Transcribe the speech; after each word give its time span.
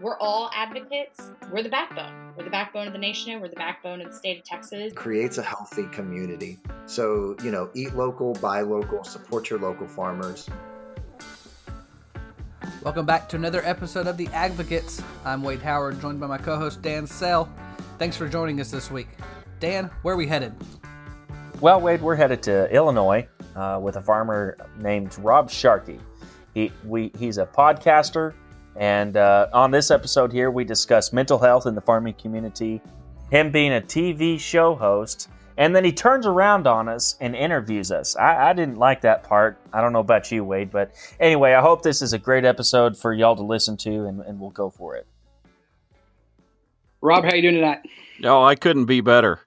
we're 0.00 0.18
all 0.18 0.50
advocates. 0.54 1.30
We're 1.52 1.62
the 1.62 1.68
backbone. 1.68 2.32
We're 2.36 2.44
the 2.44 2.50
backbone 2.50 2.86
of 2.86 2.92
the 2.92 2.98
nation. 2.98 3.40
We're 3.40 3.48
the 3.48 3.56
backbone 3.56 4.00
of 4.00 4.08
the 4.08 4.16
state 4.16 4.38
of 4.38 4.44
Texas. 4.44 4.92
Creates 4.94 5.38
a 5.38 5.42
healthy 5.42 5.86
community. 5.92 6.58
So, 6.86 7.36
you 7.42 7.50
know, 7.50 7.70
eat 7.74 7.94
local, 7.94 8.34
buy 8.34 8.62
local, 8.62 9.04
support 9.04 9.50
your 9.50 9.58
local 9.58 9.86
farmers. 9.86 10.48
Welcome 12.82 13.06
back 13.06 13.28
to 13.30 13.36
another 13.36 13.62
episode 13.64 14.06
of 14.06 14.16
The 14.16 14.26
Advocates. 14.28 15.02
I'm 15.24 15.42
Wade 15.42 15.62
Howard, 15.62 16.00
joined 16.00 16.20
by 16.20 16.26
my 16.26 16.38
co 16.38 16.56
host 16.56 16.82
Dan 16.82 17.06
Sell. 17.06 17.52
Thanks 17.98 18.16
for 18.16 18.28
joining 18.28 18.60
us 18.60 18.70
this 18.70 18.90
week. 18.90 19.08
Dan, 19.60 19.90
where 20.02 20.14
are 20.14 20.18
we 20.18 20.26
headed? 20.26 20.54
Well, 21.60 21.80
Wade, 21.80 22.02
we're 22.02 22.16
headed 22.16 22.42
to 22.44 22.70
Illinois 22.74 23.28
uh, 23.54 23.78
with 23.80 23.96
a 23.96 24.02
farmer 24.02 24.58
named 24.78 25.16
Rob 25.18 25.50
Sharkey. 25.50 26.00
He, 26.52 26.72
we, 26.84 27.10
he's 27.18 27.38
a 27.38 27.46
podcaster, 27.46 28.34
and 28.76 29.16
uh, 29.16 29.48
on 29.52 29.70
this 29.70 29.90
episode 29.90 30.32
here, 30.32 30.50
we 30.50 30.64
discuss 30.64 31.12
mental 31.12 31.38
health 31.38 31.66
in 31.66 31.74
the 31.74 31.80
farming 31.80 32.14
community, 32.14 32.80
him 33.30 33.50
being 33.50 33.72
a 33.72 33.80
TV 33.80 34.38
show 34.38 34.74
host, 34.74 35.28
and 35.56 35.74
then 35.74 35.84
he 35.84 35.92
turns 35.92 36.26
around 36.26 36.66
on 36.66 36.88
us 36.88 37.16
and 37.20 37.36
interviews 37.36 37.92
us. 37.92 38.16
I, 38.16 38.50
I, 38.50 38.52
didn't 38.52 38.76
like 38.76 39.02
that 39.02 39.22
part. 39.22 39.58
I 39.72 39.80
don't 39.80 39.92
know 39.92 40.00
about 40.00 40.32
you, 40.32 40.44
Wade, 40.44 40.72
but 40.72 40.92
anyway, 41.20 41.52
I 41.52 41.60
hope 41.60 41.82
this 41.82 42.02
is 42.02 42.12
a 42.12 42.18
great 42.18 42.44
episode 42.44 42.96
for 42.96 43.12
y'all 43.12 43.36
to 43.36 43.44
listen 43.44 43.76
to, 43.78 44.06
and, 44.06 44.20
and 44.20 44.40
we'll 44.40 44.50
go 44.50 44.70
for 44.70 44.96
it. 44.96 45.06
Rob, 47.00 47.24
how 47.24 47.34
you 47.34 47.42
doing 47.42 47.54
tonight? 47.54 47.80
Oh, 48.24 48.42
I 48.42 48.56
couldn't 48.56 48.86
be 48.86 49.00
better. 49.00 49.40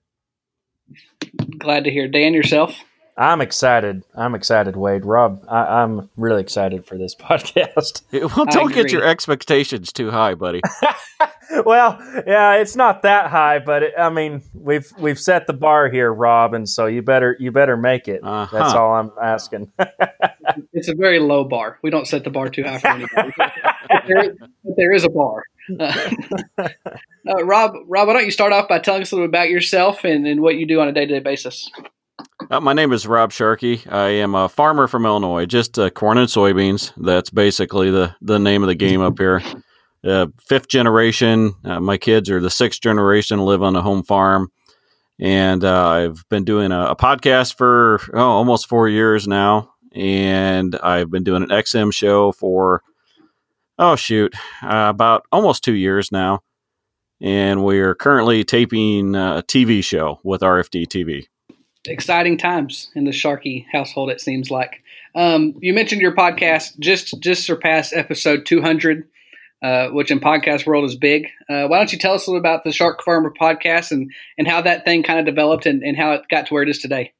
Glad 1.57 1.83
to 1.85 1.91
hear. 1.91 2.07
Dan, 2.07 2.33
yourself? 2.33 2.83
I'm 3.17 3.41
excited. 3.41 4.03
I'm 4.15 4.35
excited, 4.35 4.75
Wade. 4.75 5.03
Rob, 5.03 5.43
I, 5.49 5.81
am 5.81 6.09
really 6.17 6.41
excited 6.41 6.85
for 6.85 6.97
this 6.97 7.15
podcast. 7.19 8.03
well, 8.13 8.45
don't 8.45 8.71
get 8.73 8.91
your 8.91 9.03
expectations 9.03 9.91
too 9.91 10.11
high, 10.11 10.35
buddy. 10.35 10.61
well, 11.65 11.97
yeah, 12.27 12.55
it's 12.55 12.75
not 12.75 13.01
that 13.01 13.31
high, 13.31 13.57
but 13.57 13.81
it, 13.81 13.93
I 13.97 14.09
mean, 14.09 14.43
we've 14.53 14.91
we've 14.99 15.19
set 15.19 15.47
the 15.47 15.53
bar 15.53 15.89
here, 15.89 16.13
Rob, 16.13 16.53
and 16.53 16.69
so 16.69 16.85
you 16.85 17.01
better 17.01 17.35
you 17.39 17.51
better 17.51 17.75
make 17.75 18.07
it. 18.07 18.21
Uh-huh. 18.23 18.55
That's 18.55 18.73
all 18.73 18.93
I'm 18.93 19.11
asking. 19.21 19.71
it's 20.73 20.87
a 20.87 20.95
very 20.95 21.19
low 21.19 21.43
bar. 21.43 21.79
We 21.81 21.89
don't 21.89 22.07
set 22.07 22.23
the 22.23 22.29
bar 22.29 22.49
too 22.49 22.63
high 22.63 22.77
for 22.77 22.87
anybody. 22.87 23.33
there, 24.07 24.35
there 24.77 24.91
is 24.91 25.05
a 25.05 25.09
bar. 25.09 25.43
Uh, 25.79 27.43
Rob, 27.43 27.73
Rob, 27.87 28.07
why 28.07 28.13
don't 28.13 28.25
you 28.25 28.31
start 28.31 28.53
off 28.53 28.69
by 28.69 28.79
telling 28.79 29.01
us 29.01 29.11
a 29.11 29.15
little 29.15 29.27
bit 29.27 29.37
about 29.37 29.49
yourself 29.49 30.05
and, 30.05 30.25
and 30.25 30.41
what 30.41 30.55
you 30.55 30.65
do 30.65 30.79
on 30.79 30.87
a 30.87 30.93
day 30.93 31.05
to 31.05 31.13
day 31.15 31.19
basis? 31.19 31.69
Uh, 32.49 32.61
my 32.61 32.71
name 32.71 32.93
is 32.93 33.05
Rob 33.05 33.33
Sharkey. 33.33 33.81
I 33.89 34.07
am 34.07 34.33
a 34.33 34.47
farmer 34.47 34.87
from 34.87 35.05
Illinois, 35.05 35.45
just 35.45 35.77
uh, 35.77 35.89
corn 35.89 36.17
and 36.17 36.29
soybeans. 36.29 36.93
That's 36.95 37.29
basically 37.29 37.91
the, 37.91 38.15
the 38.21 38.39
name 38.39 38.63
of 38.63 38.67
the 38.67 38.75
game 38.75 39.01
up 39.01 39.17
here. 39.17 39.41
Uh, 40.01 40.27
fifth 40.47 40.69
generation. 40.69 41.55
Uh, 41.65 41.81
my 41.81 41.97
kids 41.97 42.29
are 42.29 42.39
the 42.39 42.49
sixth 42.49 42.79
generation, 42.79 43.39
live 43.39 43.61
on 43.61 43.75
a 43.75 43.81
home 43.81 44.01
farm. 44.01 44.49
And 45.19 45.65
uh, 45.65 45.89
I've 45.89 46.23
been 46.29 46.45
doing 46.45 46.71
a, 46.71 46.91
a 46.91 46.95
podcast 46.95 47.57
for 47.57 47.99
oh, 48.13 48.19
almost 48.19 48.69
four 48.69 48.87
years 48.87 49.27
now. 49.27 49.73
And 49.93 50.73
I've 50.77 51.11
been 51.11 51.25
doing 51.25 51.43
an 51.43 51.49
XM 51.49 51.93
show 51.93 52.31
for, 52.31 52.81
oh, 53.77 53.97
shoot, 53.97 54.33
uh, 54.63 54.87
about 54.89 55.25
almost 55.33 55.65
two 55.65 55.75
years 55.75 56.13
now. 56.13 56.43
And 57.19 57.65
we're 57.65 57.95
currently 57.95 58.45
taping 58.45 59.15
a 59.15 59.43
TV 59.45 59.83
show 59.83 60.21
with 60.23 60.39
RFD 60.39 60.87
TV 60.87 61.25
exciting 61.85 62.37
times 62.37 62.89
in 62.95 63.05
the 63.05 63.11
Sharkey 63.11 63.67
household. 63.71 64.09
It 64.09 64.21
seems 64.21 64.51
like. 64.51 64.83
Um, 65.15 65.55
you 65.59 65.73
mentioned 65.73 66.01
your 66.01 66.15
podcast 66.15 66.77
just 66.79 67.19
just 67.19 67.45
surpassed 67.45 67.93
episode 67.93 68.45
200, 68.45 69.07
uh, 69.61 69.87
which 69.87 70.11
in 70.11 70.19
podcast 70.19 70.65
world 70.65 70.85
is 70.85 70.95
big. 70.95 71.27
Uh, 71.49 71.67
why 71.67 71.77
don't 71.77 71.91
you 71.91 71.97
tell 71.97 72.13
us 72.13 72.27
a 72.27 72.31
little 72.31 72.39
about 72.39 72.63
the 72.63 72.71
Shark 72.71 73.03
Farmer 73.03 73.33
podcast 73.39 73.91
and 73.91 74.11
and 74.37 74.47
how 74.47 74.61
that 74.61 74.85
thing 74.85 75.03
kind 75.03 75.19
of 75.19 75.25
developed 75.25 75.65
and, 75.65 75.83
and 75.83 75.97
how 75.97 76.13
it 76.13 76.23
got 76.29 76.47
to 76.47 76.53
where 76.53 76.63
it 76.63 76.69
is 76.69 76.79
today? 76.79 77.13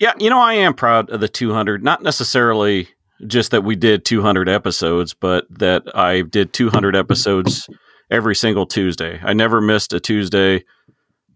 Yeah, 0.00 0.14
you 0.18 0.30
know, 0.30 0.40
I 0.40 0.54
am 0.54 0.74
proud 0.74 1.10
of 1.10 1.20
the 1.20 1.28
200. 1.28 1.84
Not 1.84 2.02
necessarily 2.02 2.88
just 3.26 3.50
that 3.50 3.62
we 3.62 3.76
did 3.76 4.04
200 4.04 4.48
episodes, 4.48 5.14
but 5.14 5.46
that 5.50 5.84
I 5.94 6.22
did 6.22 6.52
200 6.52 6.96
episodes 6.96 7.68
every 8.10 8.34
single 8.34 8.66
Tuesday. 8.66 9.20
I 9.22 9.32
never 9.32 9.60
missed 9.60 9.92
a 9.92 10.00
Tuesday 10.00 10.64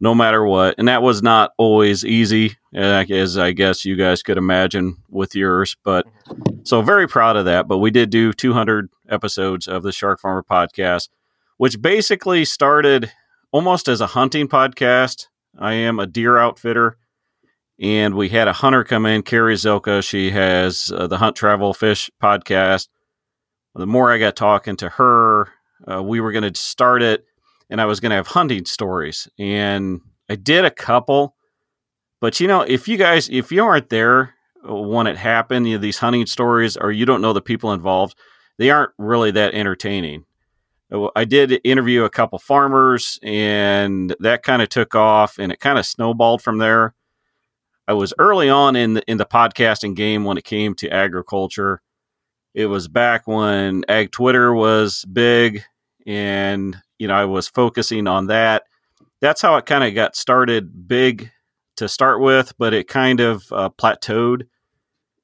no 0.04 0.14
matter 0.14 0.44
what. 0.44 0.74
And 0.76 0.86
that 0.86 1.02
was 1.02 1.22
not 1.22 1.52
always 1.56 2.04
easy, 2.04 2.56
as 2.74 3.38
I 3.38 3.52
guess 3.52 3.86
you 3.86 3.96
guys 3.96 4.22
could 4.22 4.36
imagine 4.36 4.98
with 5.08 5.34
yours. 5.34 5.76
But 5.82 6.06
so 6.62 6.82
very 6.82 7.08
proud 7.08 7.36
of 7.36 7.46
that. 7.46 7.66
But 7.66 7.78
we 7.78 7.90
did 7.90 8.10
do 8.10 8.34
200 8.34 8.90
episodes 9.08 9.66
of 9.66 9.82
the 9.82 9.92
Shark 9.92 10.20
Farmer 10.20 10.44
podcast, 10.48 11.08
which 11.56 11.80
basically 11.80 12.44
started 12.44 13.12
almost 13.50 13.88
as 13.88 14.02
a 14.02 14.08
hunting 14.08 14.46
podcast. 14.46 15.28
I 15.58 15.72
am 15.72 15.98
a 15.98 16.06
deer 16.06 16.36
outfitter. 16.36 16.98
And 17.80 18.14
we 18.14 18.28
had 18.28 18.46
a 18.46 18.52
hunter 18.52 18.84
come 18.84 19.06
in, 19.06 19.22
Carrie 19.22 19.54
Zylka. 19.54 20.04
She 20.04 20.30
has 20.32 20.92
uh, 20.94 21.06
the 21.06 21.16
Hunt 21.16 21.34
Travel 21.34 21.72
Fish 21.72 22.10
podcast. 22.22 22.88
The 23.74 23.86
more 23.86 24.12
I 24.12 24.18
got 24.18 24.36
talking 24.36 24.76
to 24.76 24.90
her, 24.90 25.48
uh, 25.90 26.02
we 26.02 26.20
were 26.20 26.30
going 26.30 26.52
to 26.52 26.60
start 26.60 27.02
it 27.02 27.24
and 27.70 27.80
I 27.80 27.86
was 27.86 28.00
going 28.00 28.10
to 28.10 28.16
have 28.16 28.28
hunting 28.28 28.64
stories. 28.64 29.28
And 29.38 30.00
I 30.28 30.36
did 30.36 30.64
a 30.64 30.70
couple, 30.70 31.34
but 32.20 32.40
you 32.40 32.48
know, 32.48 32.62
if 32.62 32.88
you 32.88 32.96
guys, 32.96 33.28
if 33.28 33.52
you 33.52 33.64
aren't 33.64 33.90
there 33.90 34.34
when 34.64 35.06
it 35.06 35.16
happened, 35.16 35.68
you 35.68 35.76
know, 35.76 35.80
these 35.80 35.98
hunting 35.98 36.26
stories, 36.26 36.76
or 36.76 36.90
you 36.90 37.04
don't 37.04 37.20
know 37.20 37.32
the 37.32 37.42
people 37.42 37.72
involved, 37.72 38.18
they 38.58 38.70
aren't 38.70 38.92
really 38.98 39.30
that 39.32 39.54
entertaining. 39.54 40.24
Uh, 40.92 41.08
I 41.16 41.24
did 41.24 41.60
interview 41.64 42.04
a 42.04 42.10
couple 42.10 42.38
farmers, 42.38 43.18
and 43.22 44.14
that 44.20 44.42
kind 44.42 44.62
of 44.62 44.68
took 44.68 44.94
off, 44.94 45.38
and 45.38 45.52
it 45.52 45.60
kind 45.60 45.78
of 45.78 45.86
snowballed 45.86 46.42
from 46.42 46.58
there. 46.58 46.94
I 47.86 47.92
was 47.92 48.14
early 48.18 48.48
on 48.48 48.76
in 48.76 48.94
the 48.94 49.02
in 49.10 49.18
the 49.18 49.26
podcasting 49.26 49.94
game 49.94 50.24
when 50.24 50.38
it 50.38 50.44
came 50.44 50.74
to 50.76 50.88
agriculture. 50.88 51.82
It 52.54 52.66
was 52.66 52.88
back 52.88 53.26
when 53.26 53.84
Ag 53.88 54.12
Twitter 54.12 54.54
was 54.54 55.04
big, 55.04 55.64
and 56.06 56.76
you 56.98 57.08
know, 57.08 57.14
I 57.14 57.24
was 57.24 57.48
focusing 57.48 58.06
on 58.06 58.26
that. 58.28 58.64
That's 59.20 59.42
how 59.42 59.56
it 59.56 59.66
kind 59.66 59.84
of 59.84 59.94
got 59.94 60.16
started 60.16 60.88
big 60.88 61.30
to 61.76 61.88
start 61.88 62.20
with, 62.20 62.52
but 62.58 62.74
it 62.74 62.88
kind 62.88 63.20
of 63.20 63.44
uh, 63.50 63.70
plateaued. 63.70 64.46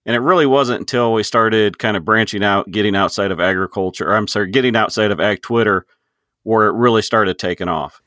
And 0.07 0.17
it 0.17 0.21
really 0.21 0.47
wasn't 0.47 0.81
until 0.81 1.13
we 1.13 1.23
started 1.23 1.79
kind 1.79 1.97
of 1.97 2.05
branching 2.05 2.43
out, 2.43 2.71
getting 2.71 2.97
outside 2.97 3.31
of 3.31 3.39
agriculture. 3.39 4.13
I'm 4.13 4.27
sorry, 4.27 4.51
getting 4.51 4.75
outside 4.75 5.11
of 5.11 5.21
ag 5.21 5.43
Twitter, 5.43 5.87
where 6.43 6.67
it 6.67 6.73
really 6.73 7.03
started 7.03 7.39
taking 7.39 7.69
off. 7.69 8.01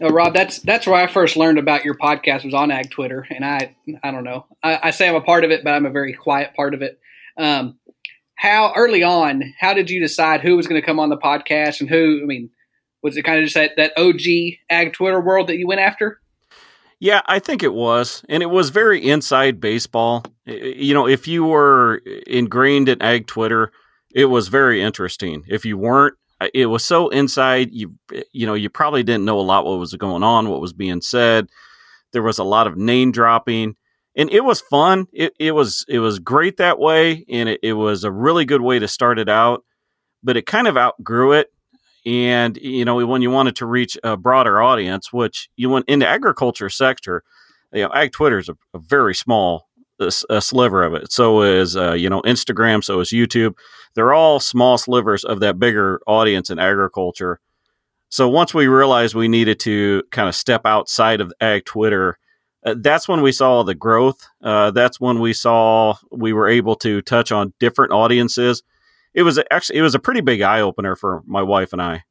No, 0.00 0.08
Rob, 0.08 0.34
that's 0.34 0.58
that's 0.60 0.86
where 0.86 0.96
I 0.96 1.06
first 1.06 1.36
learned 1.36 1.58
about 1.58 1.84
your 1.84 1.94
podcast 1.94 2.44
was 2.44 2.54
on 2.54 2.70
Ag 2.70 2.90
Twitter, 2.90 3.26
and 3.30 3.44
I 3.44 3.76
I 4.02 4.10
don't 4.10 4.24
know. 4.24 4.46
I, 4.62 4.80
I 4.84 4.90
say 4.90 5.08
I'm 5.08 5.14
a 5.14 5.20
part 5.20 5.44
of 5.44 5.50
it, 5.50 5.62
but 5.62 5.72
I'm 5.72 5.86
a 5.86 5.90
very 5.90 6.14
quiet 6.14 6.54
part 6.54 6.74
of 6.74 6.82
it. 6.82 6.98
Um, 7.36 7.78
how 8.34 8.72
early 8.76 9.02
on, 9.02 9.54
how 9.58 9.74
did 9.74 9.90
you 9.90 10.00
decide 10.00 10.40
who 10.40 10.56
was 10.56 10.66
going 10.66 10.80
to 10.80 10.86
come 10.86 10.98
on 11.00 11.10
the 11.10 11.16
podcast 11.16 11.80
and 11.80 11.88
who? 11.88 12.20
I 12.22 12.26
mean, 12.26 12.50
was 13.02 13.16
it 13.16 13.22
kind 13.22 13.38
of 13.38 13.44
just 13.44 13.54
that, 13.54 13.72
that 13.76 13.92
OG 13.96 14.58
ag 14.70 14.92
Twitter 14.92 15.20
world 15.20 15.48
that 15.48 15.56
you 15.56 15.66
went 15.66 15.80
after? 15.80 16.20
Yeah, 17.00 17.22
I 17.26 17.38
think 17.38 17.62
it 17.62 17.72
was. 17.72 18.24
And 18.28 18.42
it 18.42 18.50
was 18.50 18.70
very 18.70 19.06
inside 19.08 19.60
baseball. 19.60 20.24
You 20.46 20.94
know, 20.94 21.06
if 21.06 21.28
you 21.28 21.44
were 21.44 22.02
ingrained 22.26 22.88
in 22.88 23.00
ag 23.00 23.26
Twitter, 23.26 23.70
it 24.12 24.24
was 24.24 24.48
very 24.48 24.82
interesting. 24.82 25.44
If 25.46 25.64
you 25.64 25.78
weren't, 25.78 26.14
it 26.54 26.66
was 26.66 26.84
so 26.84 27.08
inside 27.08 27.70
you 27.72 27.94
you 28.32 28.46
know, 28.46 28.54
you 28.54 28.70
probably 28.70 29.02
didn't 29.02 29.24
know 29.24 29.38
a 29.38 29.42
lot 29.42 29.64
what 29.64 29.78
was 29.78 29.94
going 29.94 30.22
on, 30.22 30.48
what 30.48 30.60
was 30.60 30.72
being 30.72 31.00
said. 31.00 31.48
There 32.12 32.22
was 32.22 32.38
a 32.38 32.44
lot 32.44 32.66
of 32.66 32.76
name 32.76 33.12
dropping. 33.12 33.76
And 34.16 34.30
it 34.30 34.42
was 34.42 34.60
fun. 34.60 35.06
It, 35.12 35.32
it 35.38 35.52
was 35.52 35.84
it 35.88 36.00
was 36.00 36.18
great 36.18 36.56
that 36.56 36.80
way, 36.80 37.24
and 37.28 37.48
it, 37.48 37.60
it 37.62 37.74
was 37.74 38.02
a 38.02 38.10
really 38.10 38.44
good 38.44 38.62
way 38.62 38.80
to 38.80 38.88
start 38.88 39.20
it 39.20 39.28
out. 39.28 39.62
But 40.24 40.36
it 40.36 40.46
kind 40.46 40.66
of 40.66 40.76
outgrew 40.76 41.32
it 41.32 41.52
and 42.08 42.56
you 42.56 42.84
know 42.84 43.04
when 43.06 43.22
you 43.22 43.30
wanted 43.30 43.54
to 43.54 43.66
reach 43.66 43.98
a 44.02 44.16
broader 44.16 44.62
audience 44.62 45.12
which 45.12 45.48
you 45.56 45.68
went 45.68 45.84
in 45.88 45.98
the 45.98 46.06
agriculture 46.06 46.70
sector 46.70 47.22
you 47.72 47.82
know 47.82 47.90
ag 47.92 48.12
twitter 48.12 48.38
is 48.38 48.48
a, 48.48 48.56
a 48.72 48.78
very 48.78 49.14
small 49.14 49.68
a, 50.00 50.40
sliver 50.40 50.82
of 50.84 50.94
it. 50.94 51.12
So 51.12 51.42
is 51.42 51.76
uh, 51.76 51.92
you 51.92 52.08
know 52.08 52.22
instagram 52.22 52.82
so 52.84 53.00
is 53.00 53.10
youtube. 53.10 53.54
They're 53.94 54.12
all 54.12 54.38
small 54.40 54.78
slivers 54.78 55.24
of 55.24 55.40
that 55.40 55.58
bigger 55.58 56.00
audience 56.06 56.50
in 56.50 56.58
agriculture. 56.58 57.40
So 58.10 58.28
once 58.28 58.54
we 58.54 58.68
realized 58.68 59.14
we 59.14 59.28
needed 59.28 59.58
to 59.60 60.02
kind 60.12 60.28
of 60.28 60.34
step 60.34 60.62
outside 60.64 61.20
of 61.20 61.32
ag 61.40 61.64
twitter 61.64 62.18
uh, 62.64 62.74
that's 62.78 63.06
when 63.08 63.22
we 63.22 63.30
saw 63.30 63.62
the 63.62 63.74
growth. 63.74 64.26
Uh, 64.42 64.72
that's 64.72 65.00
when 65.00 65.20
we 65.20 65.32
saw 65.32 65.94
we 66.10 66.32
were 66.32 66.48
able 66.48 66.74
to 66.74 67.00
touch 67.02 67.30
on 67.30 67.52
different 67.60 67.92
audiences 67.92 68.62
it 69.18 69.22
was 69.24 69.40
actually 69.50 69.80
it 69.80 69.82
was 69.82 69.96
a 69.96 69.98
pretty 69.98 70.20
big 70.20 70.42
eye 70.42 70.60
opener 70.60 70.94
for 70.94 71.24
my 71.26 71.42
wife 71.42 71.72
and 71.72 71.82
I. 71.82 72.04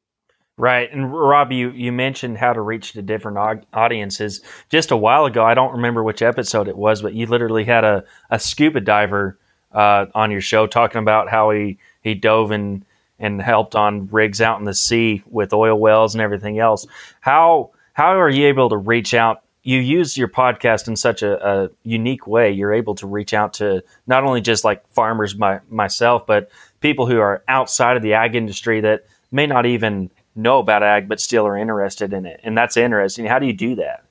Right, 0.58 0.92
and 0.92 1.10
Rob, 1.10 1.52
you 1.52 1.70
you 1.70 1.90
mentioned 1.90 2.36
how 2.36 2.52
to 2.52 2.60
reach 2.60 2.92
the 2.92 3.00
different 3.00 3.64
audiences 3.72 4.42
just 4.68 4.90
a 4.90 4.96
while 4.96 5.24
ago. 5.24 5.42
I 5.42 5.54
don't 5.54 5.72
remember 5.72 6.02
which 6.02 6.20
episode 6.20 6.68
it 6.68 6.76
was, 6.76 7.00
but 7.00 7.14
you 7.14 7.26
literally 7.26 7.64
had 7.64 7.84
a, 7.84 8.04
a 8.30 8.38
scuba 8.38 8.80
diver 8.80 9.38
uh, 9.72 10.06
on 10.14 10.30
your 10.30 10.42
show 10.42 10.66
talking 10.66 11.00
about 11.00 11.30
how 11.30 11.48
he 11.50 11.78
he 12.02 12.14
dove 12.14 12.52
in 12.52 12.84
and 13.18 13.40
helped 13.40 13.74
on 13.74 14.08
rigs 14.08 14.42
out 14.42 14.58
in 14.58 14.66
the 14.66 14.74
sea 14.74 15.22
with 15.30 15.54
oil 15.54 15.78
wells 15.78 16.14
and 16.14 16.20
everything 16.20 16.58
else. 16.58 16.86
How 17.20 17.70
how 17.94 18.20
are 18.20 18.28
you 18.28 18.48
able 18.48 18.68
to 18.68 18.76
reach 18.76 19.14
out? 19.14 19.44
You 19.62 19.78
use 19.78 20.18
your 20.18 20.28
podcast 20.28 20.88
in 20.88 20.96
such 20.96 21.22
a, 21.22 21.46
a 21.46 21.70
unique 21.84 22.26
way. 22.26 22.50
You're 22.50 22.74
able 22.74 22.94
to 22.96 23.06
reach 23.06 23.32
out 23.32 23.54
to 23.54 23.82
not 24.06 24.24
only 24.24 24.40
just 24.40 24.64
like 24.64 24.86
farmers, 24.92 25.36
my, 25.36 25.60
myself, 25.68 26.26
but 26.26 26.50
people 26.80 27.06
who 27.06 27.18
are 27.18 27.42
outside 27.48 27.96
of 27.96 28.02
the 28.02 28.14
ag 28.14 28.34
industry 28.34 28.80
that 28.80 29.04
may 29.30 29.46
not 29.46 29.66
even 29.66 30.10
know 30.34 30.58
about 30.58 30.82
ag, 30.82 31.08
but 31.08 31.20
still 31.20 31.46
are 31.46 31.56
interested 31.56 32.12
in 32.12 32.26
it. 32.26 32.40
And 32.42 32.56
that's 32.56 32.76
interesting. 32.76 33.26
How 33.26 33.38
do 33.38 33.46
you 33.46 33.52
do 33.52 33.74
that? 33.76 34.04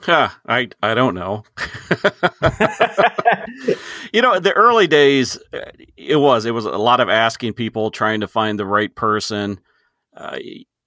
Huh, 0.00 0.30
I 0.46 0.68
I 0.82 0.94
don't 0.94 1.14
know. 1.14 1.44
you 4.12 4.20
know, 4.20 4.40
the 4.40 4.52
early 4.54 4.88
days, 4.88 5.38
it 5.96 6.16
was 6.16 6.44
it 6.44 6.50
was 6.50 6.64
a 6.64 6.70
lot 6.70 6.98
of 7.00 7.08
asking 7.08 7.52
people, 7.52 7.92
trying 7.92 8.20
to 8.20 8.26
find 8.26 8.58
the 8.58 8.66
right 8.66 8.92
person. 8.94 9.60
Uh, 10.16 10.38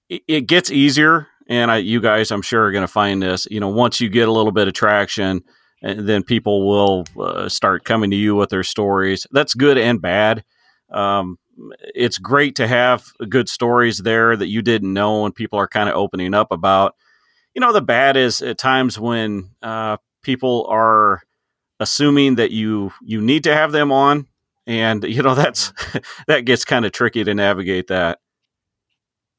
it, 0.08 0.22
it, 0.28 0.40
gets 0.42 0.70
easier, 0.70 1.28
and 1.48 1.70
I, 1.70 1.78
you 1.78 2.00
guys, 2.00 2.30
I'm 2.30 2.42
sure, 2.42 2.66
are 2.66 2.72
going 2.72 2.82
to 2.82 2.88
find 2.88 3.22
this. 3.22 3.46
You 3.50 3.58
know, 3.58 3.68
once 3.68 4.02
you 4.02 4.10
get 4.10 4.28
a 4.28 4.32
little 4.32 4.52
bit 4.52 4.68
of 4.68 4.74
traction, 4.74 5.42
and 5.82 6.06
then 6.06 6.22
people 6.22 6.68
will 6.68 7.06
uh, 7.18 7.48
start 7.48 7.84
coming 7.84 8.10
to 8.10 8.16
you 8.16 8.36
with 8.36 8.50
their 8.50 8.62
stories. 8.62 9.26
That's 9.30 9.54
good 9.54 9.78
and 9.78 10.00
bad. 10.00 10.44
Um, 10.90 11.38
it's 11.94 12.18
great 12.18 12.56
to 12.56 12.66
have 12.66 13.04
good 13.28 13.48
stories 13.48 13.98
there 13.98 14.36
that 14.36 14.48
you 14.48 14.62
didn't 14.62 14.92
know, 14.92 15.24
and 15.24 15.34
people 15.34 15.58
are 15.58 15.68
kind 15.68 15.88
of 15.88 15.94
opening 15.94 16.34
up 16.34 16.52
about 16.52 16.94
you 17.56 17.60
know, 17.60 17.72
the 17.72 17.80
bad 17.80 18.18
is 18.18 18.42
at 18.42 18.58
times 18.58 19.00
when 19.00 19.48
uh, 19.62 19.96
people 20.22 20.66
are 20.68 21.22
assuming 21.80 22.34
that 22.34 22.50
you 22.50 22.92
you 23.02 23.22
need 23.22 23.44
to 23.44 23.54
have 23.54 23.72
them 23.72 23.90
on, 23.90 24.26
and 24.66 25.02
you 25.04 25.22
know 25.22 25.34
that's 25.34 25.72
that 26.26 26.44
gets 26.44 26.66
kind 26.66 26.84
of 26.84 26.92
tricky 26.92 27.24
to 27.24 27.34
navigate 27.34 27.86
that. 27.88 28.18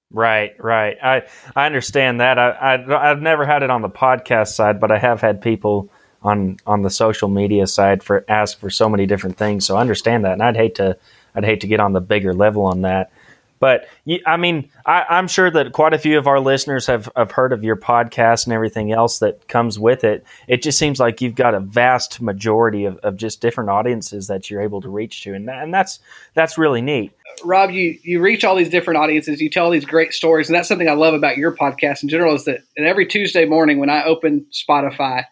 Right, 0.09 0.55
right. 0.57 0.97
I 1.01 1.27
I 1.55 1.67
understand 1.67 2.19
that. 2.19 2.39
I, 2.39 2.49
I 2.49 3.11
I've 3.11 3.21
never 3.21 3.45
had 3.45 3.61
it 3.61 3.69
on 3.69 3.83
the 3.83 3.89
podcast 3.89 4.47
side, 4.47 4.79
but 4.79 4.91
I 4.91 4.97
have 4.97 5.21
had 5.21 5.39
people 5.39 5.91
on 6.23 6.57
on 6.65 6.81
the 6.81 6.89
social 6.89 7.29
media 7.29 7.67
side 7.67 8.01
for 8.01 8.25
ask 8.27 8.59
for 8.59 8.71
so 8.71 8.89
many 8.89 9.05
different 9.05 9.38
things. 9.38 9.63
So 9.63 9.75
I 9.75 9.81
understand 9.81 10.25
that, 10.25 10.33
and 10.33 10.41
I'd 10.41 10.57
hate 10.57 10.73
to 10.75 10.97
I'd 11.37 11.45
hate 11.45 11.61
to 11.61 11.67
get 11.67 11.79
on 11.79 11.93
the 11.93 12.01
bigger 12.01 12.33
level 12.33 12.65
on 12.65 12.81
that. 12.81 13.11
But 13.59 13.87
I 14.25 14.37
mean, 14.37 14.69
I, 14.85 15.17
am 15.17 15.27
sure 15.27 15.49
that 15.49 15.71
quite 15.71 15.93
a 15.93 15.97
few 15.97 16.17
of 16.17 16.27
our 16.27 16.39
listeners 16.39 16.85
have, 16.87 17.09
have 17.15 17.31
heard 17.31 17.53
of 17.53 17.63
your 17.63 17.75
podcast 17.75 18.45
and 18.45 18.53
everything 18.53 18.91
else 18.91 19.19
that 19.19 19.47
comes 19.47 19.79
with 19.79 20.03
it. 20.03 20.23
It 20.47 20.61
just 20.61 20.77
seems 20.77 20.99
like 20.99 21.21
you've 21.21 21.35
got 21.35 21.55
a 21.55 21.59
vast 21.59 22.21
majority 22.21 22.85
of, 22.85 22.97
of 22.97 23.17
just 23.17 23.41
different 23.41 23.69
audiences 23.69 24.27
that 24.27 24.49
you're 24.49 24.61
able 24.61 24.81
to 24.81 24.89
reach 24.89 25.23
to, 25.23 25.33
and, 25.33 25.47
that, 25.47 25.63
and 25.63 25.73
that's 25.73 25.99
that's 26.35 26.57
really 26.57 26.81
neat. 26.81 27.11
Rob, 27.43 27.71
you 27.71 27.97
you 28.03 28.19
reach 28.19 28.43
all 28.43 28.55
these 28.55 28.69
different 28.69 28.99
audiences. 28.99 29.41
You 29.41 29.49
tell 29.49 29.71
these 29.71 29.85
great 29.85 30.13
stories, 30.13 30.49
and 30.49 30.55
that's 30.55 30.67
something 30.67 30.89
I 30.89 30.93
love 30.93 31.15
about 31.15 31.37
your 31.37 31.55
podcast 31.55 32.03
in 32.03 32.09
general. 32.09 32.35
Is 32.35 32.45
that 32.45 32.59
every 32.77 33.07
Tuesday 33.07 33.45
morning 33.45 33.79
when 33.79 33.89
I 33.89 34.03
open 34.03 34.45
Spotify, 34.51 35.23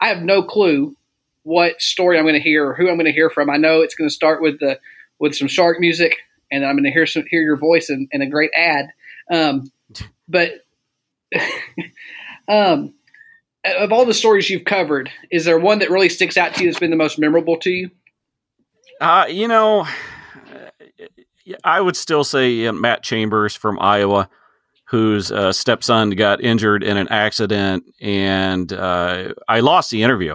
I 0.00 0.08
have 0.08 0.22
no 0.22 0.42
clue 0.42 0.96
what 1.42 1.80
story 1.80 2.18
I'm 2.18 2.24
going 2.24 2.34
to 2.34 2.40
hear 2.40 2.68
or 2.68 2.74
who 2.74 2.88
I'm 2.88 2.96
going 2.96 3.06
to 3.06 3.12
hear 3.12 3.30
from. 3.30 3.50
I 3.50 3.56
know 3.56 3.80
it's 3.80 3.94
going 3.94 4.08
to 4.08 4.14
start 4.14 4.42
with 4.42 4.60
the 4.60 4.78
with 5.18 5.34
some 5.34 5.48
shark 5.48 5.80
music 5.80 6.16
and 6.50 6.64
I'm 6.64 6.74
going 6.74 6.84
to 6.84 6.90
hear 6.90 7.06
some, 7.06 7.24
hear 7.28 7.42
your 7.42 7.56
voice 7.56 7.90
in 7.90 8.08
a 8.12 8.26
great 8.26 8.50
ad. 8.56 8.88
Um, 9.30 9.70
but 10.28 10.52
um, 12.48 12.94
of 13.64 13.92
all 13.92 14.04
the 14.04 14.14
stories 14.14 14.48
you've 14.48 14.64
covered, 14.64 15.10
is 15.30 15.44
there 15.44 15.58
one 15.58 15.80
that 15.80 15.90
really 15.90 16.08
sticks 16.08 16.36
out 16.36 16.54
to 16.54 16.62
you 16.62 16.70
that's 16.70 16.80
been 16.80 16.90
the 16.90 16.96
most 16.96 17.18
memorable 17.18 17.58
to 17.58 17.70
you? 17.70 17.90
Uh, 19.00 19.26
you 19.28 19.46
know, 19.46 19.86
I 21.64 21.80
would 21.80 21.96
still 21.96 22.24
say 22.24 22.70
Matt 22.70 23.02
Chambers 23.02 23.54
from 23.54 23.78
Iowa, 23.80 24.28
whose 24.84 25.30
uh, 25.30 25.52
stepson 25.52 26.10
got 26.10 26.42
injured 26.42 26.82
in 26.82 26.96
an 26.96 27.08
accident, 27.08 27.84
and 28.00 28.72
uh, 28.72 29.34
I 29.46 29.60
lost 29.60 29.90
the 29.90 30.02
interview. 30.02 30.34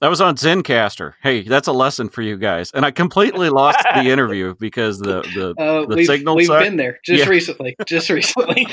That 0.00 0.08
was 0.08 0.20
on 0.20 0.36
Zencastr. 0.36 1.14
Hey, 1.22 1.42
that's 1.42 1.68
a 1.68 1.72
lesson 1.72 2.10
for 2.10 2.20
you 2.20 2.36
guys. 2.36 2.70
And 2.72 2.84
I 2.84 2.90
completely 2.90 3.48
lost 3.48 3.78
the 3.94 4.10
interview 4.10 4.54
because 4.60 4.98
the 4.98 5.22
the, 5.22 5.54
uh, 5.62 5.86
the 5.86 5.96
we've, 5.96 6.06
signal. 6.06 6.36
We've 6.36 6.48
been 6.48 6.76
there 6.76 7.00
just 7.04 7.24
yeah. 7.24 7.28
recently. 7.28 7.76
Just 7.86 8.10
recently. 8.10 8.68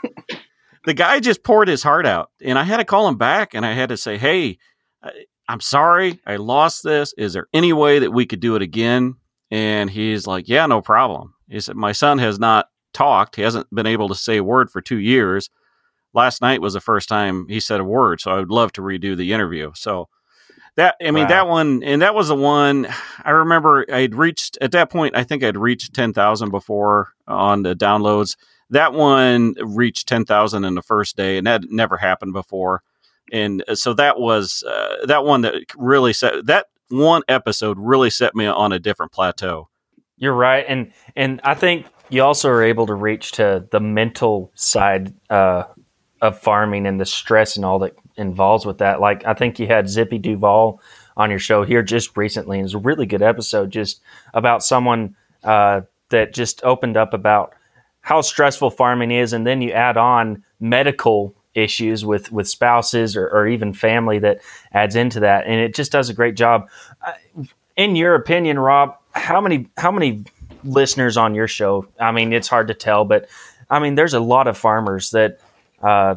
the 0.84 0.92
guy 0.92 1.20
just 1.20 1.44
poured 1.44 1.68
his 1.68 1.82
heart 1.82 2.06
out, 2.06 2.30
and 2.42 2.58
I 2.58 2.64
had 2.64 2.76
to 2.76 2.84
call 2.84 3.08
him 3.08 3.16
back, 3.16 3.54
and 3.54 3.64
I 3.64 3.72
had 3.72 3.88
to 3.88 3.96
say, 3.96 4.18
"Hey, 4.18 4.58
I'm 5.48 5.60
sorry, 5.60 6.20
I 6.26 6.36
lost 6.36 6.82
this. 6.82 7.14
Is 7.16 7.32
there 7.32 7.46
any 7.54 7.72
way 7.72 8.00
that 8.00 8.12
we 8.12 8.26
could 8.26 8.40
do 8.40 8.54
it 8.54 8.62
again?" 8.62 9.14
And 9.50 9.88
he's 9.88 10.26
like, 10.26 10.46
"Yeah, 10.46 10.66
no 10.66 10.82
problem." 10.82 11.32
He 11.48 11.60
said, 11.60 11.76
"My 11.76 11.92
son 11.92 12.18
has 12.18 12.38
not 12.38 12.66
talked. 12.92 13.36
He 13.36 13.42
hasn't 13.42 13.74
been 13.74 13.86
able 13.86 14.08
to 14.08 14.14
say 14.14 14.36
a 14.36 14.44
word 14.44 14.70
for 14.70 14.82
two 14.82 14.98
years. 14.98 15.48
Last 16.12 16.42
night 16.42 16.60
was 16.60 16.74
the 16.74 16.80
first 16.80 17.08
time 17.08 17.48
he 17.48 17.60
said 17.60 17.80
a 17.80 17.84
word, 17.84 18.20
so 18.20 18.30
I 18.30 18.38
would 18.40 18.50
love 18.50 18.72
to 18.72 18.82
redo 18.82 19.16
the 19.16 19.32
interview." 19.32 19.72
So 19.74 20.10
that 20.76 20.96
I 21.00 21.10
mean 21.10 21.24
wow. 21.24 21.28
that 21.28 21.48
one 21.48 21.82
and 21.82 22.02
that 22.02 22.14
was 22.14 22.28
the 22.28 22.34
one 22.34 22.88
I 23.24 23.30
remember 23.30 23.84
I'd 23.92 24.14
reached 24.14 24.58
at 24.60 24.72
that 24.72 24.90
point 24.90 25.16
I 25.16 25.24
think 25.24 25.44
I'd 25.44 25.56
reached 25.56 25.94
10,000 25.94 26.50
before 26.50 27.12
on 27.26 27.62
the 27.62 27.74
downloads. 27.74 28.36
That 28.70 28.92
one 28.92 29.54
reached 29.62 30.08
10,000 30.08 30.64
in 30.64 30.74
the 30.74 30.82
first 30.82 31.16
day 31.16 31.38
and 31.38 31.46
that 31.46 31.62
never 31.70 31.96
happened 31.96 32.32
before. 32.32 32.82
And 33.32 33.62
uh, 33.68 33.74
so 33.74 33.94
that 33.94 34.18
was 34.18 34.64
uh, 34.64 35.06
that 35.06 35.24
one 35.24 35.42
that 35.42 35.54
really 35.76 36.12
set 36.12 36.46
that 36.46 36.66
one 36.88 37.22
episode 37.28 37.78
really 37.78 38.10
set 38.10 38.34
me 38.34 38.46
on 38.46 38.72
a 38.72 38.78
different 38.78 39.12
plateau. 39.12 39.68
You're 40.16 40.34
right 40.34 40.64
and 40.68 40.92
and 41.14 41.40
I 41.44 41.54
think 41.54 41.86
you 42.10 42.22
also 42.22 42.48
are 42.50 42.62
able 42.62 42.86
to 42.86 42.94
reach 42.94 43.32
to 43.32 43.66
the 43.70 43.80
mental 43.80 44.52
side 44.54 45.14
uh, 45.30 45.64
of 46.20 46.38
farming 46.38 46.86
and 46.86 47.00
the 47.00 47.06
stress 47.06 47.56
and 47.56 47.64
all 47.64 47.78
that 47.80 47.94
involves 48.16 48.64
with 48.66 48.78
that. 48.78 49.00
Like 49.00 49.24
I 49.26 49.34
think 49.34 49.58
you 49.58 49.66
had 49.66 49.88
Zippy 49.88 50.18
Duvall 50.18 50.80
on 51.16 51.30
your 51.30 51.38
show 51.38 51.64
here 51.64 51.82
just 51.82 52.16
recently, 52.16 52.58
and 52.58 52.66
it's 52.66 52.74
a 52.74 52.78
really 52.78 53.06
good 53.06 53.22
episode 53.22 53.70
just 53.70 54.00
about 54.32 54.64
someone 54.64 55.16
uh, 55.42 55.82
that 56.10 56.32
just 56.34 56.62
opened 56.64 56.96
up 56.96 57.14
about 57.14 57.54
how 58.00 58.20
stressful 58.20 58.70
farming 58.70 59.10
is, 59.10 59.32
and 59.32 59.46
then 59.46 59.62
you 59.62 59.72
add 59.72 59.96
on 59.96 60.42
medical 60.60 61.34
issues 61.54 62.04
with 62.04 62.32
with 62.32 62.48
spouses 62.48 63.16
or, 63.16 63.28
or 63.28 63.46
even 63.46 63.72
family 63.72 64.18
that 64.18 64.40
adds 64.72 64.96
into 64.96 65.20
that, 65.20 65.46
and 65.46 65.60
it 65.60 65.74
just 65.74 65.92
does 65.92 66.08
a 66.08 66.14
great 66.14 66.36
job. 66.36 66.68
In 67.76 67.96
your 67.96 68.14
opinion, 68.14 68.58
Rob, 68.58 68.96
how 69.12 69.40
many 69.40 69.68
how 69.76 69.90
many 69.90 70.24
listeners 70.64 71.16
on 71.16 71.34
your 71.34 71.48
show? 71.48 71.86
I 72.00 72.12
mean, 72.12 72.32
it's 72.32 72.48
hard 72.48 72.68
to 72.68 72.74
tell, 72.74 73.04
but 73.04 73.28
I 73.70 73.78
mean, 73.78 73.94
there's 73.94 74.14
a 74.14 74.20
lot 74.20 74.48
of 74.48 74.58
farmers 74.58 75.10
that 75.12 75.40
uh, 75.82 76.16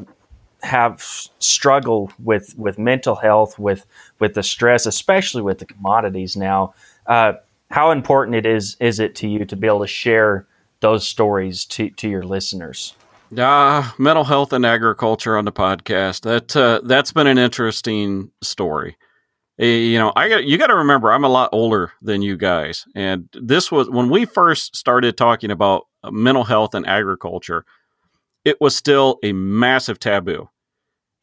have 0.63 1.01
struggle 1.39 2.11
with 2.23 2.57
with 2.57 2.79
mental 2.79 3.15
health, 3.15 3.57
with 3.59 3.85
with 4.19 4.33
the 4.33 4.43
stress, 4.43 4.85
especially 4.85 5.41
with 5.41 5.59
the 5.59 5.65
commodities 5.65 6.35
now. 6.35 6.73
Uh, 7.05 7.33
how 7.71 7.91
important 7.91 8.35
it 8.35 8.45
is 8.45 8.77
is 8.79 8.99
it 8.99 9.15
to 9.15 9.27
you 9.27 9.45
to 9.45 9.55
be 9.55 9.67
able 9.67 9.81
to 9.81 9.87
share 9.87 10.47
those 10.79 11.07
stories 11.07 11.65
to 11.65 11.89
to 11.91 12.09
your 12.09 12.23
listeners? 12.23 12.95
Uh, 13.37 13.91
mental 13.97 14.23
health 14.23 14.53
and 14.53 14.65
agriculture 14.65 15.37
on 15.37 15.45
the 15.45 15.51
podcast. 15.51 16.21
That 16.21 16.55
uh, 16.55 16.81
that's 16.83 17.11
been 17.11 17.27
an 17.27 17.37
interesting 17.37 18.31
story. 18.41 18.95
Uh, 19.59 19.65
you 19.65 19.97
know, 19.97 20.13
I 20.15 20.29
got 20.29 20.45
you 20.45 20.57
got 20.57 20.67
to 20.67 20.75
remember 20.75 21.11
I'm 21.11 21.25
a 21.25 21.29
lot 21.29 21.49
older 21.51 21.91
than 22.01 22.21
you 22.21 22.37
guys, 22.37 22.85
and 22.95 23.27
this 23.33 23.71
was 23.71 23.89
when 23.89 24.09
we 24.09 24.25
first 24.25 24.75
started 24.75 25.17
talking 25.17 25.51
about 25.51 25.87
mental 26.09 26.43
health 26.43 26.73
and 26.73 26.87
agriculture 26.87 27.65
it 28.47 28.61
was 28.61 28.75
still 28.75 29.19
a 29.23 29.33
massive 29.33 29.99
taboo. 29.99 30.49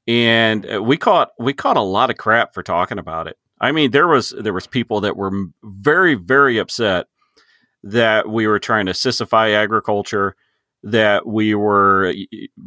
And 0.07 0.71
uh, 0.71 0.83
we 0.83 0.99
caught 0.99 1.31
we 1.39 1.55
caught 1.55 1.79
a 1.79 1.81
lot 1.81 2.11
of 2.11 2.19
crap 2.19 2.53
for 2.53 2.63
talking 2.63 2.99
about 2.99 3.27
it. 3.27 3.39
I 3.61 3.73
mean, 3.73 3.93
there 3.93 4.07
was 4.07 4.35
there 4.39 4.53
was 4.53 4.67
people 4.67 5.01
that 5.01 5.17
were 5.17 5.33
very 5.63 6.15
very 6.15 6.59
upset 6.59 7.07
that 7.83 8.29
we 8.29 8.47
were 8.47 8.59
trying 8.59 8.87
to 8.87 8.93
sissify 8.93 9.55
agriculture, 9.55 10.37
that 10.83 11.27
we 11.27 11.55
were 11.55 12.13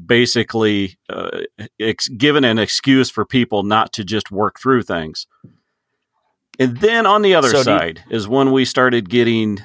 basically 0.05 0.97
uh, 1.07 1.41
ex- 1.79 2.07
given 2.07 2.43
an 2.43 2.57
excuse 2.57 3.11
for 3.11 3.25
people 3.25 3.61
not 3.61 3.93
to 3.93 4.03
just 4.03 4.31
work 4.31 4.59
through 4.59 4.81
things. 4.81 5.27
And 6.59 6.77
then 6.77 7.05
on 7.05 7.21
the 7.21 7.35
other 7.35 7.49
so 7.49 7.61
side 7.61 8.03
you- 8.09 8.17
is 8.17 8.27
when 8.27 8.51
we 8.51 8.65
started 8.65 9.09
getting 9.09 9.59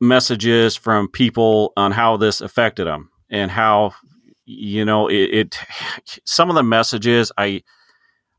messages 0.00 0.76
from 0.76 1.08
people 1.08 1.72
on 1.76 1.92
how 1.92 2.16
this 2.16 2.40
affected 2.40 2.86
them 2.86 3.10
and 3.30 3.50
how 3.50 3.92
you 4.46 4.84
know 4.84 5.08
it, 5.08 5.14
it, 5.14 5.58
some 6.24 6.48
of 6.48 6.56
the 6.56 6.62
messages 6.62 7.30
i 7.36 7.62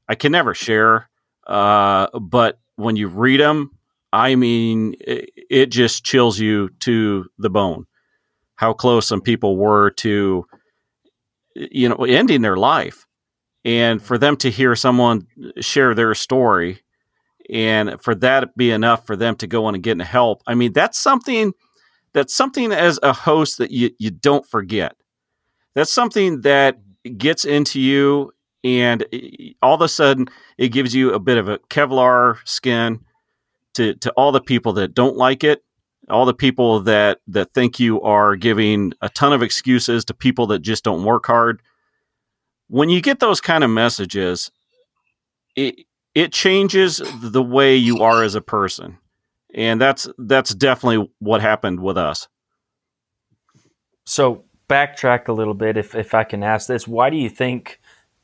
i 0.09 0.15
can 0.15 0.31
never 0.31 0.53
share 0.53 1.09
uh, 1.47 2.07
but 2.19 2.59
when 2.75 2.95
you 2.95 3.07
read 3.07 3.39
them 3.39 3.71
i 4.13 4.35
mean 4.35 4.95
it, 5.01 5.29
it, 5.49 5.65
just 5.67 6.03
chills 6.03 6.39
you 6.39 6.69
to 6.79 7.25
the 7.37 7.49
bone 7.49 7.85
how 8.55 8.73
close 8.73 9.07
some 9.07 9.21
people 9.21 9.57
were 9.57 9.91
to 9.91 10.45
you 11.55 11.87
know 11.87 12.03
ending 12.05 12.41
their 12.41 12.57
life 12.57 13.05
and 13.65 14.01
for 14.01 14.17
them 14.17 14.37
to 14.37 14.49
hear 14.49 14.75
someone 14.75 15.27
share 15.59 15.93
their 15.93 16.15
story 16.15 16.81
and 17.49 18.01
for 18.01 18.15
that 18.15 18.55
be 18.57 18.71
enough 18.71 19.05
for 19.05 19.15
them 19.15 19.35
to 19.35 19.47
go 19.47 19.65
on 19.65 19.75
and 19.75 19.83
get 19.83 20.01
help 20.01 20.41
i 20.47 20.55
mean 20.55 20.71
that's 20.73 20.97
something 20.97 21.53
that's 22.13 22.33
something 22.33 22.71
as 22.71 22.99
a 23.03 23.13
host 23.13 23.59
that 23.59 23.69
you, 23.69 23.91
you 23.99 24.09
don't 24.09 24.45
forget. 24.45 24.95
That's 25.77 25.93
something 25.93 26.41
that 26.41 26.79
gets 27.19 27.45
into 27.45 27.79
you, 27.79 28.33
and 28.63 29.05
all 29.61 29.75
of 29.75 29.81
a 29.81 29.87
sudden 29.87 30.25
it 30.57 30.69
gives 30.69 30.95
you 30.95 31.13
a 31.13 31.19
bit 31.19 31.37
of 31.37 31.47
a 31.47 31.59
Kevlar 31.69 32.39
skin 32.45 33.01
to, 33.75 33.93
to 33.93 34.11
all 34.13 34.31
the 34.31 34.41
people 34.41 34.73
that 34.73 34.95
don't 34.95 35.17
like 35.17 35.43
it, 35.43 35.63
all 36.09 36.25
the 36.25 36.33
people 36.33 36.79
that, 36.81 37.19
that 37.27 37.53
think 37.53 37.79
you 37.79 38.01
are 38.01 38.35
giving 38.35 38.93
a 39.01 39.09
ton 39.09 39.33
of 39.33 39.43
excuses 39.43 40.03
to 40.05 40.15
people 40.15 40.47
that 40.47 40.63
just 40.63 40.83
don't 40.83 41.03
work 41.03 41.27
hard. 41.27 41.61
When 42.69 42.89
you 42.89 42.99
get 42.99 43.19
those 43.19 43.39
kind 43.39 43.63
of 43.63 43.69
messages, 43.69 44.49
it, 45.55 45.75
it 46.15 46.33
changes 46.33 47.03
the 47.21 47.43
way 47.43 47.75
you 47.75 47.99
are 47.99 48.23
as 48.23 48.33
a 48.33 48.41
person 48.41 48.97
and 49.53 49.79
that's 49.79 50.07
that's 50.17 50.53
definitely 50.55 51.07
what 51.19 51.41
happened 51.41 51.79
with 51.79 51.97
us. 51.97 52.27
So 54.05 54.45
backtrack 54.69 55.27
a 55.27 55.33
little 55.33 55.53
bit, 55.53 55.77
if 55.77 55.95
if 55.95 56.13
I 56.13 56.23
can 56.23 56.43
ask 56.43 56.67
this, 56.67 56.87
why 56.87 57.09
do 57.09 57.17
you 57.17 57.29
think? 57.29 57.79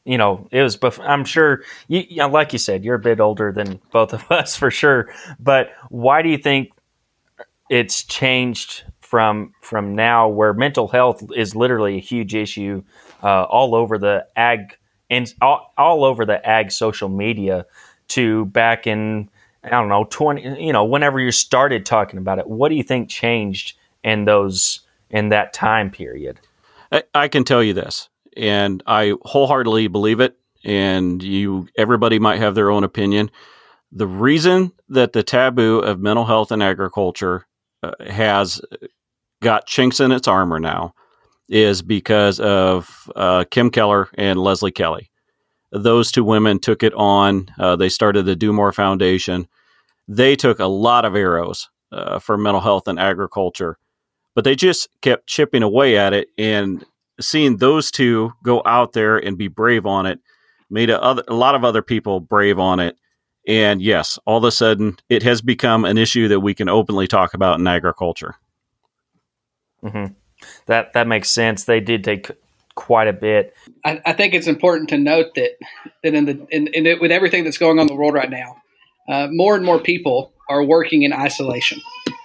You 0.06 0.18
know, 0.18 0.48
it 0.52 0.62
was. 0.62 0.78
Bef- 0.78 1.04
I'm 1.04 1.24
sure, 1.26 1.64
you, 1.88 2.04
like 2.28 2.52
you 2.54 2.60
said, 2.60 2.84
you're 2.84 2.96
a 2.96 3.00
bit 3.00 3.20
older 3.20 3.52
than 3.52 3.80
both 3.92 4.14
of 4.14 4.30
us 4.32 4.56
for 4.56 4.72
sure. 4.72 5.10
But 5.40 5.72
why 5.90 6.22
do 6.22 6.30
you 6.30 6.38
think 6.38 6.72
it's 7.70 8.04
changed 8.04 8.84
from 9.02 9.54
from 9.62 9.96
now, 9.96 10.28
where 10.28 10.54
mental 10.54 10.88
health 10.88 11.24
is 11.36 11.56
literally 11.56 11.98
a 11.98 12.02
huge 12.02 12.36
issue 12.36 12.84
uh, 13.24 13.44
all 13.44 13.76
over 13.76 13.98
the 13.98 14.26
ag 14.36 14.78
and 15.10 15.34
all, 15.42 15.74
all 15.78 16.04
over 16.04 16.26
the 16.26 16.46
ag 16.48 16.72
social 16.72 17.10
media, 17.10 17.66
to 18.10 18.46
back 18.46 18.88
in 18.88 19.30
I 19.64 19.70
don't 19.70 19.88
know, 19.88 20.06
20, 20.10 20.66
you 20.66 20.74
know, 20.74 20.84
whenever 20.84 21.20
you 21.20 21.32
started 21.32 21.86
talking 21.86 22.20
about 22.20 22.38
it, 22.38 22.48
what 22.48 22.70
do 22.70 22.76
you 22.76 22.84
think 22.84 23.10
changed 23.10 23.78
in 24.04 24.26
those, 24.26 24.82
in 25.14 25.30
that 25.30 25.54
time 25.54 25.90
period? 25.90 26.42
I, 26.92 27.04
I 27.14 27.28
can 27.30 27.46
tell 27.46 27.64
you 27.64 27.74
this, 27.74 28.10
and 28.36 28.84
I 28.86 29.14
wholeheartedly 29.22 29.88
believe 29.88 30.20
it. 30.20 30.38
And 30.66 31.24
you, 31.24 31.68
everybody 31.78 32.20
might 32.20 32.40
have 32.40 32.56
their 32.56 32.70
own 32.70 32.84
opinion. 32.84 33.32
The 33.92 34.08
reason 34.08 34.72
that 34.90 35.14
the 35.14 35.24
taboo 35.24 35.80
of 35.80 36.00
mental 36.00 36.26
health 36.26 36.52
and 36.52 36.64
agriculture 36.64 37.46
uh, 37.82 37.92
has 38.10 38.62
got 39.42 39.68
chinks 39.68 40.00
in 40.00 40.12
its 40.12 40.28
armor 40.28 40.60
now 40.60 40.94
is 41.50 41.82
because 41.82 42.40
of 42.40 43.10
uh, 43.16 43.44
Kim 43.52 43.70
Keller 43.70 44.10
and 44.16 44.40
Lesley 44.40 44.72
Kelly 44.72 45.10
those 45.74 46.12
two 46.12 46.24
women 46.24 46.60
took 46.60 46.84
it 46.84 46.94
on. 46.94 47.48
Uh, 47.60 47.76
they 47.76 47.90
started 47.90 48.24
the 48.24 48.36
Do 48.36 48.54
More 48.54 48.72
Foundation. 48.72 49.48
They 50.08 50.36
took 50.36 50.60
a 50.60 50.68
lot 50.68 51.04
of 51.04 51.16
arrows 51.16 51.70
uh, 51.92 52.20
for 52.20 52.38
mental 52.38 52.62
health 52.62 52.88
and 52.88 53.00
agriculture, 53.00 53.78
but 54.36 54.44
they 54.44 54.56
just 54.56 54.90
kept 55.02 55.28
chipping 55.28 55.64
away 55.64 55.98
at 55.98 56.14
it. 56.14 56.28
And 56.38 56.86
seeing 57.20 57.58
those 57.58 57.92
two 57.92 58.34
go 58.44 58.62
out 58.66 58.94
there 58.94 59.18
and 59.18 59.38
be 59.38 59.48
brave 59.48 59.86
on 59.86 60.06
it 60.06 60.20
made 60.70 60.90
a, 60.90 61.02
other, 61.02 61.24
a 61.28 61.34
lot 61.34 61.56
of 61.56 61.64
other 61.64 61.82
people 61.82 62.20
brave 62.20 62.60
on 62.60 62.80
it. 62.80 62.98
And 63.48 63.82
yes, 63.82 64.18
all 64.26 64.38
of 64.38 64.44
a 64.44 64.52
sudden, 64.52 64.98
it 65.10 65.24
has 65.24 65.42
become 65.42 65.86
an 65.86 65.98
issue 65.98 66.28
that 66.30 66.40
we 66.40 66.54
can 66.54 66.70
openly 66.70 67.08
talk 67.08 67.34
about 67.34 67.60
in 67.60 67.68
agriculture. 67.68 68.36
Mm-hmm. 69.84 70.14
That 70.66 70.94
that 70.94 71.08
makes 71.08 71.30
sense. 71.30 71.66
They 71.66 71.80
did 71.80 72.04
take 72.04 72.32
quite 72.76 73.08
a 73.08 73.14
bit. 73.14 73.54
I, 73.86 74.02
I, 74.06 74.14
think 74.14 74.34
it's 74.34 74.48
important 74.48 74.90
to 74.90 74.98
note 74.98 75.36
that 75.36 75.52
that 76.04 76.14
in 76.14 76.26
the 76.26 76.48
in, 76.50 76.68
in 76.68 76.86
it, 76.86 77.02
with 77.02 77.12
everything 77.12 77.44
that's 77.44 77.58
going 77.58 77.80
on 77.80 77.84
in 77.84 77.88
the 77.88 77.96
world 77.96 78.14
right 78.14 78.30
now, 78.30 78.56
uh, 79.10 79.28
more 79.30 79.56
and 79.56 79.66
more 79.66 79.80
people 79.80 80.34
are 80.50 80.64
working 80.64 81.04
in 81.04 81.14
isolation. 81.14 81.82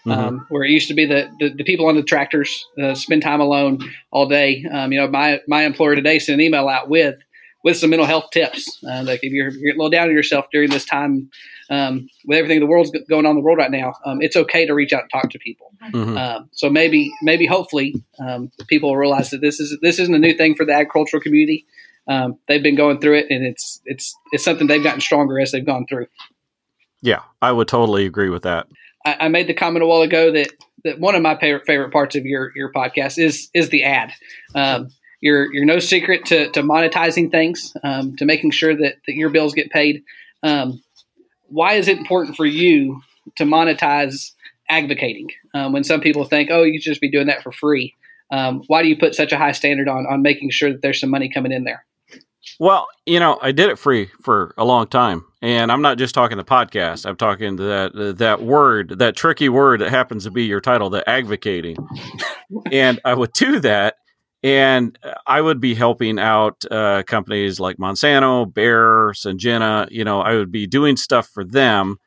Mm-hmm. 0.09 0.13
Um, 0.13 0.47
where 0.49 0.65
it 0.65 0.71
used 0.71 0.89
to 0.89 0.95
be 0.95 1.07
the, 1.07 1.29
the, 1.39 1.51
the 1.51 1.65
people 1.65 1.87
on 1.87 1.97
the 1.97 2.03
tractors 2.03 2.67
uh, 2.83 2.95
spend 2.95 3.23
time 3.23 3.41
alone 3.41 3.81
all 4.11 4.27
day. 4.27 4.65
Um, 4.71 4.93
you 4.93 5.01
know, 5.01 5.09
my 5.09 5.41
my 5.47 5.65
employer 5.65 5.95
today 5.95 6.19
sent 6.19 6.41
an 6.41 6.41
email 6.41 6.69
out 6.69 6.89
with 6.89 7.17
with 7.65 7.77
some 7.77 7.91
mental 7.91 8.07
health 8.07 8.31
tips. 8.33 8.83
Uh, 8.89 9.03
like 9.05 9.21
if 9.23 9.33
you're, 9.33 9.51
you're 9.51 9.75
a 9.75 9.77
little 9.77 9.91
down 9.91 10.09
on 10.09 10.15
yourself 10.15 10.47
during 10.53 10.71
this 10.71 10.85
time, 10.85 11.31
um, 11.71 12.09
with 12.25 12.39
everything 12.39 12.61
the 12.61 12.67
world's 12.67 12.91
going 13.09 13.27
on 13.27 13.31
in 13.31 13.37
the 13.37 13.43
world 13.43 13.59
right 13.59 13.71
now, 13.71 13.95
um, 14.07 14.23
it's 14.23 14.37
okay 14.37 14.65
to 14.65 14.75
reach 14.75 14.93
out 14.93 15.03
and 15.03 15.11
talk 15.11 15.31
to 15.31 15.39
people. 15.39 15.73
Mm-hmm. 15.93 16.17
Um, 16.17 16.49
so 16.53 16.71
maybe, 16.71 17.13
maybe, 17.23 17.47
hopefully, 17.47 17.95
um, 18.21 18.51
people 18.69 18.91
will 18.91 18.97
realize 18.97 19.31
that 19.31 19.41
this 19.41 19.61
is 19.61 19.77
this 19.83 19.99
isn't 19.99 20.15
a 20.15 20.19
new 20.19 20.35
thing 20.35 20.55
for 20.55 20.65
the 20.65 20.73
agricultural 20.73 21.23
community. 21.23 21.67
Um, 22.07 22.39
they've 22.49 22.63
been 22.63 22.75
going 22.77 23.01
through 23.01 23.19
it, 23.19 23.27
and 23.31 23.45
it's 23.45 23.81
it's 23.85 24.17
it's 24.33 24.45
something 24.45 24.67
they've 24.67 24.83
gotten 24.83 25.01
stronger 25.01 25.39
as 25.39 25.53
they've 25.53 25.67
gone 25.67 25.87
through. 25.87 26.07
Yeah, 27.03 27.21
I 27.43 27.53
would 27.53 27.69
totally 27.69 28.07
agree 28.07 28.31
with 28.31 28.43
that. 28.43 28.67
I, 29.09 29.27
I 29.27 29.29
made 29.29 29.47
the 29.47 29.55
comment 29.55 29.83
a 29.83 29.87
while 29.87 30.03
ago 30.03 30.33
that 30.33 30.51
that 30.85 31.01
one 31.01 31.15
of 31.15 31.23
my 31.23 31.39
favorite 31.39 31.67
favorite 31.67 31.93
parts 31.93 32.17
of 32.17 32.25
your 32.25 32.53
your 32.55 32.73
podcast 32.73 33.19
is 33.19 33.49
is 33.55 33.69
the 33.71 33.85
ad. 33.85 34.13
Um, 34.55 34.89
you're 35.21 35.53
you're 35.53 35.65
no 35.65 35.79
secret 35.79 36.27
to, 36.27 36.51
to 36.53 36.63
monetizing 36.63 37.31
things, 37.31 37.75
um, 37.83 38.17
to 38.17 38.25
making 38.25 38.53
sure 38.53 38.75
that, 38.77 38.97
that 39.07 39.15
your 39.15 39.31
bills 39.31 39.55
get 39.55 39.71
paid. 39.71 40.05
Um, 40.43 40.83
why 41.49 41.75
is 41.75 41.89
it 41.89 41.99
important 41.99 42.37
for 42.37 42.47
you 42.47 43.01
to 43.37 43.45
monetize 43.45 44.33
advocating 44.71 45.29
um, 45.55 45.73
when 45.73 45.83
some 45.83 46.01
people 46.01 46.25
think, 46.25 46.51
oh, 46.53 46.63
you 46.63 46.81
should 46.81 46.91
just 46.91 47.01
be 47.01 47.11
doing 47.11 47.27
that 47.27 47.43
for 47.43 47.51
free? 47.51 47.95
Um, 48.31 48.63
why 48.67 48.83
do 48.83 48.89
you 48.89 48.97
put 48.97 49.15
such 49.15 49.33
a 49.33 49.39
high 49.39 49.53
standard 49.53 49.89
on 49.89 50.07
on 50.07 50.23
making 50.23 50.51
sure 50.51 50.71
that 50.71 50.83
there's 50.83 51.01
some 51.01 51.11
money 51.11 51.31
coming 51.33 51.53
in 51.53 51.65
there? 51.65 51.85
Well, 52.61 52.87
you 53.07 53.21
know, 53.21 53.39
I 53.43 53.53
did 53.53 53.69
it 53.69 53.79
free 53.79 54.11
for 54.23 54.55
a 54.57 54.65
long 54.65 54.87
time, 54.87 55.25
and 55.43 55.71
I'm 55.71 55.83
not 55.83 55.99
just 55.99 56.15
talking 56.15 56.39
the 56.39 56.45
podcast. 56.45 57.07
I'm 57.07 57.17
talking 57.17 57.57
that 57.57 58.17
that 58.19 58.43
word, 58.43 58.99
that 58.99 59.17
tricky 59.17 59.49
word 59.49 59.81
that 59.81 59.91
happens 59.91 60.25
to 60.25 60.31
be 60.31 60.45
your 60.45 60.61
title, 60.61 60.91
the 60.91 61.09
advocating. 61.09 61.77
and 62.73 63.01
I 63.05 63.15
would 63.15 63.33
do 63.33 63.61
that 63.61 63.97
and 64.43 64.97
I 65.27 65.41
would 65.41 65.61
be 65.61 65.75
helping 65.75 66.19
out 66.19 66.65
uh, 66.71 67.03
companies 67.07 67.59
like 67.59 67.77
Monsanto, 67.79 68.53
Bayer, 68.53 69.13
Syngenta. 69.13 69.89
You 69.91 70.05
know, 70.05 70.21
I 70.21 70.35
would 70.35 70.53
be 70.53 70.67
doing 70.67 70.97
stuff 70.97 71.29
for 71.29 71.45
them, 71.45 71.99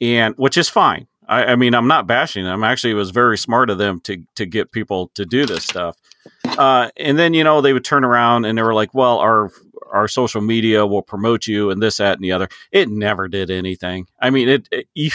and 0.00 0.34
which 0.36 0.56
is 0.56 0.68
fine. 0.68 1.06
I, 1.28 1.44
I, 1.44 1.56
mean, 1.56 1.74
I'm 1.74 1.86
not 1.86 2.08
bashing 2.08 2.44
them. 2.44 2.64
Actually, 2.64 2.92
it 2.92 2.96
was 2.96 3.10
very 3.10 3.38
smart 3.38 3.70
of 3.70 3.78
them 3.78 4.00
to 4.00 4.22
to 4.34 4.46
get 4.46 4.72
people 4.72 5.12
to 5.14 5.24
do 5.24 5.46
this 5.46 5.64
stuff. 5.64 5.96
Uh, 6.44 6.90
and 6.96 7.18
then 7.18 7.34
you 7.34 7.44
know 7.44 7.60
they 7.60 7.72
would 7.72 7.84
turn 7.84 8.04
around 8.04 8.44
and 8.44 8.58
they 8.58 8.62
were 8.62 8.74
like, 8.74 8.94
"Well, 8.94 9.18
our 9.18 9.50
our 9.92 10.08
social 10.08 10.40
media 10.40 10.86
will 10.86 11.02
promote 11.02 11.46
you 11.46 11.70
and 11.70 11.82
this, 11.82 11.96
that, 11.96 12.14
and 12.14 12.24
the 12.24 12.32
other." 12.32 12.48
It 12.70 12.88
never 12.88 13.28
did 13.28 13.50
anything. 13.50 14.06
I 14.20 14.30
mean, 14.30 14.48
it, 14.48 14.68
it 14.70 14.86
you, 14.94 15.10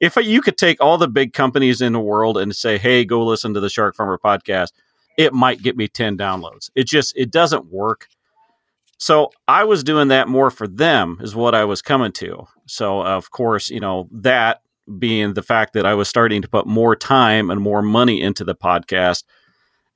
if 0.00 0.16
you 0.16 0.40
could 0.40 0.56
take 0.56 0.80
all 0.80 0.98
the 0.98 1.08
big 1.08 1.32
companies 1.32 1.80
in 1.80 1.92
the 1.92 2.00
world 2.00 2.38
and 2.38 2.54
say, 2.54 2.78
"Hey, 2.78 3.04
go 3.04 3.24
listen 3.24 3.54
to 3.54 3.60
the 3.60 3.70
Shark 3.70 3.96
Farmer 3.96 4.18
podcast." 4.22 4.68
it 5.18 5.34
might 5.34 5.60
get 5.60 5.76
me 5.76 5.88
10 5.88 6.16
downloads. 6.16 6.70
It 6.74 6.84
just 6.84 7.12
it 7.16 7.30
doesn't 7.30 7.66
work. 7.66 8.06
So 8.96 9.30
I 9.46 9.64
was 9.64 9.84
doing 9.84 10.08
that 10.08 10.28
more 10.28 10.50
for 10.50 10.66
them 10.66 11.18
is 11.20 11.34
what 11.34 11.54
I 11.54 11.64
was 11.64 11.82
coming 11.82 12.12
to. 12.12 12.46
So 12.66 13.02
of 13.02 13.30
course, 13.30 13.68
you 13.68 13.80
know, 13.80 14.08
that 14.12 14.62
being 14.98 15.34
the 15.34 15.42
fact 15.42 15.74
that 15.74 15.84
I 15.84 15.94
was 15.94 16.08
starting 16.08 16.40
to 16.42 16.48
put 16.48 16.66
more 16.66 16.96
time 16.96 17.50
and 17.50 17.60
more 17.60 17.82
money 17.82 18.22
into 18.22 18.44
the 18.44 18.54
podcast 18.54 19.24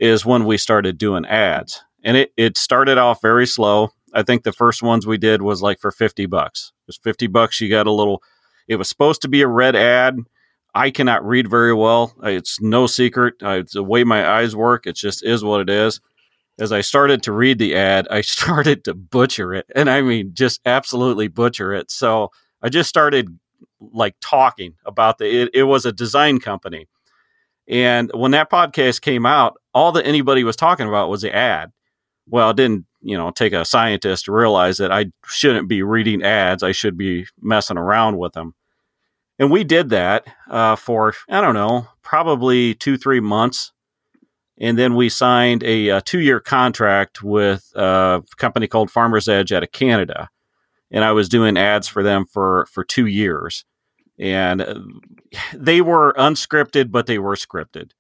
is 0.03 0.27
when 0.27 0.45
we 0.45 0.59
started 0.59 0.99
doing 0.99 1.25
ads. 1.25 1.81
And 2.03 2.17
it, 2.17 2.33
it 2.37 2.59
started 2.59 2.99
off 2.99 3.23
very 3.23 3.47
slow. 3.47 3.91
I 4.13 4.25
think 4.25 4.43
the 4.43 4.53
first 4.53 4.83
ones 4.83 5.07
we 5.07 5.17
did 5.17 5.43
was 5.43 5.63
like 5.63 5.79
for 5.79 5.93
50 5.93 6.27
bucks. 6.27 6.73
It 6.81 6.89
was 6.89 6.97
50 6.97 7.29
bucks. 7.29 7.61
You 7.61 7.71
got 7.71 7.87
a 7.87 7.93
little, 7.93 8.21
it 8.67 8.77
was 8.77 8.89
supposed 8.89 9.23
to 9.23 9.29
be 9.29 9.43
a 9.43 9.47
red 9.47 9.77
ad. 9.77 10.19
I 10.75 10.91
cannot 10.91 11.25
read 11.25 11.49
very 11.49 11.73
well. 11.73 12.17
It's 12.25 12.61
no 12.61 12.89
secret. 12.89 13.35
it's 13.41 13.75
the 13.75 13.85
way 13.85 14.03
my 14.03 14.29
eyes 14.29 14.57
work. 14.57 14.89
It 14.89 14.97
just 14.97 15.25
is 15.25 15.45
what 15.45 15.61
it 15.61 15.71
is. 15.71 16.01
As 16.59 16.73
I 16.73 16.81
started 16.81 17.23
to 17.23 17.33
read 17.33 17.61
the 17.61 17.77
ad, 17.77 18.09
I 18.11 18.21
started 18.23 18.83
to 18.87 18.95
butcher 18.95 19.55
it. 19.55 19.67
And 19.73 19.89
I 19.89 20.03
mean, 20.03 20.33
just 20.35 20.61
absolutely 20.67 21.29
butcher 21.29 21.73
it. 21.73 21.93
So 21.93 22.31
I 22.61 22.71
just 22.71 22.89
started 22.89 23.39
like 23.79 24.17
talking 24.21 24.75
about 24.85 25.19
the, 25.19 25.43
it, 25.43 25.51
it 25.55 25.63
was 25.63 25.87
a 25.87 25.93
design 25.93 26.41
company. 26.41 26.89
And 27.69 28.11
when 28.15 28.33
that 28.33 28.51
podcast 28.51 29.01
came 29.03 29.25
out, 29.25 29.61
all 29.73 29.93
that 29.93 30.07
anybody 30.07 30.45
was 30.45 30.57
talking 30.57 30.89
about 30.89 31.09
was 31.09 31.23
the 31.23 31.35
ad. 31.35 31.71
Well, 32.29 32.51
it 32.51 32.57
didn't, 32.57 32.87
you 33.01 33.17
know, 33.17 33.31
take 33.31 33.53
a 33.53 33.65
scientist 33.65 34.27
to 34.27 34.33
realize 34.33 34.79
that 34.79 34.93
I 34.93 35.07
shouldn't 35.27 35.69
be 35.69 35.83
reading 35.83 36.23
ads. 36.23 36.63
I 36.63 36.73
should 36.73 36.97
be 36.97 37.27
messing 37.41 37.79
around 37.79 38.19
with 38.19 38.33
them. 38.33 38.55
And 39.39 39.51
we 39.51 39.65
did 39.65 39.91
that 39.91 40.27
uh, 40.49 40.77
for, 40.77 41.15
I 41.29 41.41
don't 41.41 41.55
know, 41.55 41.89
probably 42.03 42.75
two, 42.75 42.97
three 42.97 43.21
months. 43.21 43.73
And 44.59 44.79
then 44.79 44.95
we 44.95 45.09
signed 45.09 45.65
a, 45.65 45.89
a 45.89 46.01
two 46.01 46.21
year 46.21 46.39
contract 46.39 47.23
with 47.23 47.73
a 47.75 48.23
company 48.37 48.69
called 48.69 48.91
Farmer's 48.91 49.29
Edge 49.29 49.53
out 49.53 49.63
of 49.65 49.73
Canada. 49.73 50.29
And 50.91 51.05
I 51.05 51.13
was 51.13 51.29
doing 51.29 51.57
ads 51.57 51.89
for 51.89 52.03
them 52.03 52.27
for, 52.27 52.67
for 52.71 52.85
two 52.85 53.07
years. 53.07 53.65
And 54.23 54.63
uh, 54.63 54.75
they 55.53 55.81
were 55.81 56.15
unscripted, 56.17 56.93
but 56.93 57.07
they 57.07 57.19
were 57.19 57.35
scripted. 57.35 57.91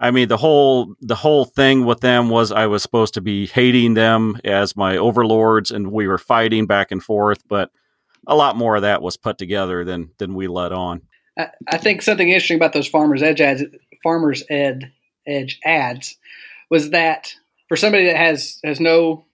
I 0.00 0.10
mean, 0.10 0.28
the 0.28 0.36
whole 0.36 0.94
the 1.00 1.14
whole 1.14 1.44
thing 1.44 1.84
with 1.84 2.00
them 2.00 2.28
was 2.28 2.50
I 2.50 2.66
was 2.66 2.82
supposed 2.82 3.14
to 3.14 3.20
be 3.20 3.46
hating 3.46 3.94
them 3.94 4.38
as 4.44 4.76
my 4.76 4.96
overlords, 4.96 5.70
and 5.70 5.92
we 5.92 6.08
were 6.08 6.18
fighting 6.18 6.66
back 6.66 6.90
and 6.90 7.02
forth. 7.02 7.46
But 7.46 7.70
a 8.26 8.34
lot 8.34 8.56
more 8.56 8.76
of 8.76 8.82
that 8.82 9.02
was 9.02 9.16
put 9.16 9.38
together 9.38 9.84
than 9.84 10.10
than 10.18 10.34
we 10.34 10.48
let 10.48 10.72
on. 10.72 11.02
I, 11.38 11.48
I 11.68 11.76
think 11.76 12.02
something 12.02 12.28
interesting 12.28 12.56
about 12.56 12.72
those 12.72 12.88
Farmers 12.88 13.22
Edge 13.22 13.40
ads. 13.40 13.62
Farmers 14.02 14.42
Ed 14.50 14.90
Edge 15.26 15.60
ads 15.64 16.16
was 16.70 16.90
that 16.90 17.34
for 17.68 17.76
somebody 17.76 18.06
that 18.06 18.16
has 18.16 18.58
has 18.64 18.80
no 18.80 19.24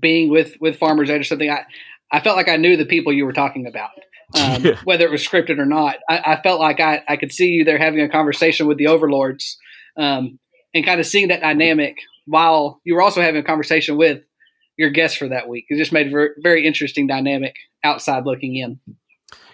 being 0.00 0.30
with 0.30 0.56
with 0.60 0.78
Farmers 0.78 1.10
Edge 1.10 1.20
or 1.22 1.24
something, 1.24 1.50
I 1.50 1.64
I 2.10 2.20
felt 2.20 2.36
like 2.36 2.48
I 2.48 2.56
knew 2.56 2.76
the 2.76 2.86
people 2.86 3.12
you 3.12 3.26
were 3.26 3.32
talking 3.32 3.66
about. 3.66 3.90
Um, 4.40 4.64
Yeah. 4.64 4.76
whether 4.84 5.04
it 5.04 5.10
was 5.10 5.26
scripted 5.26 5.58
or 5.58 5.66
not, 5.66 5.96
I, 6.08 6.18
I 6.34 6.42
felt 6.42 6.60
like 6.60 6.80
I, 6.80 7.02
I 7.08 7.16
could 7.16 7.32
see 7.32 7.48
you 7.48 7.64
there 7.64 7.78
having 7.78 8.00
a 8.00 8.08
conversation 8.08 8.66
with 8.66 8.78
the 8.78 8.86
overlords 8.86 9.58
um, 9.96 10.38
and 10.74 10.84
kind 10.84 11.00
of 11.00 11.06
seeing 11.06 11.28
that 11.28 11.40
dynamic 11.40 11.96
while 12.26 12.80
you 12.84 12.94
were 12.94 13.02
also 13.02 13.20
having 13.20 13.40
a 13.40 13.44
conversation 13.44 13.96
with 13.96 14.22
your 14.76 14.90
guests 14.90 15.16
for 15.16 15.28
that 15.28 15.48
week. 15.48 15.66
It 15.68 15.76
just 15.76 15.92
made 15.92 16.06
a 16.06 16.10
ver- 16.10 16.34
very 16.38 16.66
interesting 16.66 17.06
dynamic 17.06 17.56
outside 17.84 18.24
looking 18.24 18.56
in. 18.56 18.80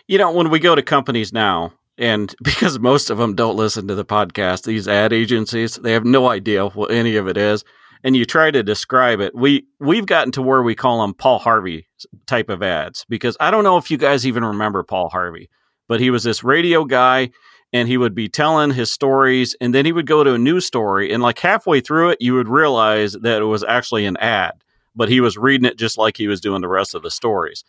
You 0.06 0.18
know, 0.18 0.30
when 0.32 0.50
we 0.50 0.58
go 0.58 0.74
to 0.74 0.82
companies 0.82 1.32
now, 1.32 1.72
and 1.98 2.34
because 2.44 2.78
most 2.78 3.10
of 3.10 3.18
them 3.18 3.34
don't 3.34 3.56
listen 3.56 3.88
to 3.88 3.94
the 3.94 4.04
podcast, 4.04 4.64
these 4.64 4.86
ad 4.86 5.12
agencies, 5.12 5.74
they 5.76 5.92
have 5.92 6.04
no 6.04 6.28
idea 6.28 6.66
what 6.66 6.90
any 6.90 7.16
of 7.16 7.26
it 7.26 7.36
is. 7.36 7.64
And 8.04 8.16
you 8.16 8.24
try 8.24 8.50
to 8.50 8.62
describe 8.62 9.20
it. 9.20 9.34
We 9.34 9.66
we've 9.80 10.06
gotten 10.06 10.32
to 10.32 10.42
where 10.42 10.62
we 10.62 10.74
call 10.74 11.02
them 11.02 11.14
Paul 11.14 11.38
Harvey 11.38 11.86
type 12.26 12.48
of 12.48 12.62
ads 12.62 13.04
because 13.08 13.36
I 13.40 13.50
don't 13.50 13.64
know 13.64 13.76
if 13.76 13.90
you 13.90 13.96
guys 13.96 14.26
even 14.26 14.44
remember 14.44 14.82
Paul 14.82 15.08
Harvey, 15.08 15.50
but 15.88 16.00
he 16.00 16.10
was 16.10 16.22
this 16.22 16.44
radio 16.44 16.84
guy 16.84 17.30
and 17.72 17.88
he 17.88 17.96
would 17.98 18.14
be 18.14 18.28
telling 18.28 18.70
his 18.70 18.90
stories 18.90 19.54
and 19.60 19.74
then 19.74 19.84
he 19.84 19.92
would 19.92 20.06
go 20.06 20.24
to 20.24 20.34
a 20.34 20.38
news 20.38 20.64
story 20.64 21.12
and 21.12 21.22
like 21.22 21.38
halfway 21.38 21.80
through 21.80 22.10
it 22.10 22.18
you 22.20 22.34
would 22.34 22.48
realize 22.48 23.12
that 23.12 23.42
it 23.42 23.46
was 23.46 23.64
actually 23.64 24.06
an 24.06 24.16
ad, 24.18 24.52
but 24.94 25.08
he 25.08 25.20
was 25.20 25.36
reading 25.36 25.66
it 25.66 25.76
just 25.76 25.98
like 25.98 26.16
he 26.16 26.28
was 26.28 26.40
doing 26.40 26.62
the 26.62 26.68
rest 26.68 26.94
of 26.94 27.02
the 27.02 27.10
stories 27.10 27.64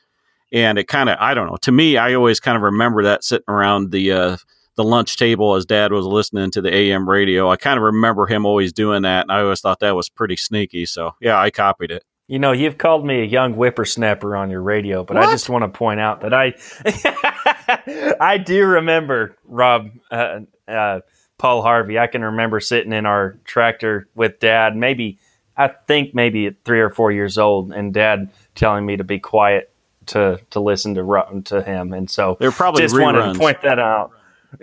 and 0.51 0.77
it 0.77 0.87
kind 0.87 1.09
of 1.09 1.17
I 1.19 1.33
don't 1.33 1.47
know. 1.47 1.57
To 1.57 1.71
me, 1.71 1.97
I 1.97 2.13
always 2.13 2.39
kind 2.39 2.55
of 2.55 2.63
remember 2.63 3.03
that 3.03 3.23
sitting 3.23 3.45
around 3.47 3.91
the 3.91 4.11
uh, 4.11 4.37
the 4.79 4.83
lunch 4.85 5.17
table 5.17 5.55
as 5.55 5.65
Dad 5.65 5.91
was 5.91 6.05
listening 6.05 6.51
to 6.51 6.61
the 6.61 6.73
AM 6.73 7.09
radio. 7.09 7.51
I 7.51 7.57
kind 7.57 7.75
of 7.75 7.83
remember 7.83 8.27
him 8.27 8.45
always 8.45 8.71
doing 8.71 9.01
that, 9.01 9.23
and 9.23 9.31
I 9.31 9.41
always 9.41 9.59
thought 9.59 9.81
that 9.81 9.93
was 9.93 10.07
pretty 10.07 10.37
sneaky. 10.37 10.85
So 10.85 11.15
yeah, 11.19 11.37
I 11.37 11.51
copied 11.51 11.91
it. 11.91 12.05
You 12.27 12.39
know, 12.39 12.53
you've 12.53 12.77
called 12.77 13.05
me 13.05 13.19
a 13.19 13.25
young 13.25 13.55
whippersnapper 13.55 14.37
on 14.37 14.49
your 14.49 14.61
radio, 14.61 15.03
but 15.03 15.17
I 15.17 15.25
just 15.31 15.49
want 15.49 15.63
to 15.63 15.67
point 15.67 15.99
out 15.99 16.21
that 16.21 16.33
I 16.33 16.53
I 18.21 18.37
do 18.37 18.65
remember 18.65 19.35
Rob 19.43 19.89
uh, 20.11 20.39
uh, 20.65 21.01
Paul 21.37 21.61
Harvey. 21.61 21.99
I 21.99 22.07
can 22.07 22.23
remember 22.23 22.61
sitting 22.61 22.93
in 22.93 23.05
our 23.05 23.37
tractor 23.43 24.07
with 24.15 24.39
Dad, 24.39 24.77
maybe 24.77 25.19
I 25.57 25.67
think 25.67 26.15
maybe 26.15 26.45
at 26.45 26.63
three 26.63 26.79
or 26.79 26.89
four 26.89 27.11
years 27.11 27.37
old, 27.37 27.73
and 27.73 27.93
Dad 27.93 28.29
telling 28.55 28.85
me 28.85 28.95
to 28.95 29.03
be 29.03 29.19
quiet 29.19 29.73
to 30.05 30.39
to 30.51 30.61
listen 30.61 30.95
to 30.95 31.41
to 31.47 31.63
him, 31.63 31.91
and 31.91 32.09
so 32.09 32.37
They're 32.39 32.53
probably 32.53 32.83
just 32.83 32.97
wanted 32.97 33.33
to 33.33 33.37
point 33.37 33.61
that 33.63 33.77
out. 33.77 34.13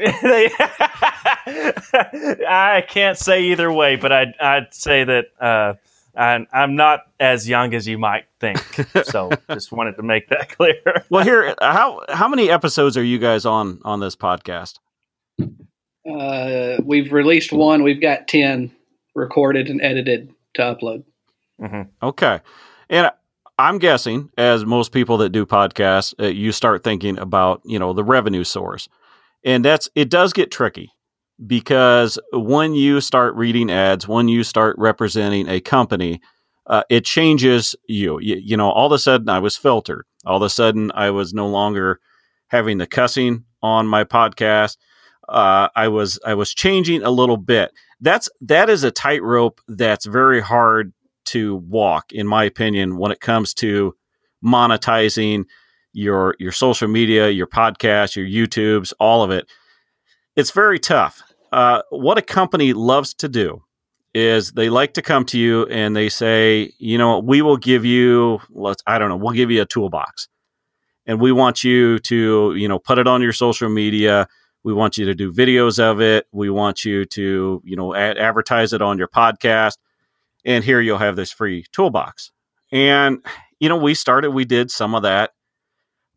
I 2.49 2.85
can't 2.89 3.17
say 3.17 3.45
either 3.45 3.73
way, 3.73 3.97
but 3.97 4.13
I'd, 4.13 4.35
I'd 4.41 4.75
say 4.75 5.05
that 5.05 5.27
uh, 5.41 5.75
I'm, 6.17 6.47
I'm 6.53 6.77
not 6.77 7.01
as 7.21 7.49
young 7.49 7.75
as 7.75 7.87
you 7.87 7.99
might 7.99 8.25
think. 8.41 8.59
So 9.05 9.31
just 9.51 9.71
wanted 9.71 9.97
to 9.97 10.03
make 10.03 10.29
that 10.31 10.49
clear. 10.57 11.05
Well, 11.11 11.23
here, 11.23 11.55
how 11.61 12.03
how 12.09 12.29
many 12.29 12.51
episodes 12.51 12.97
are 12.97 13.05
you 13.05 13.19
guys 13.19 13.47
on 13.47 13.81
on 13.85 14.01
this 14.01 14.17
podcast? 14.17 14.79
Uh, 15.41 16.79
we've 16.85 17.13
released 17.13 17.53
one. 17.53 17.83
We've 17.83 18.01
got 18.01 18.29
10 18.29 18.71
recorded 19.15 19.69
and 19.69 19.81
edited 19.81 20.33
to 20.55 20.63
upload. 20.63 21.05
Okay, 22.03 22.41
and 22.91 23.11
I'm 23.59 23.79
guessing, 23.79 24.31
as 24.37 24.65
most 24.67 24.93
people 24.93 25.19
that 25.19 25.31
do 25.31 25.47
podcasts, 25.47 26.15
uh, 26.21 26.27
you 26.27 26.53
start 26.53 26.85
thinking 26.85 27.19
about 27.19 27.63
you 27.65 27.79
know 27.79 27.93
the 27.93 28.05
revenue 28.05 28.45
source, 28.45 28.89
and 29.47 29.65
that's 29.65 29.89
it 29.95 30.11
does 30.11 30.35
get 30.35 30.51
tricky 30.51 30.91
because 31.47 32.19
when 32.33 32.75
you 32.75 33.01
start 33.01 33.35
reading 33.37 33.71
ads, 33.71 34.09
when 34.09 34.29
you 34.29 34.43
start 34.43 34.77
representing 34.79 35.49
a 35.49 35.61
company, 35.61 36.21
uh, 36.67 36.83
it 36.91 37.05
changes 37.05 37.75
you. 37.89 38.19
you. 38.21 38.37
You 38.37 38.57
know, 38.57 38.71
all 38.71 38.87
of 38.87 38.93
a 38.93 38.99
sudden 38.99 39.29
I 39.29 39.39
was 39.39 39.57
filtered. 39.57 40.05
All 40.25 40.37
of 40.37 40.43
a 40.43 40.51
sudden 40.51 40.91
I 40.95 41.11
was 41.11 41.33
no 41.33 41.47
longer 41.49 42.01
having 42.49 42.79
the 42.79 42.87
cussing 42.87 43.45
on 43.63 43.87
my 43.87 44.05
podcast. 44.05 44.77
Uh, 45.29 45.69
I 45.75 45.89
was 45.89 46.19
I 46.25 46.35
was 46.35 46.53
changing 46.53 47.03
a 47.03 47.11
little 47.11 47.37
bit. 47.37 47.71
That's 48.01 48.29
that 48.43 48.69
is 48.69 48.85
a 48.85 48.91
tightrope 48.91 49.61
that's 49.69 50.07
very 50.07 50.41
hard 50.41 50.93
to 51.27 51.57
walk, 51.57 52.13
in 52.13 52.27
my 52.27 52.45
opinion, 52.45 52.99
when 52.99 53.13
it 53.13 53.21
comes 53.21 53.55
to 53.55 53.95
monetizing 54.45 55.45
your 55.97 56.37
your 56.39 56.53
social 56.53 56.89
media, 56.89 57.31
your 57.31 57.47
podcast, 57.47 58.17
your 58.17 58.27
YouTubes, 58.27 58.93
all 59.01 59.23
of 59.23 59.31
it. 59.31 59.49
It's 60.37 60.51
very 60.51 60.79
tough. 60.79 61.23
Uh, 61.51 61.81
what 61.89 62.19
a 62.19 62.23
company 62.23 62.75
loves 62.75 63.15
to 63.15 63.29
do 63.29 63.63
is 64.13 64.53
they 64.53 64.69
like 64.69 64.93
to 64.95 65.03
come 65.03 65.25
to 65.25 65.39
you 65.39 65.65
and 65.67 65.97
they 65.97 66.11
say, 66.11 66.73
you 66.79 66.99
know, 66.99 67.19
we 67.19 67.41
will 67.41 67.57
give 67.57 67.85
you, 67.85 68.41
let's, 68.51 68.83
I 68.87 68.99
don't 68.99 69.09
know, 69.09 69.17
we'll 69.17 69.33
give 69.33 69.51
you 69.51 69.63
a 69.63 69.67
toolbox, 69.67 70.29
and 71.07 71.19
we 71.19 71.33
want 71.33 71.65
you 71.65 71.99
to, 72.01 72.55
you 72.55 72.69
know, 72.69 72.79
put 72.79 72.99
it 72.99 73.07
on 73.07 73.23
your 73.23 73.33
social 73.33 73.71
media. 73.71 74.29
We 74.65 74.75
want 74.75 74.99
you 74.99 75.07
to 75.07 75.15
do 75.15 75.33
videos 75.33 75.79
of 75.79 76.01
it. 76.01 76.27
We 76.33 76.51
want 76.51 76.85
you 76.85 77.07
to, 77.07 77.63
you 77.65 77.77
know, 77.77 77.95
ad- 77.95 78.19
advertise 78.19 78.75
it 78.75 78.83
on 78.83 78.99
your 78.99 79.09
podcast. 79.09 79.79
And 80.45 80.63
here 80.63 80.81
you'll 80.81 80.99
have 80.99 81.17
this 81.17 81.33
free 81.33 81.65
toolbox. 81.73 82.33
And, 82.71 83.25
you 83.61 83.69
know, 83.69 83.77
we 83.77 83.95
started, 83.95 84.33
we 84.33 84.45
did 84.45 84.71
some 84.71 84.95
of 84.95 85.03
that, 85.05 85.31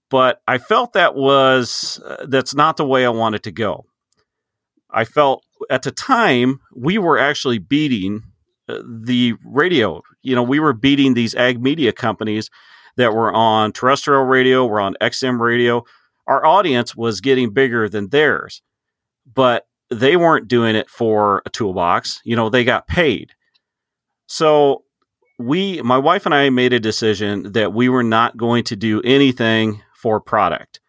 but 0.10 0.42
I 0.48 0.58
felt 0.58 0.94
that 0.94 1.16
was, 1.16 2.02
uh, 2.06 2.26
that's 2.28 2.56
not 2.56 2.78
the 2.78 2.86
way 2.86 3.06
I 3.06 3.10
wanted 3.10 3.44
to 3.44 3.52
go. 3.52 3.86
I 4.90 5.06
felt 5.06 5.44
at 5.70 5.84
the 5.84 5.92
time 5.92 6.60
we 6.76 6.98
were 6.98 7.18
actually 7.18 7.60
beating 7.60 8.24
uh, 8.68 8.82
the 8.86 9.36
radio. 9.46 10.02
You 10.22 10.36
know, 10.36 10.44
we 10.44 10.60
were 10.60 10.74
beating 10.74 11.14
these 11.14 11.36
ag 11.36 11.62
media 11.62 11.92
companies 11.92 12.50
that 12.98 13.14
were 13.14 13.32
on 13.34 13.72
terrestrial 13.72 14.24
radio, 14.24 14.66
were 14.66 14.80
on 14.80 14.96
XM 15.02 15.40
radio. 15.40 15.84
Our 16.28 16.46
audience 16.46 16.96
was 16.96 17.22
getting 17.22 17.52
bigger 17.52 17.88
than 17.88 18.10
theirs, 18.10 18.62
but 19.32 19.68
they 19.90 20.16
weren't 20.18 20.48
doing 20.48 20.76
it 20.76 20.90
for 20.90 21.42
a 21.46 21.50
toolbox. 21.50 22.22
You 22.24 22.36
know, 22.36 22.50
they 22.50 22.64
got 22.64 22.88
paid. 22.88 23.32
So 24.28 24.84
we, 25.40 25.82
my 25.82 25.98
wife 25.98 26.26
and 26.26 26.36
I, 26.36 26.50
made 26.50 26.74
a 26.74 26.80
decision 26.80 27.54
that 27.54 27.74
we 27.74 27.90
were 27.90 28.04
not 28.04 28.38
going 28.38 28.64
to 28.66 28.76
do 28.76 29.02
anything 29.02 29.82
for 30.00 30.20
product, 30.20 30.80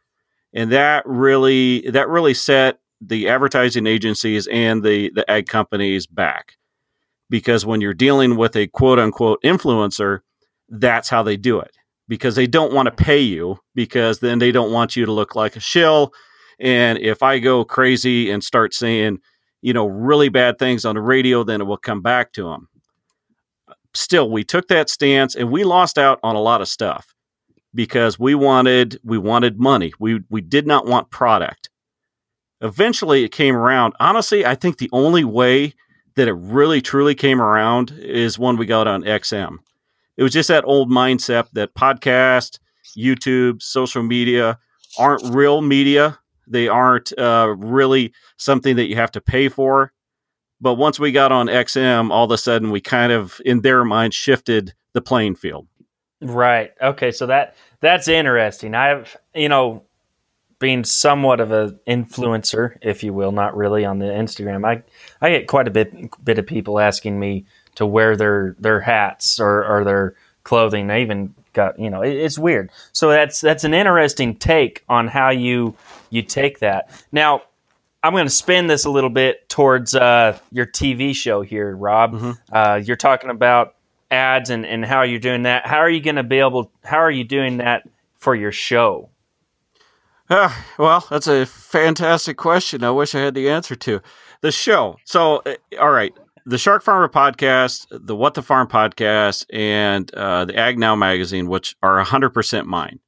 and 0.52 0.70
that 0.72 1.04
really 1.06 1.88
that 1.90 2.08
really 2.08 2.34
set 2.34 2.78
the 3.00 3.28
advertising 3.28 3.86
agencies 3.86 4.46
and 4.48 4.82
the 4.82 5.10
the 5.14 5.28
ag 5.30 5.46
companies 5.46 6.06
back 6.06 6.56
because 7.30 7.64
when 7.64 7.80
you're 7.80 7.94
dealing 7.94 8.36
with 8.36 8.56
a 8.56 8.66
quote 8.66 8.98
unquote 8.98 9.42
influencer, 9.42 10.20
that's 10.68 11.08
how 11.08 11.22
they 11.22 11.36
do 11.36 11.60
it 11.60 11.76
because 12.08 12.34
they 12.34 12.46
don't 12.46 12.72
want 12.74 12.86
to 12.86 13.04
pay 13.04 13.20
you 13.20 13.56
because 13.74 14.18
then 14.18 14.38
they 14.40 14.52
don't 14.52 14.72
want 14.72 14.96
you 14.96 15.06
to 15.06 15.12
look 15.12 15.34
like 15.34 15.56
a 15.56 15.60
shill. 15.60 16.12
And 16.58 16.98
if 16.98 17.22
I 17.22 17.38
go 17.38 17.64
crazy 17.64 18.30
and 18.30 18.44
start 18.44 18.74
saying, 18.74 19.20
you 19.62 19.72
know, 19.72 19.86
really 19.86 20.28
bad 20.28 20.58
things 20.58 20.84
on 20.84 20.96
the 20.96 21.00
radio, 21.00 21.44
then 21.44 21.60
it 21.60 21.64
will 21.64 21.78
come 21.78 22.02
back 22.02 22.32
to 22.32 22.44
them. 22.44 22.68
Still, 23.94 24.30
we 24.30 24.44
took 24.44 24.68
that 24.68 24.90
stance 24.90 25.34
and 25.34 25.50
we 25.50 25.64
lost 25.64 25.98
out 25.98 26.18
on 26.22 26.36
a 26.36 26.40
lot 26.40 26.60
of 26.60 26.68
stuff 26.68 27.14
because 27.74 28.18
we 28.18 28.34
wanted 28.34 28.98
we 29.04 29.18
wanted 29.18 29.58
money. 29.58 29.92
We 29.98 30.20
we 30.28 30.40
did 30.40 30.66
not 30.66 30.86
want 30.86 31.10
product. 31.10 31.70
Eventually, 32.60 33.24
it 33.24 33.32
came 33.32 33.56
around. 33.56 33.94
Honestly, 34.00 34.44
I 34.44 34.54
think 34.54 34.78
the 34.78 34.90
only 34.92 35.24
way 35.24 35.74
that 36.16 36.28
it 36.28 36.34
really 36.34 36.80
truly 36.82 37.14
came 37.14 37.40
around 37.40 37.92
is 37.98 38.38
when 38.38 38.56
we 38.56 38.66
got 38.66 38.86
on 38.86 39.02
XM. 39.02 39.58
It 40.16 40.22
was 40.22 40.32
just 40.32 40.48
that 40.48 40.64
old 40.66 40.90
mindset 40.90 41.48
that 41.52 41.74
podcast, 41.74 42.58
YouTube, 42.96 43.62
social 43.62 44.02
media 44.02 44.58
aren't 44.98 45.34
real 45.34 45.62
media. 45.62 46.18
They 46.46 46.68
aren't 46.68 47.16
uh, 47.18 47.54
really 47.56 48.12
something 48.36 48.76
that 48.76 48.88
you 48.88 48.96
have 48.96 49.12
to 49.12 49.20
pay 49.20 49.48
for. 49.48 49.92
But 50.60 50.74
once 50.74 51.00
we 51.00 51.12
got 51.12 51.32
on 51.32 51.46
XM, 51.46 52.10
all 52.10 52.24
of 52.26 52.30
a 52.30 52.38
sudden 52.38 52.70
we 52.70 52.80
kind 52.80 53.12
of, 53.12 53.40
in 53.46 53.62
their 53.62 53.84
mind, 53.84 54.12
shifted 54.12 54.74
the 54.92 55.00
playing 55.00 55.36
field. 55.36 55.68
Right. 56.20 56.72
Okay. 56.80 57.12
So 57.12 57.26
that 57.26 57.56
that's 57.80 58.08
interesting. 58.08 58.74
I've 58.74 59.16
you 59.34 59.48
know, 59.48 59.82
being 60.58 60.84
somewhat 60.84 61.40
of 61.40 61.50
an 61.52 61.78
influencer, 61.88 62.76
if 62.82 63.02
you 63.02 63.12
will, 63.12 63.32
not 63.32 63.56
really 63.56 63.84
on 63.84 63.98
the 63.98 64.06
Instagram. 64.06 64.66
I 64.66 64.82
I 65.20 65.30
get 65.30 65.46
quite 65.48 65.68
a 65.68 65.70
bit 65.70 65.94
bit 66.24 66.38
of 66.38 66.46
people 66.46 66.78
asking 66.78 67.18
me 67.18 67.46
to 67.76 67.86
wear 67.86 68.16
their 68.16 68.54
their 68.58 68.80
hats 68.80 69.40
or, 69.40 69.64
or 69.64 69.84
their 69.84 70.14
clothing. 70.44 70.90
I 70.90 71.00
even 71.00 71.34
got 71.54 71.78
you 71.78 71.88
know 71.90 72.02
it, 72.02 72.12
it's 72.14 72.38
weird. 72.38 72.70
So 72.92 73.10
that's 73.10 73.40
that's 73.40 73.64
an 73.64 73.72
interesting 73.74 74.34
take 74.36 74.84
on 74.88 75.08
how 75.08 75.30
you 75.30 75.74
you 76.10 76.22
take 76.22 76.58
that. 76.58 76.90
Now 77.12 77.42
I'm 78.02 78.12
going 78.12 78.26
to 78.26 78.30
spin 78.30 78.66
this 78.66 78.84
a 78.84 78.90
little 78.90 79.10
bit 79.10 79.48
towards 79.48 79.94
uh, 79.94 80.38
your 80.52 80.66
TV 80.66 81.14
show 81.14 81.42
here, 81.42 81.76
Rob. 81.76 82.12
Mhm. 82.14 82.38
Uh, 82.50 82.80
you're 82.82 82.96
talking 82.96 83.30
about 83.30 83.74
ads 84.10 84.50
and, 84.50 84.64
and 84.66 84.84
how 84.84 85.02
you're 85.02 85.18
doing 85.20 85.42
that. 85.44 85.66
How 85.66 85.78
are 85.78 85.90
you 85.90 86.00
going 86.00 86.16
to 86.16 86.22
be 86.22 86.38
able? 86.38 86.70
How 86.84 86.98
are 86.98 87.10
you 87.10 87.24
doing 87.24 87.58
that 87.58 87.88
for 88.18 88.34
your 88.34 88.52
show? 88.52 89.10
Ah, 90.28 90.64
well, 90.78 91.04
that's 91.10 91.26
a 91.26 91.44
fantastic 91.46 92.36
question. 92.36 92.84
I 92.84 92.90
wish 92.90 93.14
I 93.14 93.20
had 93.20 93.34
the 93.34 93.48
answer 93.50 93.74
to. 93.76 94.00
the 94.42 94.52
show. 94.52 94.96
So, 95.04 95.42
uh, 95.44 95.54
all 95.80 95.90
right, 95.90 96.14
the 96.46 96.56
Shark 96.56 96.82
Farmer 96.82 97.08
podcast, 97.08 97.86
the 97.90 98.14
What 98.16 98.34
the 98.34 98.42
Farm 98.42 98.68
podcast, 98.68 99.44
and 99.52 100.12
uh, 100.14 100.44
the 100.46 100.56
Ag 100.56 100.78
Now 100.78 100.94
magazine, 100.96 101.48
which 101.48 101.74
are 101.82 102.02
100% 102.02 102.64
mine. 102.66 103.00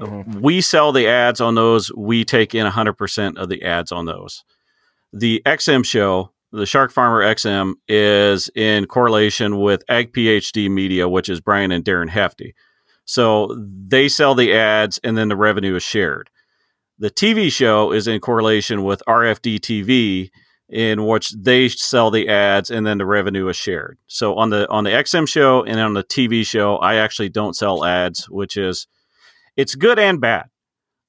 Mhm. 0.00 0.40
We 0.40 0.60
sell 0.60 0.90
the 0.92 1.06
ads 1.06 1.40
on 1.40 1.54
those. 1.54 1.92
We 1.96 2.24
take 2.24 2.54
in 2.54 2.66
100% 2.66 3.38
of 3.38 3.48
the 3.48 3.62
ads 3.62 3.92
on 3.92 4.06
those. 4.06 4.42
The 5.12 5.40
XM 5.46 5.84
show, 5.84 6.32
the 6.52 6.66
Shark 6.66 6.92
Farmer 6.92 7.22
XM, 7.22 7.74
is 7.88 8.50
in 8.54 8.86
correlation 8.86 9.60
with 9.60 9.82
Ag 9.88 10.12
PhD 10.12 10.70
Media, 10.70 11.08
which 11.08 11.28
is 11.28 11.40
Brian 11.40 11.72
and 11.72 11.84
Darren 11.84 12.08
Hefty. 12.08 12.54
So 13.04 13.56
they 13.58 14.08
sell 14.08 14.34
the 14.34 14.54
ads 14.54 14.98
and 15.02 15.16
then 15.16 15.28
the 15.28 15.36
revenue 15.36 15.74
is 15.74 15.82
shared. 15.82 16.30
The 16.98 17.10
TV 17.10 17.50
show 17.50 17.92
is 17.92 18.06
in 18.06 18.20
correlation 18.20 18.84
with 18.84 19.02
RFD 19.08 19.58
TV, 19.58 20.30
in 20.68 21.06
which 21.06 21.30
they 21.30 21.68
sell 21.68 22.10
the 22.10 22.28
ads 22.28 22.70
and 22.70 22.86
then 22.86 22.98
the 22.98 23.06
revenue 23.06 23.48
is 23.48 23.56
shared. 23.56 23.98
So 24.06 24.36
on 24.36 24.50
the 24.50 24.68
on 24.70 24.84
the 24.84 24.90
XM 24.90 25.28
show 25.28 25.64
and 25.64 25.80
on 25.80 25.94
the 25.94 26.04
TV 26.04 26.46
show, 26.46 26.76
I 26.76 26.96
actually 26.96 27.28
don't 27.28 27.54
sell 27.54 27.84
ads, 27.84 28.28
which 28.30 28.56
is 28.56 28.86
it's 29.56 29.74
good 29.74 29.98
and 29.98 30.20
bad. 30.20 30.46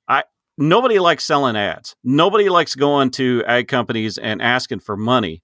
I 0.08 0.24
nobody 0.58 1.00
likes 1.00 1.24
selling 1.24 1.56
ads. 1.56 1.96
Nobody 2.04 2.50
likes 2.50 2.76
going 2.76 3.12
to 3.12 3.44
ag 3.48 3.68
companies 3.68 4.18
and 4.18 4.42
asking 4.42 4.80
for 4.80 4.98
money. 4.98 5.42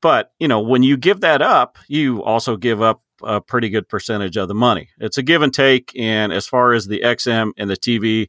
But, 0.00 0.32
you 0.38 0.48
know, 0.48 0.60
when 0.60 0.82
you 0.82 0.96
give 0.96 1.20
that 1.20 1.42
up, 1.42 1.78
you 1.88 2.22
also 2.22 2.56
give 2.56 2.80
up 2.80 3.02
a 3.22 3.40
pretty 3.40 3.68
good 3.68 3.88
percentage 3.88 4.36
of 4.36 4.48
the 4.48 4.54
money. 4.54 4.88
It's 4.98 5.18
a 5.18 5.22
give 5.22 5.42
and 5.42 5.52
take 5.52 5.92
and 5.96 6.32
as 6.32 6.46
far 6.46 6.72
as 6.72 6.86
the 6.86 7.00
XM 7.04 7.52
and 7.58 7.68
the 7.68 7.76
TV, 7.76 8.28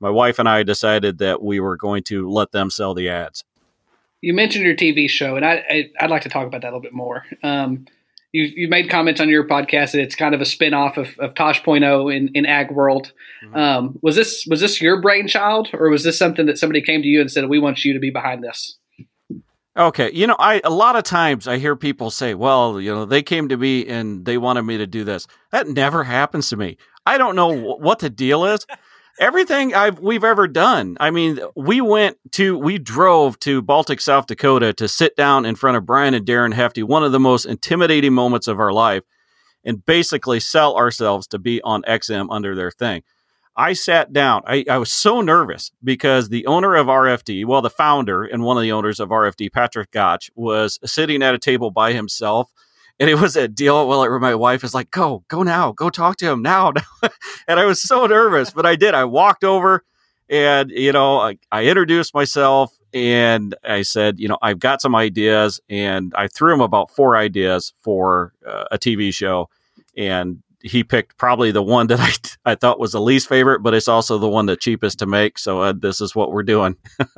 my 0.00 0.10
wife 0.10 0.38
and 0.38 0.48
I 0.48 0.62
decided 0.62 1.18
that 1.18 1.42
we 1.42 1.58
were 1.58 1.76
going 1.76 2.04
to 2.04 2.30
let 2.30 2.52
them 2.52 2.70
sell 2.70 2.94
the 2.94 3.08
ads. 3.08 3.44
You 4.20 4.34
mentioned 4.34 4.64
your 4.64 4.74
TV 4.74 5.08
show, 5.08 5.36
and 5.36 5.44
I, 5.44 5.64
I 5.68 5.90
I'd 6.00 6.10
like 6.10 6.22
to 6.22 6.28
talk 6.28 6.46
about 6.46 6.62
that 6.62 6.68
a 6.68 6.70
little 6.70 6.80
bit 6.80 6.92
more. 6.92 7.24
Um, 7.42 7.86
you 8.32 8.44
you 8.54 8.68
made 8.68 8.90
comments 8.90 9.20
on 9.20 9.28
your 9.28 9.46
podcast 9.46 9.92
that 9.92 10.00
it's 10.00 10.14
kind 10.14 10.34
of 10.34 10.40
a 10.40 10.44
spin 10.44 10.74
off 10.74 10.96
of, 10.96 11.08
of 11.18 11.34
Tosh.0 11.34 12.14
in, 12.14 12.28
in 12.34 12.46
Ag 12.46 12.70
World. 12.70 13.12
Mhm. 13.44 13.56
Um, 13.56 13.98
was 14.02 14.16
this 14.16 14.46
was 14.48 14.60
this 14.60 14.80
your 14.80 15.00
brainchild, 15.00 15.68
or 15.72 15.88
was 15.90 16.04
this 16.04 16.18
something 16.18 16.46
that 16.46 16.58
somebody 16.58 16.82
came 16.82 17.02
to 17.02 17.08
you 17.08 17.20
and 17.20 17.30
said, 17.30 17.48
"We 17.48 17.58
want 17.58 17.84
you 17.84 17.92
to 17.94 17.98
be 18.00 18.10
behind 18.10 18.42
this"? 18.44 18.76
Okay, 19.76 20.10
you 20.12 20.26
know, 20.26 20.36
I 20.38 20.60
a 20.64 20.70
lot 20.70 20.96
of 20.96 21.04
times 21.04 21.46
I 21.46 21.58
hear 21.58 21.76
people 21.76 22.10
say, 22.10 22.34
"Well, 22.34 22.80
you 22.80 22.92
know, 22.92 23.04
they 23.04 23.22
came 23.22 23.48
to 23.48 23.56
me 23.56 23.86
and 23.86 24.24
they 24.24 24.36
wanted 24.36 24.62
me 24.62 24.76
to 24.78 24.86
do 24.86 25.04
this." 25.04 25.26
That 25.52 25.68
never 25.68 26.02
happens 26.02 26.48
to 26.50 26.56
me. 26.56 26.76
I 27.06 27.16
don't 27.16 27.36
know 27.36 27.56
wh- 27.56 27.80
what 27.80 28.00
the 28.00 28.10
deal 28.10 28.44
is. 28.44 28.66
Everything 29.18 29.74
I've 29.74 29.98
we've 29.98 30.24
ever 30.24 30.46
done. 30.46 30.96
I 31.00 31.10
mean, 31.10 31.40
we 31.56 31.80
went 31.80 32.18
to 32.32 32.56
we 32.56 32.78
drove 32.78 33.38
to 33.40 33.62
Baltic, 33.62 34.00
South 34.00 34.26
Dakota 34.26 34.72
to 34.74 34.86
sit 34.86 35.16
down 35.16 35.44
in 35.44 35.56
front 35.56 35.76
of 35.76 35.84
Brian 35.84 36.14
and 36.14 36.24
Darren 36.24 36.54
Hefty, 36.54 36.82
one 36.82 37.02
of 37.02 37.12
the 37.12 37.20
most 37.20 37.44
intimidating 37.44 38.12
moments 38.12 38.46
of 38.46 38.60
our 38.60 38.72
life, 38.72 39.02
and 39.64 39.84
basically 39.84 40.40
sell 40.40 40.76
ourselves 40.76 41.26
to 41.28 41.38
be 41.38 41.60
on 41.62 41.82
XM 41.82 42.28
under 42.30 42.54
their 42.54 42.70
thing. 42.70 43.02
I 43.58 43.72
sat 43.72 44.12
down. 44.12 44.42
I, 44.46 44.64
I 44.70 44.78
was 44.78 44.92
so 44.92 45.20
nervous 45.20 45.72
because 45.82 46.28
the 46.28 46.46
owner 46.46 46.76
of 46.76 46.86
RFD, 46.86 47.44
well, 47.44 47.60
the 47.60 47.68
founder 47.68 48.22
and 48.22 48.44
one 48.44 48.56
of 48.56 48.62
the 48.62 48.70
owners 48.70 49.00
of 49.00 49.08
RFD, 49.08 49.52
Patrick 49.52 49.90
Gottsch, 49.90 50.30
was 50.36 50.78
sitting 50.84 51.24
at 51.24 51.34
a 51.34 51.40
table 51.40 51.72
by 51.72 51.92
himself. 51.92 52.52
And 53.00 53.08
it 53.08 53.14
was 53.14 53.36
a 53.36 53.46
deal 53.46 53.86
where 53.88 54.18
my 54.18 54.34
wife 54.34 54.64
is 54.64 54.74
like, 54.74 54.90
go, 54.90 55.24
go 55.28 55.42
now, 55.42 55.72
go 55.72 55.88
talk 55.88 56.16
to 56.16 56.30
him 56.30 56.42
now. 56.42 56.72
and 57.48 57.60
I 57.60 57.64
was 57.64 57.80
so 57.80 58.06
nervous, 58.06 58.50
but 58.50 58.66
I 58.66 58.74
did. 58.74 58.94
I 58.94 59.04
walked 59.04 59.44
over 59.44 59.84
and, 60.28 60.70
you 60.70 60.92
know, 60.92 61.20
I, 61.20 61.38
I 61.52 61.66
introduced 61.66 62.12
myself 62.12 62.76
and 62.92 63.54
I 63.62 63.82
said, 63.82 64.18
you 64.18 64.26
know, 64.26 64.38
I've 64.42 64.58
got 64.58 64.82
some 64.82 64.96
ideas. 64.96 65.60
And 65.68 66.12
I 66.16 66.26
threw 66.26 66.52
him 66.52 66.60
about 66.60 66.90
four 66.90 67.16
ideas 67.16 67.72
for 67.82 68.32
uh, 68.44 68.64
a 68.72 68.78
TV 68.78 69.14
show. 69.14 69.48
And 69.96 70.42
he 70.60 70.82
picked 70.82 71.16
probably 71.18 71.52
the 71.52 71.62
one 71.62 71.86
that 71.86 72.00
I 72.44 72.50
I 72.50 72.54
thought 72.56 72.80
was 72.80 72.92
the 72.92 73.00
least 73.00 73.28
favorite, 73.28 73.60
but 73.62 73.74
it's 73.74 73.88
also 73.88 74.18
the 74.18 74.28
one 74.28 74.46
the 74.46 74.56
cheapest 74.56 74.98
to 74.98 75.06
make. 75.06 75.38
So 75.38 75.62
uh, 75.62 75.72
this 75.72 76.00
is 76.00 76.16
what 76.16 76.32
we're 76.32 76.42
doing. 76.42 76.76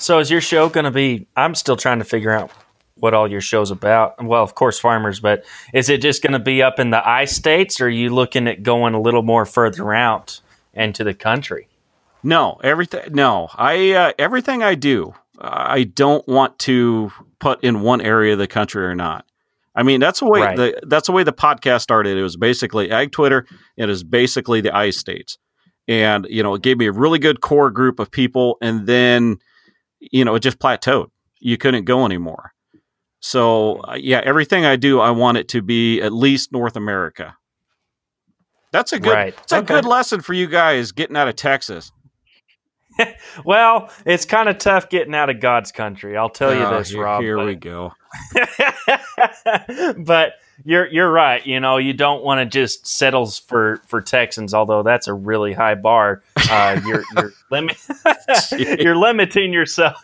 So 0.00 0.18
is 0.18 0.30
your 0.30 0.40
show 0.40 0.70
going 0.70 0.84
to 0.84 0.90
be? 0.90 1.26
I'm 1.36 1.54
still 1.54 1.76
trying 1.76 1.98
to 1.98 2.06
figure 2.06 2.30
out 2.30 2.50
what 2.96 3.14
all 3.14 3.30
your 3.30 3.40
show's 3.40 3.70
about. 3.70 4.22
Well, 4.22 4.42
of 4.42 4.54
course, 4.54 4.78
farmers, 4.78 5.20
but 5.20 5.44
is 5.72 5.88
it 5.88 6.02
just 6.02 6.22
going 6.22 6.32
to 6.34 6.38
be 6.38 6.62
up 6.62 6.78
in 6.78 6.90
the 6.90 7.06
I 7.06 7.24
states, 7.24 7.80
or 7.80 7.86
are 7.86 7.88
you 7.88 8.10
looking 8.10 8.46
at 8.46 8.62
going 8.62 8.94
a 8.94 9.00
little 9.00 9.22
more 9.22 9.46
further 9.46 9.92
out 9.94 10.40
into 10.74 11.02
the 11.04 11.14
country? 11.14 11.68
No, 12.22 12.60
everything. 12.62 13.14
No, 13.14 13.48
I 13.54 13.92
uh, 13.92 14.12
everything 14.18 14.62
I 14.62 14.74
do, 14.74 15.14
I 15.40 15.84
don't 15.84 16.26
want 16.28 16.58
to 16.60 17.10
put 17.38 17.64
in 17.64 17.80
one 17.80 18.02
area 18.02 18.34
of 18.34 18.38
the 18.38 18.46
country 18.46 18.84
or 18.84 18.94
not. 18.94 19.24
I 19.74 19.82
mean, 19.82 20.00
that's 20.00 20.20
the 20.20 20.26
way 20.28 20.40
Right. 20.40 20.56
the 20.56 20.80
that's 20.86 21.06
the 21.06 21.12
way 21.12 21.22
the 21.22 21.32
podcast 21.32 21.80
started. 21.80 22.18
It 22.18 22.22
was 22.22 22.36
basically 22.36 22.90
Ag 22.90 23.12
Twitter. 23.12 23.46
It 23.78 23.88
is 23.88 24.04
basically 24.04 24.60
the 24.60 24.76
I 24.76 24.90
states, 24.90 25.38
and 25.88 26.26
you 26.28 26.42
know, 26.42 26.54
it 26.54 26.60
gave 26.62 26.76
me 26.76 26.86
a 26.86 26.92
really 26.92 27.18
good 27.18 27.40
core 27.40 27.70
group 27.70 27.98
of 27.98 28.10
people, 28.10 28.58
and 28.60 28.86
then 28.86 29.38
you 30.00 30.24
know, 30.24 30.34
it 30.34 30.40
just 30.40 30.58
plateaued. 30.58 31.06
You 31.38 31.56
couldn't 31.56 31.84
go 31.86 32.04
anymore. 32.04 32.52
So 33.20 33.76
uh, 33.80 33.96
yeah, 33.98 34.20
everything 34.24 34.64
I 34.64 34.76
do, 34.76 35.00
I 35.00 35.10
want 35.10 35.38
it 35.38 35.48
to 35.48 35.62
be 35.62 36.00
at 36.00 36.12
least 36.12 36.52
North 36.52 36.76
America. 36.76 37.36
That's 38.72 38.92
a 38.92 39.00
good. 39.00 39.12
Right. 39.12 39.34
It's 39.42 39.52
a 39.52 39.62
good 39.62 39.84
lesson 39.84 40.20
for 40.20 40.32
you 40.32 40.46
guys 40.46 40.92
getting 40.92 41.16
out 41.16 41.28
of 41.28 41.36
Texas. 41.36 41.92
Well, 43.44 43.90
it's 44.04 44.24
kind 44.24 44.48
of 44.48 44.58
tough 44.58 44.88
getting 44.90 45.14
out 45.14 45.30
of 45.30 45.40
God's 45.40 45.72
country. 45.72 46.16
I'll 46.16 46.28
tell 46.28 46.54
you 46.54 46.62
Oh, 46.64 46.78
this, 46.78 46.90
here, 46.90 47.02
Rob. 47.02 47.22
Here 47.22 47.36
but- 47.36 47.46
we 47.46 47.54
go. 47.54 47.94
but 49.98 50.34
you're 50.64 50.86
you're 50.88 51.10
right. 51.10 51.44
You 51.46 51.60
know, 51.60 51.76
you 51.78 51.92
don't 51.92 52.22
want 52.22 52.40
to 52.40 52.46
just 52.46 52.86
settle 52.86 53.26
for 53.26 53.80
for 53.86 54.00
Texans, 54.02 54.52
although 54.52 54.82
that's 54.82 55.06
a 55.08 55.14
really 55.14 55.52
high 55.52 55.74
bar. 55.76 56.22
Uh, 56.50 56.80
you're 56.86 57.04
you're 57.16 57.32
limit 57.50 57.78
you're 58.58 58.96
limiting 58.96 59.52
yourself. 59.52 59.96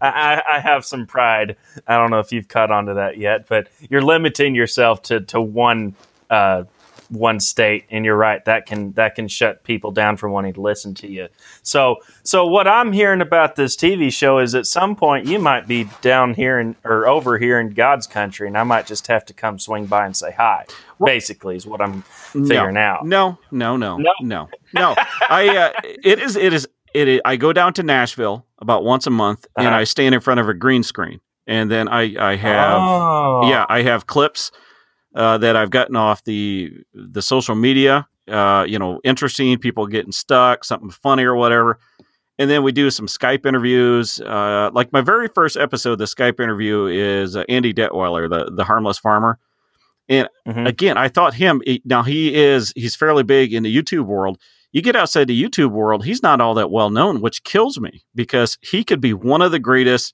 I, 0.00 0.42
I 0.50 0.60
have 0.60 0.84
some 0.84 1.06
pride. 1.06 1.56
I 1.86 1.96
don't 1.96 2.10
know 2.10 2.20
if 2.20 2.32
you've 2.32 2.48
caught 2.48 2.70
on 2.70 2.86
to 2.86 2.94
that 2.94 3.18
yet, 3.18 3.46
but 3.48 3.68
you're 3.90 4.02
limiting 4.02 4.54
yourself 4.54 5.02
to 5.04 5.20
to 5.20 5.40
one. 5.40 5.94
Uh, 6.30 6.64
one 7.10 7.40
state 7.40 7.84
and 7.90 8.04
you're 8.04 8.16
right 8.16 8.44
that 8.44 8.66
can 8.66 8.92
that 8.92 9.14
can 9.14 9.28
shut 9.28 9.64
people 9.64 9.90
down 9.90 10.16
from 10.16 10.30
wanting 10.32 10.52
to 10.52 10.60
listen 10.60 10.94
to 10.94 11.08
you 11.08 11.28
so 11.62 11.96
so 12.22 12.46
what 12.46 12.68
i'm 12.68 12.92
hearing 12.92 13.20
about 13.20 13.56
this 13.56 13.76
tv 13.76 14.12
show 14.12 14.38
is 14.38 14.54
at 14.54 14.66
some 14.66 14.94
point 14.94 15.26
you 15.26 15.38
might 15.38 15.66
be 15.66 15.88
down 16.02 16.34
here 16.34 16.58
in, 16.58 16.76
or 16.84 17.06
over 17.08 17.38
here 17.38 17.58
in 17.58 17.70
god's 17.70 18.06
country 18.06 18.46
and 18.46 18.58
i 18.58 18.62
might 18.62 18.86
just 18.86 19.06
have 19.06 19.24
to 19.24 19.32
come 19.32 19.58
swing 19.58 19.86
by 19.86 20.04
and 20.04 20.16
say 20.16 20.32
hi 20.32 20.64
basically 21.04 21.56
is 21.56 21.66
what 21.66 21.80
i'm 21.80 22.02
figuring 22.02 22.74
no, 22.74 22.80
out 22.80 23.06
No, 23.06 23.38
no, 23.50 23.76
no, 23.76 23.96
No? 23.96 24.12
no, 24.20 24.48
no. 24.74 24.94
I 25.28 25.56
uh, 25.56 25.72
it 25.84 26.18
is 26.18 26.36
it 26.36 26.52
is 26.52 26.66
it 26.94 27.06
is, 27.06 27.20
I 27.24 27.36
go 27.36 27.52
down 27.52 27.74
to 27.74 27.82
Nashville 27.82 28.46
about 28.58 28.82
once 28.82 29.06
a 29.06 29.10
month 29.10 29.46
and 29.56 29.68
Uh-huh. 29.68 29.76
I 29.76 29.84
stand 29.84 30.14
in 30.14 30.20
front 30.22 30.40
of 30.40 30.48
a 30.48 30.54
green 30.54 30.82
screen 30.82 31.20
and 31.46 31.70
then 31.70 31.88
I 31.88 32.14
I 32.32 32.36
have 32.36 32.78
oh. 32.80 33.48
yeah 33.48 33.64
I 33.68 33.82
have 33.82 34.06
clips 34.06 34.50
uh, 35.14 35.38
that 35.38 35.56
I've 35.56 35.70
gotten 35.70 35.96
off 35.96 36.24
the 36.24 36.72
the 36.94 37.22
social 37.22 37.54
media. 37.54 38.06
Uh, 38.28 38.64
you 38.68 38.78
know, 38.78 39.00
interesting 39.04 39.56
people 39.58 39.86
getting 39.86 40.12
stuck, 40.12 40.62
something 40.64 40.90
funny 40.90 41.24
or 41.24 41.34
whatever. 41.34 41.78
And 42.38 42.48
then 42.50 42.62
we 42.62 42.72
do 42.72 42.90
some 42.90 43.06
Skype 43.06 43.46
interviews. 43.46 44.20
Uh, 44.20 44.70
like 44.72 44.92
my 44.92 45.00
very 45.00 45.28
first 45.28 45.56
episode, 45.56 45.96
the 45.96 46.04
Skype 46.04 46.38
interview 46.38 46.86
is 46.86 47.34
uh, 47.36 47.44
Andy 47.48 47.72
Detwiler, 47.72 48.28
the 48.28 48.52
the 48.54 48.64
harmless 48.64 48.98
farmer. 48.98 49.38
And 50.10 50.28
Mhm. 50.46 50.66
again, 50.66 50.96
I 50.96 51.08
thought 51.08 51.34
him. 51.34 51.60
he- 51.66 51.82
Now 51.84 52.02
he 52.02 52.34
is 52.34 52.72
he's 52.76 52.94
fairly 52.96 53.22
big 53.22 53.52
in 53.54 53.62
the 53.62 53.74
YouTube 53.74 54.04
world. 54.06 54.38
You 54.72 54.82
get 54.82 54.94
outside 54.96 55.26
the 55.28 55.42
YouTube 55.42 55.70
world, 55.70 56.04
he's 56.04 56.22
not 56.22 56.40
all 56.40 56.54
that 56.54 56.70
well 56.70 56.90
known, 56.90 57.20
which 57.22 57.42
kills 57.44 57.80
me 57.80 58.02
because 58.14 58.58
he 58.60 58.84
could 58.84 59.00
be 59.00 59.14
one 59.14 59.40
of 59.42 59.50
the 59.52 59.58
greatest 59.58 60.12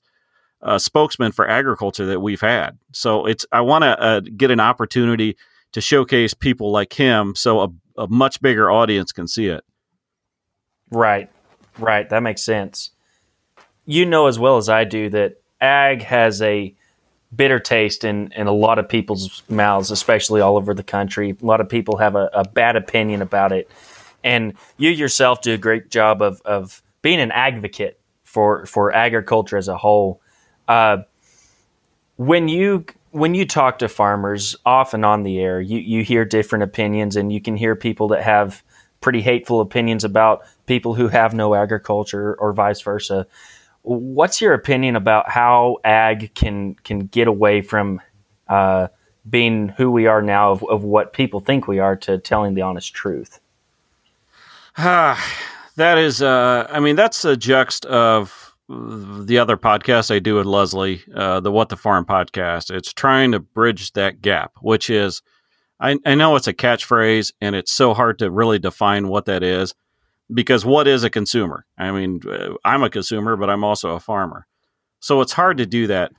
uh, 0.65 0.77
spokesmen 0.77 1.31
for 1.31 1.47
agriculture 1.47 2.05
that 2.07 2.19
we've 2.19 2.41
had. 2.41 2.77
So 2.91 3.25
it's 3.25 3.45
I 3.51 3.61
want 3.61 3.83
to 3.83 4.01
uh, 4.01 4.19
get 4.35 4.51
an 4.51 4.59
opportunity 4.59 5.37
to 5.71 5.81
showcase 5.81 6.33
people 6.33 6.71
like 6.71 6.93
him, 6.93 7.35
so 7.35 7.61
a, 7.61 7.69
a 7.97 8.07
much 8.07 8.41
bigger 8.41 8.71
audience 8.71 9.11
can 9.11 9.27
see 9.27 9.47
it. 9.47 9.63
Right, 10.91 11.29
right. 11.79 12.09
That 12.09 12.23
makes 12.23 12.43
sense. 12.43 12.91
You 13.85 14.05
know 14.05 14.27
as 14.27 14.39
well 14.39 14.57
as 14.57 14.67
I 14.67 14.83
do 14.83 15.09
that 15.09 15.41
ag 15.61 16.01
has 16.01 16.41
a 16.41 16.75
bitter 17.35 17.59
taste 17.59 18.03
in, 18.03 18.31
in 18.33 18.47
a 18.47 18.51
lot 18.53 18.79
of 18.79 18.87
people's 18.87 19.43
mouths, 19.49 19.91
especially 19.91 20.41
all 20.41 20.57
over 20.57 20.73
the 20.73 20.83
country. 20.83 21.35
A 21.41 21.45
lot 21.45 21.61
of 21.61 21.69
people 21.69 21.97
have 21.97 22.15
a, 22.15 22.29
a 22.33 22.47
bad 22.47 22.75
opinion 22.75 23.21
about 23.21 23.51
it. 23.51 23.69
And 24.23 24.53
you 24.77 24.89
yourself 24.89 25.41
do 25.41 25.53
a 25.53 25.57
great 25.57 25.91
job 25.91 26.21
of, 26.21 26.41
of 26.45 26.81
being 27.01 27.19
an 27.19 27.31
advocate 27.31 27.99
for, 28.23 28.65
for 28.65 28.93
agriculture 28.93 29.57
as 29.57 29.67
a 29.67 29.77
whole. 29.77 30.21
Uh, 30.67 30.97
when 32.17 32.47
you 32.47 32.85
when 33.11 33.33
you 33.33 33.45
talk 33.45 33.79
to 33.79 33.87
farmers 33.87 34.55
off 34.65 34.93
and 34.93 35.05
on 35.05 35.23
the 35.23 35.39
air, 35.39 35.61
you, 35.61 35.79
you 35.79 36.03
hear 36.03 36.25
different 36.25 36.63
opinions 36.63 37.15
and 37.15 37.31
you 37.31 37.39
can 37.39 37.55
hear 37.55 37.75
people 37.75 38.09
that 38.09 38.21
have 38.23 38.61
pretty 38.99 39.21
hateful 39.21 39.61
opinions 39.61 40.03
about 40.03 40.41
people 40.65 40.95
who 40.95 41.07
have 41.07 41.33
no 41.33 41.55
agriculture 41.55 42.35
or 42.35 42.51
vice 42.51 42.81
versa. 42.81 43.25
what's 43.83 44.41
your 44.41 44.53
opinion 44.53 44.95
about 44.95 45.29
how 45.29 45.77
ag 45.85 46.33
can 46.33 46.73
can 46.83 46.99
get 46.99 47.27
away 47.27 47.61
from 47.61 48.01
uh, 48.47 48.87
being 49.29 49.69
who 49.69 49.91
we 49.91 50.07
are 50.07 50.21
now 50.21 50.51
of, 50.51 50.63
of 50.63 50.83
what 50.83 51.13
people 51.13 51.39
think 51.39 51.67
we 51.67 51.79
are 51.79 51.95
to 51.95 52.17
telling 52.17 52.53
the 52.53 52.61
honest 52.61 52.93
truth? 52.93 53.39
Ah, 54.77 55.23
that 55.75 55.97
is, 55.97 56.21
uh, 56.21 56.67
I 56.69 56.79
mean, 56.79 56.95
that's 56.95 57.25
a 57.25 57.35
juxt 57.35 57.85
of 57.85 58.44
the 58.67 59.37
other 59.39 59.57
podcast 59.57 60.13
I 60.13 60.19
do 60.19 60.35
with 60.35 60.45
Lesley, 60.45 61.03
uh, 61.13 61.39
the 61.39 61.51
What 61.51 61.69
the 61.69 61.77
Farm 61.77 62.05
podcast. 62.05 62.73
It's 62.73 62.93
trying 62.93 63.31
to 63.33 63.39
bridge 63.39 63.91
that 63.93 64.21
gap, 64.21 64.53
which 64.61 64.89
is, 64.89 65.21
I, 65.79 65.97
I 66.05 66.15
know 66.15 66.35
it's 66.35 66.47
a 66.47 66.53
catchphrase 66.53 67.33
and 67.41 67.55
it's 67.55 67.71
so 67.71 67.93
hard 67.93 68.19
to 68.19 68.31
really 68.31 68.59
define 68.59 69.07
what 69.07 69.25
that 69.25 69.43
is 69.43 69.75
because 70.33 70.65
what 70.65 70.87
is 70.87 71.03
a 71.03 71.09
consumer? 71.09 71.65
I 71.77 71.91
mean, 71.91 72.21
uh, 72.27 72.55
I'm 72.63 72.83
a 72.83 72.89
consumer, 72.89 73.35
but 73.35 73.49
I'm 73.49 73.63
also 73.63 73.91
a 73.91 73.99
farmer. 73.99 74.47
So 74.99 75.21
it's 75.21 75.33
hard 75.33 75.57
to 75.57 75.65
do 75.65 75.87
that. 75.87 76.11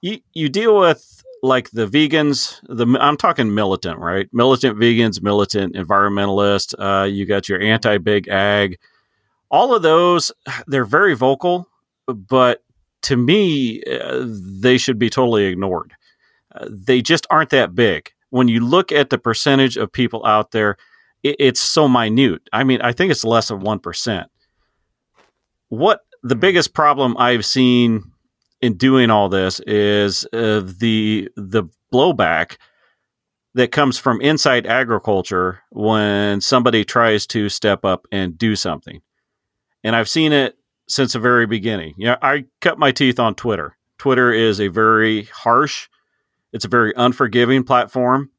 You, 0.00 0.18
you 0.34 0.48
deal 0.48 0.78
with 0.78 1.24
like 1.42 1.70
the 1.70 1.86
vegans, 1.86 2.60
the 2.68 2.86
I'm 3.00 3.16
talking 3.16 3.54
militant, 3.54 3.98
right? 3.98 4.28
Militant 4.32 4.78
vegans, 4.78 5.20
militant 5.20 5.74
environmentalists. 5.74 6.74
Uh, 6.78 7.06
you 7.06 7.26
got 7.26 7.48
your 7.48 7.60
anti-big 7.60 8.28
ag. 8.28 8.78
All 9.50 9.74
of 9.74 9.82
those, 9.82 10.30
they're 10.66 10.84
very 10.84 11.14
vocal, 11.14 11.66
but 12.14 12.64
to 13.02 13.16
me, 13.16 13.82
uh, 13.84 14.26
they 14.26 14.78
should 14.78 14.98
be 14.98 15.10
totally 15.10 15.44
ignored. 15.44 15.92
Uh, 16.54 16.66
they 16.70 17.00
just 17.00 17.26
aren't 17.30 17.50
that 17.50 17.74
big. 17.74 18.10
When 18.30 18.48
you 18.48 18.60
look 18.60 18.92
at 18.92 19.10
the 19.10 19.18
percentage 19.18 19.76
of 19.76 19.92
people 19.92 20.24
out 20.26 20.50
there, 20.50 20.76
it, 21.22 21.36
it's 21.38 21.60
so 21.60 21.88
minute. 21.88 22.42
I 22.52 22.64
mean, 22.64 22.80
I 22.82 22.92
think 22.92 23.10
it's 23.10 23.24
less 23.24 23.48
than 23.48 23.60
one 23.60 23.78
percent. 23.78 24.28
What 25.68 26.00
the 26.22 26.36
biggest 26.36 26.74
problem 26.74 27.16
I've 27.18 27.44
seen 27.44 28.02
in 28.60 28.76
doing 28.76 29.10
all 29.10 29.28
this 29.28 29.60
is 29.66 30.26
uh, 30.32 30.62
the 30.64 31.28
the 31.36 31.64
blowback 31.92 32.56
that 33.54 33.72
comes 33.72 33.98
from 33.98 34.20
inside 34.20 34.66
agriculture 34.66 35.62
when 35.70 36.40
somebody 36.40 36.84
tries 36.84 37.26
to 37.26 37.48
step 37.48 37.84
up 37.84 38.06
and 38.12 38.36
do 38.36 38.54
something. 38.54 39.00
And 39.82 39.96
I've 39.96 40.08
seen 40.08 40.32
it 40.32 40.57
since 40.88 41.12
the 41.12 41.18
very 41.18 41.46
beginning. 41.46 41.94
Yeah, 41.96 42.10
you 42.10 42.12
know, 42.12 42.18
I 42.22 42.44
cut 42.60 42.78
my 42.78 42.92
teeth 42.92 43.18
on 43.18 43.34
Twitter. 43.34 43.76
Twitter 43.98 44.32
is 44.32 44.60
a 44.60 44.68
very 44.68 45.24
harsh, 45.24 45.88
it's 46.52 46.64
a 46.64 46.68
very 46.68 46.92
unforgiving 46.96 47.64
platform 47.64 48.30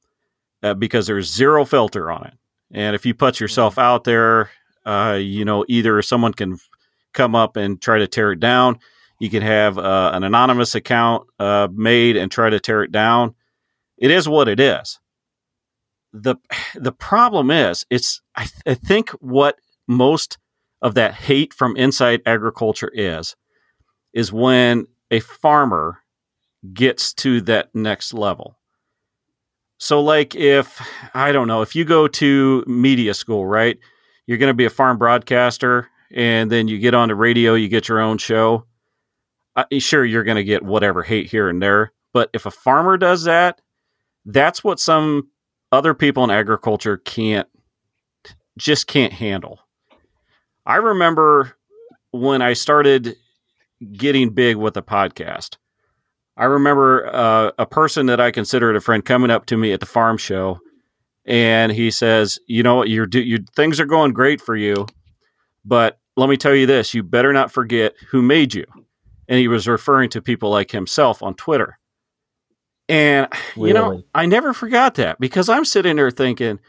uh, 0.64 0.74
because 0.74 1.08
there's 1.08 1.34
zero 1.34 1.66
filter 1.66 2.10
on 2.12 2.26
it. 2.26 2.34
And 2.72 2.96
if 2.96 3.06
you 3.06 3.14
put 3.14 3.40
yourself 3.40 3.74
mm-hmm. 3.74 3.82
out 3.82 4.04
there, 4.04 4.50
uh, 4.86 5.18
you 5.20 5.46
know, 5.46 5.66
either 5.68 6.02
someone 6.02 6.34
can 6.34 6.60
come 7.14 7.36
up 7.36 7.58
and 7.58 7.82
try 7.82 8.00
to 8.00 8.08
tear 8.08 8.32
it 8.32 8.40
down 8.40 8.80
you 9.20 9.30
can 9.30 9.44
have 9.44 9.78
uh, 9.78 10.12
an 10.14 10.24
anonymous 10.24 10.76
account 10.76 11.28
uh, 11.40 11.68
made 11.72 12.16
and 12.16 12.32
try 12.32 12.50
to 12.50 12.60
tear 12.60 12.84
it 12.84 12.92
down. 12.92 13.36
It 13.98 14.12
is 14.12 14.28
what 14.28 14.48
it 14.48 14.60
is. 14.60 15.00
the 16.14 16.38
The 16.76 16.94
problem 16.94 17.52
is, 17.52 17.86
it's 17.90 18.22
I, 18.36 18.46
th- 18.46 18.64
I 18.66 18.74
think 18.74 19.12
what 19.20 19.58
most 19.88 20.38
of 20.82 20.96
that 20.96 21.14
hate 21.14 21.54
from 21.54 21.76
inside 21.76 22.22
agriculture 22.26 22.92
is, 22.94 23.36
is 24.14 24.32
when 24.32 24.86
a 25.12 25.20
farmer 25.20 26.00
gets 26.74 27.14
to 27.14 27.42
that 27.42 27.74
next 27.74 28.14
level. 28.14 28.58
So, 29.78 30.02
like, 30.02 30.36
if 30.36 30.82
I 31.14 31.32
don't 31.32 31.48
know, 31.48 31.62
if 31.62 31.76
you 31.76 31.86
go 31.86 32.08
to 32.08 32.64
media 32.68 33.14
school, 33.14 33.46
right, 33.46 33.78
you're 34.28 34.38
going 34.38 34.50
to 34.50 34.54
be 34.54 34.66
a 34.66 34.70
farm 34.70 34.98
broadcaster, 34.98 35.88
and 36.12 36.52
then 36.52 36.68
you 36.68 36.80
get 36.80 36.94
on 36.94 37.08
the 37.08 37.16
radio, 37.16 37.54
you 37.54 37.70
get 37.70 37.88
your 37.88 38.00
own 38.00 38.18
show 38.18 38.66
uh, 39.60 39.80
sure 39.80 40.06
you're 40.06 40.24
going 40.24 40.38
to 40.38 40.44
get 40.44 40.64
whatever 40.64 41.04
hate 41.04 41.30
here 41.30 41.50
and 41.50 41.62
there, 41.62 41.92
but 42.14 42.30
if 42.34 42.46
a 42.46 42.52
farmer 42.52 42.98
does 42.98 43.24
that, 43.24 43.62
that's 44.26 44.64
what 44.64 44.80
some 44.80 45.30
other 45.72 45.94
people 45.94 46.24
in 46.24 46.30
agriculture 46.30 46.98
can't 46.98 47.48
just 48.58 48.88
can't 48.88 49.14
handle. 49.14 49.60
I 50.70 50.78
remember 50.78 51.58
when 52.12 52.42
I 52.42 52.54
started 52.54 53.16
getting 53.92 54.30
big 54.30 54.56
with 54.56 54.76
the 54.76 54.84
podcast. 54.84 55.58
I 56.38 56.46
remember 56.46 57.14
uh, 57.14 57.52
a 57.58 57.66
person 57.66 58.06
that 58.06 58.22
I 58.22 58.32
considered 58.32 58.76
a 58.78 58.80
friend 58.80 59.04
coming 59.04 59.32
up 59.32 59.46
to 59.48 59.58
me 59.58 59.74
at 59.74 59.82
the 59.82 59.86
farm 59.86 60.18
show, 60.18 60.60
and 61.26 61.72
he 61.72 61.92
says, 61.92 62.40
"You 62.48 62.64
know, 62.64 62.76
what? 62.76 62.90
your 62.90 63.08
your 63.12 63.40
things 63.56 63.80
are 63.80 63.86
going 63.86 64.14
great 64.14 64.40
for 64.40 64.56
you, 64.56 64.88
but 65.66 66.00
let 66.16 66.30
me 66.30 66.38
tell 66.38 66.56
you 66.56 66.66
this: 66.66 66.94
you 66.94 67.04
better 67.04 67.34
not 67.34 67.52
forget 67.52 67.94
who 68.12 68.22
made 68.22 68.54
you." 68.54 68.66
and 69.30 69.38
he 69.38 69.48
was 69.48 69.68
referring 69.68 70.10
to 70.10 70.22
people 70.22 70.50
like 70.50 70.72
himself 70.72 71.24
on 71.24 71.36
Twitter. 71.36 71.78
And 72.90 73.28
really? 73.56 73.70
you 73.70 73.74
know, 73.76 74.04
I 74.16 74.26
never 74.26 74.54
forgot 74.54 74.96
that 74.96 75.20
because 75.20 75.48
I'm 75.48 75.64
sitting 75.64 75.96
there 75.96 76.10
thinking, 76.10 76.60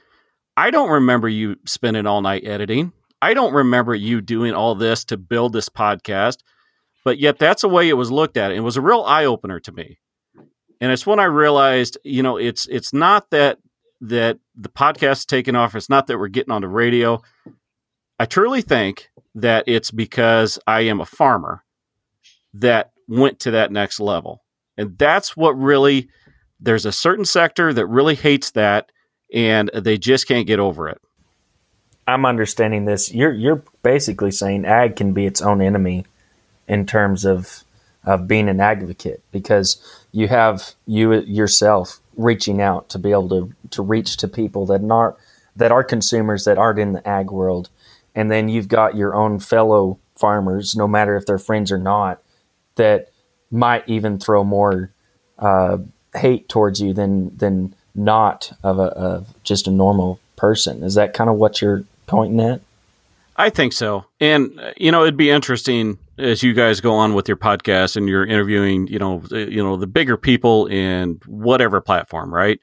I 0.58 0.70
don't 0.70 0.90
remember 0.90 1.28
you 1.28 1.56
spending 1.64 2.06
all 2.06 2.20
night 2.20 2.46
editing. 2.46 2.92
I 3.22 3.34
don't 3.34 3.52
remember 3.52 3.94
you 3.94 4.20
doing 4.20 4.54
all 4.54 4.74
this 4.74 5.04
to 5.06 5.16
build 5.16 5.52
this 5.52 5.68
podcast. 5.68 6.38
But 7.04 7.18
yet 7.18 7.38
that's 7.38 7.62
the 7.62 7.68
way 7.68 7.88
it 7.88 7.94
was 7.94 8.10
looked 8.10 8.36
at. 8.36 8.52
It 8.52 8.60
was 8.60 8.76
a 8.76 8.82
real 8.82 9.02
eye 9.02 9.24
opener 9.24 9.58
to 9.60 9.72
me. 9.72 9.98
And 10.80 10.92
it's 10.92 11.06
when 11.06 11.20
I 11.20 11.24
realized, 11.24 11.98
you 12.04 12.22
know, 12.22 12.36
it's 12.36 12.66
it's 12.66 12.92
not 12.92 13.30
that 13.30 13.58
that 14.02 14.38
the 14.54 14.68
podcast 14.68 15.12
is 15.12 15.26
taking 15.26 15.56
off. 15.56 15.74
It's 15.74 15.90
not 15.90 16.06
that 16.06 16.18
we're 16.18 16.28
getting 16.28 16.52
on 16.52 16.62
the 16.62 16.68
radio. 16.68 17.20
I 18.18 18.26
truly 18.26 18.62
think 18.62 19.08
that 19.34 19.64
it's 19.66 19.90
because 19.90 20.58
I 20.66 20.82
am 20.82 21.00
a 21.00 21.06
farmer 21.06 21.64
that 22.54 22.92
went 23.08 23.40
to 23.40 23.52
that 23.52 23.72
next 23.72 24.00
level. 24.00 24.42
And 24.76 24.96
that's 24.98 25.36
what 25.36 25.58
really, 25.58 26.08
there's 26.58 26.86
a 26.86 26.92
certain 26.92 27.24
sector 27.24 27.72
that 27.72 27.86
really 27.86 28.14
hates 28.14 28.52
that 28.52 28.90
and 29.32 29.70
they 29.74 29.98
just 29.98 30.26
can't 30.26 30.46
get 30.46 30.58
over 30.58 30.88
it. 30.88 31.00
I'm 32.10 32.26
understanding 32.26 32.84
this. 32.84 33.12
You're 33.12 33.32
you're 33.32 33.62
basically 33.82 34.30
saying 34.30 34.64
ag 34.64 34.96
can 34.96 35.12
be 35.12 35.26
its 35.26 35.40
own 35.40 35.60
enemy 35.60 36.04
in 36.68 36.86
terms 36.86 37.24
of 37.24 37.64
of 38.04 38.26
being 38.26 38.48
an 38.48 38.60
advocate 38.60 39.22
because 39.30 39.80
you 40.12 40.28
have 40.28 40.74
you 40.86 41.12
yourself 41.12 42.00
reaching 42.16 42.60
out 42.60 42.88
to 42.90 42.98
be 42.98 43.10
able 43.10 43.28
to 43.28 43.52
to 43.70 43.82
reach 43.82 44.16
to 44.18 44.28
people 44.28 44.66
that 44.66 44.82
aren't 44.90 45.16
that 45.56 45.72
are 45.72 45.84
consumers 45.84 46.44
that 46.44 46.58
aren't 46.58 46.78
in 46.78 46.92
the 46.92 47.06
ag 47.08 47.30
world, 47.30 47.68
and 48.14 48.30
then 48.30 48.48
you've 48.48 48.68
got 48.68 48.96
your 48.96 49.14
own 49.14 49.38
fellow 49.38 49.98
farmers, 50.16 50.76
no 50.76 50.86
matter 50.88 51.16
if 51.16 51.26
they're 51.26 51.38
friends 51.38 51.72
or 51.72 51.78
not, 51.78 52.22
that 52.76 53.10
might 53.50 53.88
even 53.88 54.18
throw 54.18 54.44
more 54.44 54.90
uh, 55.38 55.78
hate 56.14 56.48
towards 56.48 56.80
you 56.80 56.92
than 56.92 57.36
than 57.36 57.74
not 57.94 58.52
of 58.62 58.78
a 58.78 58.82
of 58.82 59.28
just 59.42 59.66
a 59.66 59.70
normal 59.70 60.18
person. 60.36 60.82
Is 60.82 60.94
that 60.94 61.14
kind 61.14 61.28
of 61.28 61.36
what 61.36 61.60
you're 61.60 61.84
pointing 62.10 62.40
at? 62.40 62.60
I 63.36 63.48
think 63.48 63.72
so. 63.72 64.04
And 64.20 64.58
uh, 64.60 64.72
you 64.76 64.92
know, 64.92 65.02
it'd 65.02 65.16
be 65.16 65.30
interesting 65.30 65.98
as 66.18 66.42
you 66.42 66.52
guys 66.52 66.80
go 66.80 66.94
on 66.94 67.14
with 67.14 67.28
your 67.28 67.36
podcast 67.36 67.96
and 67.96 68.08
you're 68.08 68.26
interviewing, 68.26 68.86
you 68.88 68.98
know, 68.98 69.22
you 69.30 69.62
know, 69.62 69.76
the 69.76 69.86
bigger 69.86 70.16
people 70.18 70.66
in 70.66 71.20
whatever 71.26 71.80
platform, 71.80 72.34
right? 72.34 72.60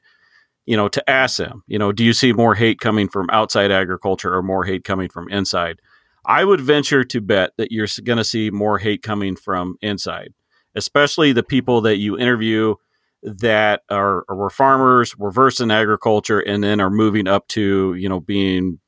You 0.66 0.76
know, 0.76 0.86
to 0.88 1.10
ask 1.10 1.38
them, 1.38 1.64
you 1.66 1.78
know, 1.78 1.90
do 1.90 2.04
you 2.04 2.12
see 2.12 2.32
more 2.32 2.54
hate 2.54 2.78
coming 2.78 3.08
from 3.08 3.28
outside 3.30 3.72
agriculture 3.72 4.32
or 4.32 4.42
more 4.42 4.64
hate 4.64 4.84
coming 4.84 5.08
from 5.08 5.28
inside? 5.30 5.80
I 6.26 6.44
would 6.44 6.60
venture 6.60 7.04
to 7.04 7.20
bet 7.20 7.52
that 7.56 7.72
you're 7.72 7.88
going 8.04 8.18
to 8.18 8.24
see 8.24 8.50
more 8.50 8.78
hate 8.78 9.02
coming 9.02 9.34
from 9.34 9.78
inside, 9.80 10.34
especially 10.74 11.32
the 11.32 11.42
people 11.42 11.80
that 11.80 11.96
you 11.96 12.18
interview 12.18 12.74
that 13.22 13.82
are, 13.88 14.24
are 14.28 14.36
were 14.36 14.50
farmers, 14.50 15.16
were 15.16 15.32
versed 15.32 15.60
in 15.60 15.70
agriculture, 15.70 16.38
and 16.38 16.62
then 16.62 16.80
are 16.80 16.90
moving 16.90 17.26
up 17.26 17.48
to 17.48 17.94
you 17.94 18.08
know 18.08 18.20
being 18.20 18.78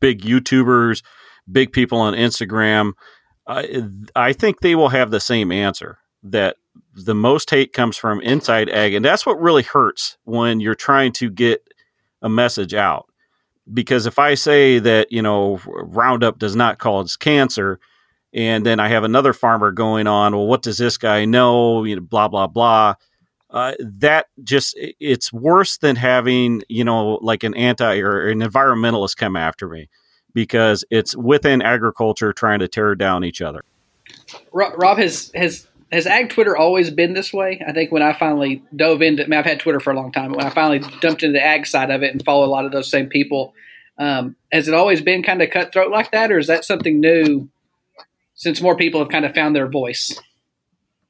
big 0.00 0.22
YouTubers, 0.22 1.02
big 1.50 1.72
people 1.72 1.98
on 1.98 2.14
Instagram. 2.14 2.92
I, 3.46 3.84
I 4.14 4.32
think 4.32 4.60
they 4.60 4.74
will 4.74 4.88
have 4.88 5.10
the 5.10 5.20
same 5.20 5.52
answer 5.52 5.98
that 6.22 6.56
the 6.94 7.14
most 7.14 7.50
hate 7.50 7.72
comes 7.72 7.96
from 7.96 8.20
inside 8.20 8.68
ag, 8.68 8.94
and 8.94 9.04
that's 9.04 9.24
what 9.24 9.40
really 9.40 9.62
hurts 9.62 10.18
when 10.24 10.60
you're 10.60 10.74
trying 10.74 11.12
to 11.12 11.30
get 11.30 11.62
a 12.22 12.28
message 12.28 12.74
out 12.74 13.06
because 13.72 14.06
if 14.06 14.18
I 14.18 14.34
say 14.34 14.78
that 14.78 15.10
you 15.10 15.22
know 15.22 15.60
Roundup 15.66 16.38
does 16.38 16.56
not 16.56 16.78
cause 16.78 17.16
cancer, 17.16 17.80
and 18.32 18.64
then 18.64 18.80
I 18.80 18.88
have 18.88 19.04
another 19.04 19.32
farmer 19.32 19.72
going 19.72 20.06
on, 20.06 20.34
well, 20.34 20.46
what 20.46 20.62
does 20.62 20.78
this 20.78 20.96
guy 20.98 21.24
know? 21.24 21.84
You 21.84 21.96
know, 21.96 22.02
blah 22.02 22.28
blah 22.28 22.46
blah. 22.46 22.94
Uh, 23.56 23.72
that 23.80 24.26
just 24.44 24.76
it's 24.76 25.32
worse 25.32 25.78
than 25.78 25.96
having 25.96 26.62
you 26.68 26.84
know 26.84 27.18
like 27.22 27.42
an 27.42 27.54
anti 27.54 28.00
or 28.00 28.28
an 28.28 28.40
environmentalist 28.40 29.16
come 29.16 29.34
after 29.34 29.66
me 29.66 29.88
because 30.34 30.84
it's 30.90 31.16
within 31.16 31.62
agriculture 31.62 32.34
trying 32.34 32.58
to 32.58 32.68
tear 32.68 32.94
down 32.94 33.24
each 33.24 33.40
other. 33.40 33.64
Rob 34.52 34.98
has 34.98 35.30
has 35.34 35.66
has 35.90 36.06
ag 36.06 36.28
Twitter 36.28 36.54
always 36.54 36.90
been 36.90 37.14
this 37.14 37.32
way? 37.32 37.64
I 37.66 37.72
think 37.72 37.90
when 37.90 38.02
I 38.02 38.12
finally 38.12 38.62
dove 38.76 39.00
into, 39.00 39.24
I 39.24 39.26
mean, 39.26 39.38
I've 39.38 39.46
had 39.46 39.58
Twitter 39.58 39.80
for 39.80 39.90
a 39.90 39.96
long 39.96 40.12
time, 40.12 40.32
but 40.32 40.36
when 40.36 40.46
I 40.46 40.50
finally 40.50 40.80
dumped 41.00 41.22
into 41.22 41.32
the 41.32 41.42
ag 41.42 41.66
side 41.66 41.90
of 41.90 42.02
it 42.02 42.12
and 42.12 42.22
follow 42.22 42.44
a 42.44 42.52
lot 42.52 42.66
of 42.66 42.72
those 42.72 42.90
same 42.90 43.06
people, 43.06 43.54
um, 43.96 44.36
has 44.52 44.68
it 44.68 44.74
always 44.74 45.00
been 45.00 45.22
kind 45.22 45.40
of 45.40 45.48
cutthroat 45.48 45.90
like 45.90 46.10
that, 46.10 46.30
or 46.30 46.38
is 46.38 46.48
that 46.48 46.66
something 46.66 47.00
new 47.00 47.48
since 48.34 48.60
more 48.60 48.76
people 48.76 49.00
have 49.00 49.08
kind 49.08 49.24
of 49.24 49.34
found 49.34 49.56
their 49.56 49.66
voice? 49.66 50.20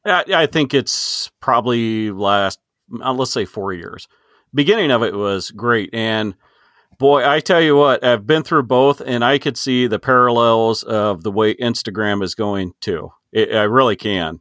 I, 0.06 0.46
think 0.46 0.74
it's 0.74 1.30
probably 1.40 2.10
last, 2.10 2.58
uh, 3.02 3.12
let's 3.12 3.32
say, 3.32 3.44
four 3.44 3.72
years. 3.72 4.08
Beginning 4.54 4.90
of 4.90 5.02
it 5.02 5.14
was 5.14 5.50
great, 5.50 5.90
and 5.92 6.34
boy, 6.98 7.28
I 7.28 7.40
tell 7.40 7.60
you 7.60 7.76
what, 7.76 8.04
I've 8.04 8.26
been 8.26 8.42
through 8.42 8.64
both, 8.64 9.00
and 9.00 9.24
I 9.24 9.38
could 9.38 9.56
see 9.56 9.86
the 9.86 9.98
parallels 9.98 10.82
of 10.82 11.22
the 11.22 11.32
way 11.32 11.54
Instagram 11.56 12.22
is 12.22 12.34
going 12.34 12.72
too. 12.80 13.10
It, 13.32 13.54
I 13.54 13.64
really 13.64 13.96
can. 13.96 14.40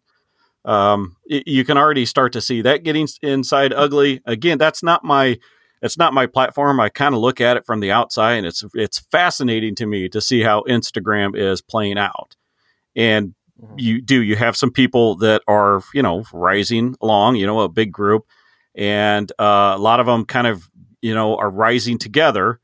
Um, 0.63 1.17
it, 1.25 1.47
you 1.47 1.65
can 1.65 1.77
already 1.77 2.05
start 2.05 2.33
to 2.33 2.41
see 2.41 2.61
that 2.61 2.83
getting 2.83 3.07
inside 3.21 3.73
ugly. 3.73 4.21
Again, 4.25 4.57
that's 4.57 4.83
not 4.83 5.03
my 5.03 5.37
it's 5.81 5.97
not 5.97 6.13
my 6.13 6.25
platform. 6.25 6.79
I 6.79 6.89
kind 6.89 7.13
of 7.13 7.21
look 7.21 7.41
at 7.41 7.57
it 7.57 7.65
from 7.65 7.79
the 7.79 7.91
outside, 7.91 8.35
and 8.35 8.47
it's 8.47 8.63
it's 8.73 8.99
fascinating 8.99 9.75
to 9.75 9.85
me 9.85 10.09
to 10.09 10.21
see 10.21 10.41
how 10.41 10.63
Instagram 10.63 11.35
is 11.35 11.61
playing 11.61 11.97
out. 11.97 12.35
And. 12.95 13.35
You 13.77 14.01
do 14.01 14.21
you 14.21 14.35
have 14.35 14.55
some 14.55 14.71
people 14.71 15.15
that 15.17 15.41
are 15.47 15.81
you 15.93 16.01
know 16.01 16.23
rising 16.33 16.95
along, 17.01 17.35
you 17.35 17.45
know, 17.45 17.61
a 17.61 17.69
big 17.69 17.91
group, 17.91 18.25
and 18.75 19.31
uh, 19.39 19.73
a 19.75 19.79
lot 19.79 19.99
of 19.99 20.05
them 20.05 20.25
kind 20.25 20.47
of 20.47 20.69
you 21.01 21.13
know 21.13 21.37
are 21.37 21.49
rising 21.49 21.97
together. 21.97 22.59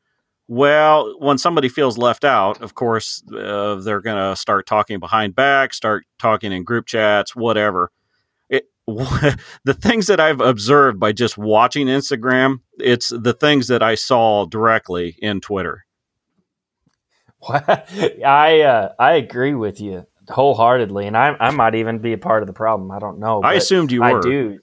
Well, 0.48 1.16
when 1.20 1.38
somebody 1.38 1.70
feels 1.70 1.98
left 1.98 2.26
out, 2.26 2.62
of 2.62 2.76
course, 2.76 3.24
uh, 3.34 3.76
they're 3.76 4.02
going 4.02 4.18
to 4.18 4.36
start 4.36 4.66
talking 4.66 5.00
behind 5.00 5.34
back, 5.34 5.74
start 5.74 6.06
talking 6.20 6.52
in 6.52 6.66
group 6.66 6.88
chats, 6.88 7.34
whatever. 7.34 7.90
It, 8.50 8.66
the 8.86 9.78
things 9.80 10.08
that 10.08 10.20
I've 10.20 10.42
observed 10.42 11.00
by 11.00 11.14
just 11.14 11.38
watching 11.38 11.88
Instagram, 11.88 12.58
it's 12.78 13.10
the 13.10 13.32
things 13.32 13.70
that 13.70 13.82
I 13.82 13.96
saw 13.96 14.46
directly 14.46 15.16
in 15.20 15.40
Twitter. 15.40 15.86
I 17.50 18.62
uh, 18.62 18.94
I 19.00 19.14
agree 19.14 19.54
with 19.56 19.80
you 19.80 20.06
wholeheartedly, 20.32 21.08
and 21.08 21.18
I 21.18 21.36
I 21.40 21.52
might 21.52 21.76
even 21.76 22.00
be 22.00 22.14
a 22.14 22.18
part 22.18 22.44
of 22.44 22.48
the 22.48 22.54
problem. 22.54 22.92
I 22.92 23.00
don't 23.00 23.20
know. 23.20 23.42
I 23.42 23.54
assumed 23.54 23.92
you 23.92 24.02
were. 24.02 24.20
I 24.20 24.22
do. 24.22 24.60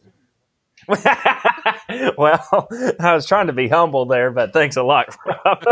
well, 2.19 2.69
I 3.01 3.15
was 3.15 3.27
trying 3.27 3.49
to 3.49 3.53
be 3.53 3.69
humble 3.69 4.07
there, 4.07 4.31
but 4.31 4.53
thanks 4.53 4.77
a 4.77 4.83
lot, 4.83 5.17
Rob. 5.27 5.63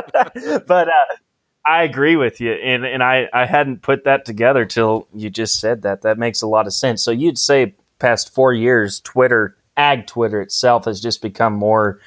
but 0.66 0.88
uh, 0.88 1.16
I 1.64 1.82
agree 1.82 2.16
with 2.16 2.40
you, 2.40 2.52
and 2.52 2.84
and 2.84 3.02
I 3.02 3.28
I 3.32 3.46
hadn't 3.46 3.82
put 3.82 4.04
that 4.04 4.24
together 4.24 4.64
till 4.64 5.08
you 5.14 5.30
just 5.30 5.60
said 5.60 5.82
that. 5.82 6.02
That 6.02 6.18
makes 6.18 6.42
a 6.42 6.46
lot 6.46 6.66
of 6.66 6.74
sense. 6.74 7.02
So 7.02 7.10
you'd 7.10 7.38
say 7.38 7.74
past 7.98 8.34
four 8.34 8.52
years, 8.52 9.00
Twitter, 9.00 9.56
ag 9.76 10.06
Twitter 10.06 10.40
itself 10.40 10.84
has 10.84 11.00
just 11.00 11.22
become 11.22 11.54
more 11.54 12.00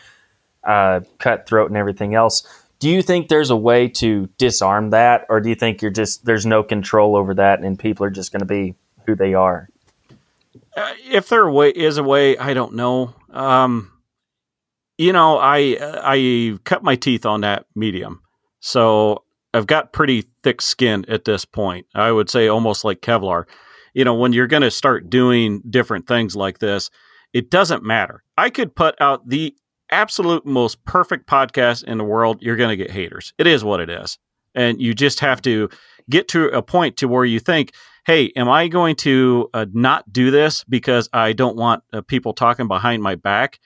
uh, 0.63 1.01
cutthroat 1.17 1.69
and 1.69 1.77
everything 1.77 2.15
else. 2.15 2.43
Do 2.79 2.89
you 2.89 3.01
think 3.01 3.27
there's 3.27 3.49
a 3.49 3.57
way 3.57 3.89
to 3.89 4.29
disarm 4.37 4.91
that, 4.91 5.25
or 5.29 5.41
do 5.41 5.49
you 5.49 5.55
think 5.55 5.81
you're 5.81 5.91
just 5.91 6.25
there's 6.25 6.45
no 6.45 6.63
control 6.63 7.15
over 7.15 7.33
that, 7.33 7.59
and 7.59 7.77
people 7.77 8.05
are 8.05 8.09
just 8.09 8.31
going 8.31 8.39
to 8.39 8.45
be 8.45 8.75
who 9.05 9.15
they 9.15 9.33
are? 9.33 9.69
Uh, 10.75 10.93
if 11.09 11.27
there 11.27 11.49
way, 11.49 11.69
is 11.69 11.97
a 11.97 12.03
way, 12.03 12.37
I 12.37 12.53
don't 12.53 12.75
know. 12.75 13.13
Um, 13.31 13.91
you 14.97 15.11
know, 15.11 15.37
I 15.37 15.77
I 15.81 16.57
cut 16.63 16.83
my 16.83 16.95
teeth 16.95 17.25
on 17.25 17.41
that 17.41 17.65
medium, 17.75 18.21
so 18.61 19.23
I've 19.53 19.67
got 19.67 19.93
pretty 19.93 20.25
thick 20.43 20.61
skin 20.61 21.05
at 21.09 21.25
this 21.25 21.43
point. 21.43 21.85
I 21.95 22.11
would 22.11 22.29
say 22.29 22.47
almost 22.47 22.85
like 22.85 23.01
Kevlar. 23.01 23.45
You 23.93 24.05
know, 24.05 24.13
when 24.13 24.33
you're 24.33 24.47
going 24.47 24.61
to 24.61 24.71
start 24.71 25.09
doing 25.09 25.61
different 25.69 26.07
things 26.07 26.35
like 26.35 26.59
this, 26.59 26.89
it 27.33 27.49
doesn't 27.49 27.83
matter. 27.83 28.23
I 28.37 28.49
could 28.49 28.75
put 28.75 28.95
out 29.01 29.27
the 29.27 29.55
absolute 29.91 30.45
most 30.45 30.83
perfect 30.85 31.27
podcast 31.27 31.83
in 31.83 31.97
the 31.97 32.03
world. 32.03 32.41
You're 32.41 32.55
going 32.55 32.69
to 32.69 32.77
get 32.77 32.91
haters. 32.91 33.33
It 33.37 33.47
is 33.47 33.63
what 33.63 33.79
it 33.79 33.89
is, 33.89 34.17
and 34.55 34.81
you 34.81 34.93
just 34.93 35.19
have 35.19 35.41
to 35.43 35.69
get 36.09 36.27
to 36.29 36.47
a 36.49 36.61
point 36.61 36.97
to 36.97 37.07
where 37.07 37.25
you 37.25 37.39
think 37.39 37.73
hey, 38.05 38.31
am 38.35 38.49
I 38.49 38.67
going 38.67 38.95
to 38.95 39.49
uh, 39.53 39.67
not 39.71 40.11
do 40.11 40.31
this 40.31 40.63
because 40.63 41.09
I 41.13 41.33
don't 41.33 41.55
want 41.55 41.83
uh, 41.93 42.01
people 42.01 42.33
talking 42.33 42.67
behind 42.67 43.03
my 43.03 43.13
back? 43.13 43.59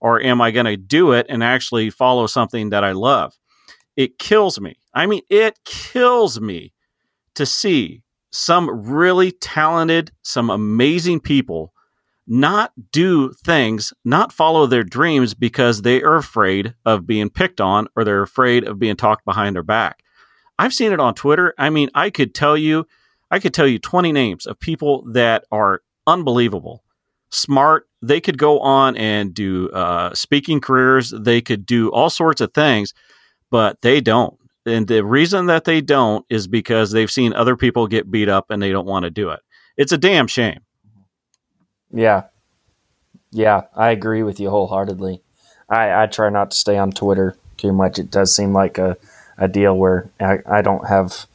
Or 0.00 0.20
am 0.20 0.40
I 0.40 0.50
going 0.50 0.66
to 0.66 0.76
do 0.76 1.12
it 1.12 1.26
and 1.28 1.44
actually 1.44 1.90
follow 1.90 2.26
something 2.26 2.70
that 2.70 2.82
I 2.82 2.90
love? 2.90 3.34
It 3.96 4.18
kills 4.18 4.60
me. 4.60 4.78
I 4.92 5.06
mean, 5.06 5.22
it 5.30 5.60
kills 5.64 6.40
me 6.40 6.72
to 7.36 7.46
see 7.46 8.02
some 8.32 8.68
really 8.68 9.30
talented, 9.30 10.10
some 10.22 10.50
amazing 10.50 11.20
people 11.20 11.72
not 12.26 12.72
do 12.90 13.32
things, 13.44 13.92
not 14.04 14.32
follow 14.32 14.66
their 14.66 14.84
dreams 14.84 15.34
because 15.34 15.82
they 15.82 16.02
are 16.02 16.16
afraid 16.16 16.74
of 16.84 17.06
being 17.06 17.30
picked 17.30 17.60
on 17.60 17.88
or 17.96 18.04
they're 18.04 18.22
afraid 18.22 18.64
of 18.64 18.78
being 18.78 18.96
talked 18.96 19.24
behind 19.24 19.54
their 19.54 19.62
back. 19.62 20.02
I've 20.58 20.74
seen 20.74 20.92
it 20.92 21.00
on 21.00 21.14
Twitter. 21.14 21.54
I 21.58 21.70
mean, 21.70 21.90
I 21.94 22.10
could 22.10 22.34
tell 22.34 22.56
you 22.56 22.86
I 23.30 23.40
could 23.40 23.54
tell 23.54 23.66
you 23.66 23.78
20 23.78 24.12
names 24.12 24.46
of 24.46 24.60
people 24.60 25.02
that 25.12 25.44
are 25.50 25.82
unbelievable, 26.06 26.84
smart. 27.30 27.88
They 28.00 28.20
could 28.20 28.38
go 28.38 28.60
on 28.60 28.96
and 28.96 29.34
do 29.34 29.70
uh, 29.70 30.14
speaking 30.14 30.60
careers. 30.60 31.12
They 31.18 31.40
could 31.40 31.66
do 31.66 31.88
all 31.90 32.10
sorts 32.10 32.40
of 32.40 32.54
things, 32.54 32.94
but 33.50 33.80
they 33.82 34.00
don't. 34.00 34.38
And 34.66 34.86
the 34.86 35.04
reason 35.04 35.46
that 35.46 35.64
they 35.64 35.80
don't 35.80 36.24
is 36.30 36.46
because 36.46 36.92
they've 36.92 37.10
seen 37.10 37.32
other 37.32 37.56
people 37.56 37.86
get 37.86 38.10
beat 38.10 38.28
up 38.28 38.50
and 38.50 38.62
they 38.62 38.70
don't 38.70 38.86
want 38.86 39.04
to 39.04 39.10
do 39.10 39.30
it. 39.30 39.40
It's 39.76 39.92
a 39.92 39.98
damn 39.98 40.26
shame. 40.26 40.60
Yeah. 41.94 42.24
Yeah, 43.30 43.62
I 43.74 43.90
agree 43.90 44.22
with 44.22 44.38
you 44.38 44.50
wholeheartedly. 44.50 45.22
I, 45.68 46.02
I 46.02 46.06
try 46.06 46.28
not 46.28 46.50
to 46.50 46.56
stay 46.56 46.76
on 46.76 46.92
Twitter 46.92 47.36
too 47.56 47.72
much. 47.72 47.98
It 47.98 48.10
does 48.10 48.34
seem 48.34 48.52
like 48.52 48.78
a, 48.78 48.96
a 49.38 49.48
deal 49.48 49.76
where 49.76 50.10
I, 50.20 50.38
I 50.46 50.62
don't 50.62 50.86
have 50.86 51.26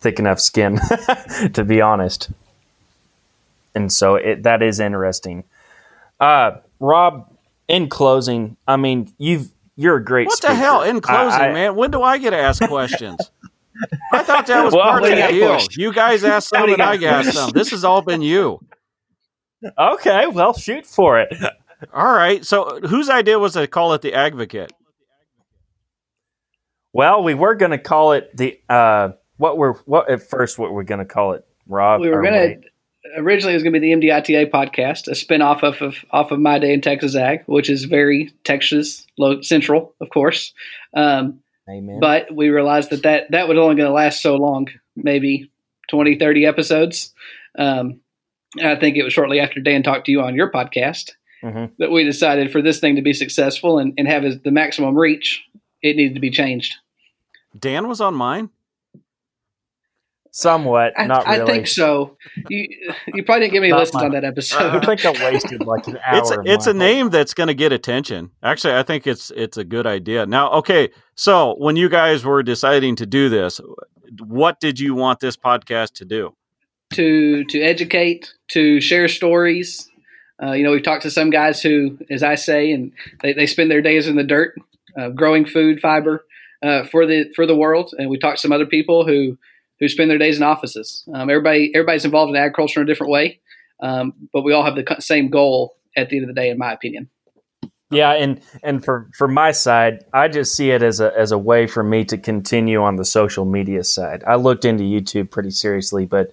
thick 0.00 0.18
enough 0.18 0.40
skin, 0.40 0.78
to 1.52 1.64
be 1.64 1.80
honest. 1.80 2.30
And 3.74 3.92
so 3.92 4.16
it, 4.16 4.42
that 4.42 4.62
is 4.62 4.80
interesting. 4.80 5.44
Uh, 6.20 6.58
Rob, 6.80 7.32
in 7.68 7.88
closing, 7.88 8.56
I 8.66 8.76
mean, 8.76 9.12
you've 9.18 9.50
you're 9.76 9.96
a 9.96 10.04
great. 10.04 10.26
What 10.26 10.38
speaker. 10.38 10.54
the 10.54 10.58
hell? 10.58 10.82
In 10.82 11.00
closing, 11.00 11.40
I, 11.40 11.48
I, 11.50 11.52
man, 11.52 11.76
when 11.76 11.92
do 11.92 12.02
I 12.02 12.18
get 12.18 12.30
to 12.30 12.36
ask 12.36 12.62
questions? 12.66 13.30
I 14.12 14.24
thought 14.24 14.46
that 14.46 14.64
was 14.64 14.74
well, 14.74 14.82
part 14.82 15.04
of 15.04 15.10
the 15.10 15.16
deal. 15.28 15.60
You 15.70 15.92
guys 15.92 16.24
asked 16.24 16.48
some, 16.48 16.72
and 16.72 16.82
I 16.82 16.96
asked 16.96 17.32
some. 17.32 17.50
This 17.50 17.70
has 17.70 17.84
all 17.84 18.02
been 18.02 18.22
you. 18.22 18.60
Okay, 19.78 20.26
well, 20.26 20.54
shoot 20.54 20.86
for 20.86 21.20
it. 21.20 21.34
All 21.92 22.12
right. 22.12 22.44
So, 22.44 22.80
whose 22.80 23.08
idea 23.08 23.38
was 23.38 23.54
to 23.54 23.66
call 23.66 23.92
it 23.94 24.02
the 24.02 24.14
Advocate? 24.14 24.72
Well, 26.92 27.22
we 27.22 27.34
were 27.34 27.54
going 27.54 27.70
to 27.72 27.78
call 27.78 28.12
it 28.12 28.36
the 28.36 28.60
uh, 28.68 29.10
what 29.36 29.58
we're 29.58 29.74
what 29.84 30.10
at 30.10 30.22
first 30.22 30.58
what 30.58 30.72
we're 30.72 30.84
going 30.84 31.00
to 31.00 31.04
call 31.04 31.32
it, 31.32 31.46
Rob? 31.66 32.00
We 32.00 32.08
were 32.08 32.22
going 32.22 32.62
to 32.62 32.68
originally 33.16 33.52
it 33.52 33.56
was 33.56 33.62
going 33.62 33.72
to 33.72 33.80
be 33.80 33.94
the 33.94 34.08
MDITA 34.08 34.50
podcast, 34.50 35.08
a 35.08 35.12
spinoff 35.12 35.62
of, 35.62 35.80
of 35.82 36.04
off 36.10 36.30
of 36.30 36.40
My 36.40 36.58
Day 36.58 36.72
in 36.72 36.80
Texas 36.80 37.14
Ag, 37.14 37.42
which 37.46 37.70
is 37.70 37.84
very 37.84 38.32
Texas 38.44 39.06
low, 39.18 39.40
central, 39.42 39.94
of 40.00 40.10
course. 40.10 40.52
Um, 40.94 41.40
Amen. 41.68 42.00
But 42.00 42.34
we 42.34 42.48
realized 42.48 42.90
that 42.90 43.02
that, 43.02 43.30
that 43.30 43.46
was 43.46 43.58
only 43.58 43.76
going 43.76 43.88
to 43.88 43.92
last 43.92 44.22
so 44.22 44.36
long, 44.36 44.68
maybe 44.96 45.50
20, 45.90 46.18
30 46.18 46.46
episodes. 46.46 47.12
Um, 47.58 47.74
and 47.76 48.00
I 48.62 48.76
think 48.76 48.96
it 48.96 49.02
was 49.02 49.12
shortly 49.12 49.40
after 49.40 49.60
Dan 49.60 49.82
talked 49.82 50.06
to 50.06 50.12
you 50.12 50.22
on 50.22 50.34
your 50.34 50.50
podcast 50.50 51.10
mm-hmm. 51.42 51.66
that 51.78 51.90
we 51.90 52.04
decided 52.04 52.50
for 52.50 52.62
this 52.62 52.80
thing 52.80 52.96
to 52.96 53.02
be 53.02 53.12
successful 53.12 53.78
and, 53.78 53.94
and 53.98 54.08
have 54.08 54.24
the 54.42 54.50
maximum 54.50 54.96
reach, 54.96 55.44
it 55.82 55.96
needed 55.96 56.14
to 56.14 56.20
be 56.20 56.30
changed. 56.30 56.74
Dan 57.58 57.88
was 57.88 58.00
on 58.00 58.14
mine. 58.14 58.50
Somewhat, 60.30 60.92
I, 60.96 61.06
not 61.06 61.26
really. 61.26 61.40
I 61.40 61.46
think 61.46 61.66
so. 61.66 62.16
You 62.48 62.68
you 63.08 63.24
probably 63.24 63.46
didn't 63.46 63.54
give 63.54 63.62
me 63.62 63.74
listens 63.74 64.02
on 64.02 64.12
that 64.12 64.24
episode. 64.24 64.60
I 64.60 64.84
think 64.84 65.04
I 65.04 65.10
wasted 65.32 65.66
like 65.66 65.88
an 65.88 65.98
hour. 66.06 66.18
It's 66.18 66.30
a, 66.30 66.42
it's 66.44 66.66
a 66.66 66.74
name 66.74 67.08
that's 67.10 67.34
going 67.34 67.48
to 67.48 67.54
get 67.54 67.72
attention. 67.72 68.30
Actually, 68.42 68.74
I 68.74 68.84
think 68.84 69.06
it's 69.06 69.32
it's 69.34 69.56
a 69.56 69.64
good 69.64 69.86
idea. 69.86 70.26
Now, 70.26 70.52
okay, 70.52 70.90
so 71.16 71.56
when 71.58 71.74
you 71.76 71.88
guys 71.88 72.24
were 72.24 72.42
deciding 72.44 72.96
to 72.96 73.06
do 73.06 73.28
this, 73.28 73.60
what 74.20 74.60
did 74.60 74.78
you 74.78 74.94
want 74.94 75.18
this 75.18 75.36
podcast 75.36 75.94
to 75.94 76.04
do? 76.04 76.36
To 76.94 77.44
to 77.44 77.60
educate, 77.60 78.32
to 78.48 78.80
share 78.80 79.08
stories. 79.08 79.88
Uh, 80.42 80.52
you 80.52 80.64
know, 80.64 80.70
we've 80.70 80.82
talked 80.82 81.02
to 81.02 81.10
some 81.10 81.30
guys 81.30 81.60
who, 81.60 81.98
as 82.10 82.22
I 82.22 82.36
say, 82.36 82.70
and 82.70 82.92
they, 83.22 83.32
they 83.32 83.46
spend 83.46 83.70
their 83.70 83.82
days 83.82 84.06
in 84.06 84.16
the 84.16 84.24
dirt, 84.24 84.54
uh, 84.98 85.10
growing 85.10 85.44
food 85.44 85.80
fiber 85.80 86.24
uh, 86.62 86.84
for 86.84 87.06
the 87.06 87.30
for 87.34 87.46
the 87.46 87.56
world. 87.56 87.92
And 87.98 88.08
we 88.08 88.18
talked 88.18 88.38
to 88.38 88.40
some 88.40 88.52
other 88.52 88.66
people 88.66 89.06
who 89.06 89.36
who 89.80 89.88
spend 89.88 90.10
their 90.10 90.18
days 90.18 90.36
in 90.36 90.42
offices. 90.42 91.04
Um, 91.12 91.30
everybody 91.30 91.70
everybody's 91.74 92.04
involved 92.04 92.30
in 92.30 92.36
agriculture 92.36 92.80
in 92.80 92.86
a 92.86 92.90
different 92.90 93.12
way, 93.12 93.40
um, 93.82 94.14
but 94.32 94.42
we 94.42 94.52
all 94.52 94.64
have 94.64 94.76
the 94.76 94.96
same 95.00 95.28
goal 95.28 95.76
at 95.96 96.08
the 96.08 96.16
end 96.16 96.28
of 96.28 96.34
the 96.34 96.40
day, 96.40 96.50
in 96.50 96.58
my 96.58 96.72
opinion. 96.72 97.08
Yeah, 97.90 98.12
and 98.12 98.40
and 98.62 98.84
for 98.84 99.08
for 99.16 99.28
my 99.28 99.52
side, 99.52 100.04
I 100.12 100.28
just 100.28 100.54
see 100.54 100.70
it 100.70 100.82
as 100.82 101.00
a 101.00 101.16
as 101.16 101.32
a 101.32 101.38
way 101.38 101.66
for 101.66 101.82
me 101.82 102.04
to 102.06 102.18
continue 102.18 102.82
on 102.82 102.96
the 102.96 103.04
social 103.04 103.46
media 103.46 103.82
side. 103.82 104.22
I 104.26 104.34
looked 104.34 104.64
into 104.64 104.84
YouTube 104.84 105.30
pretty 105.30 105.50
seriously, 105.50 106.04
but 106.04 106.32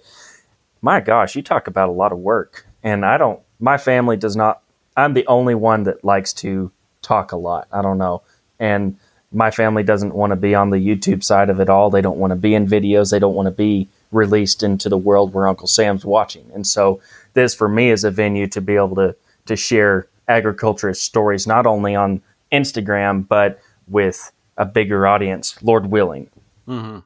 my 0.86 1.00
gosh, 1.00 1.34
you 1.34 1.42
talk 1.42 1.66
about 1.66 1.88
a 1.88 1.92
lot 1.92 2.12
of 2.12 2.18
work, 2.18 2.64
and 2.84 3.04
I 3.04 3.18
don't. 3.18 3.40
My 3.58 3.76
family 3.76 4.16
does 4.16 4.36
not. 4.36 4.62
I'm 4.96 5.14
the 5.14 5.26
only 5.26 5.56
one 5.56 5.82
that 5.82 6.04
likes 6.04 6.32
to 6.34 6.70
talk 7.02 7.32
a 7.32 7.36
lot. 7.36 7.66
I 7.72 7.82
don't 7.82 7.98
know, 7.98 8.22
and 8.60 8.96
my 9.32 9.50
family 9.50 9.82
doesn't 9.82 10.14
want 10.14 10.30
to 10.30 10.36
be 10.36 10.54
on 10.54 10.70
the 10.70 10.76
YouTube 10.76 11.24
side 11.24 11.50
of 11.50 11.58
it 11.58 11.68
all. 11.68 11.90
They 11.90 12.02
don't 12.02 12.18
want 12.18 12.30
to 12.30 12.36
be 12.36 12.54
in 12.54 12.68
videos. 12.68 13.10
They 13.10 13.18
don't 13.18 13.34
want 13.34 13.46
to 13.46 13.50
be 13.66 13.88
released 14.12 14.62
into 14.62 14.88
the 14.88 14.96
world 14.96 15.34
where 15.34 15.48
Uncle 15.48 15.66
Sam's 15.66 16.04
watching. 16.04 16.48
And 16.54 16.64
so 16.64 17.00
this 17.34 17.52
for 17.52 17.68
me 17.68 17.90
is 17.90 18.04
a 18.04 18.12
venue 18.12 18.46
to 18.46 18.60
be 18.60 18.76
able 18.76 18.94
to 18.94 19.16
to 19.46 19.56
share 19.56 20.06
agriculturist 20.28 21.02
stories 21.02 21.48
not 21.48 21.66
only 21.66 21.96
on 21.96 22.22
Instagram 22.52 23.26
but 23.26 23.58
with 23.88 24.30
a 24.56 24.64
bigger 24.64 25.04
audience, 25.04 25.60
Lord 25.64 25.86
willing. 25.86 26.30
hmm 26.64 27.00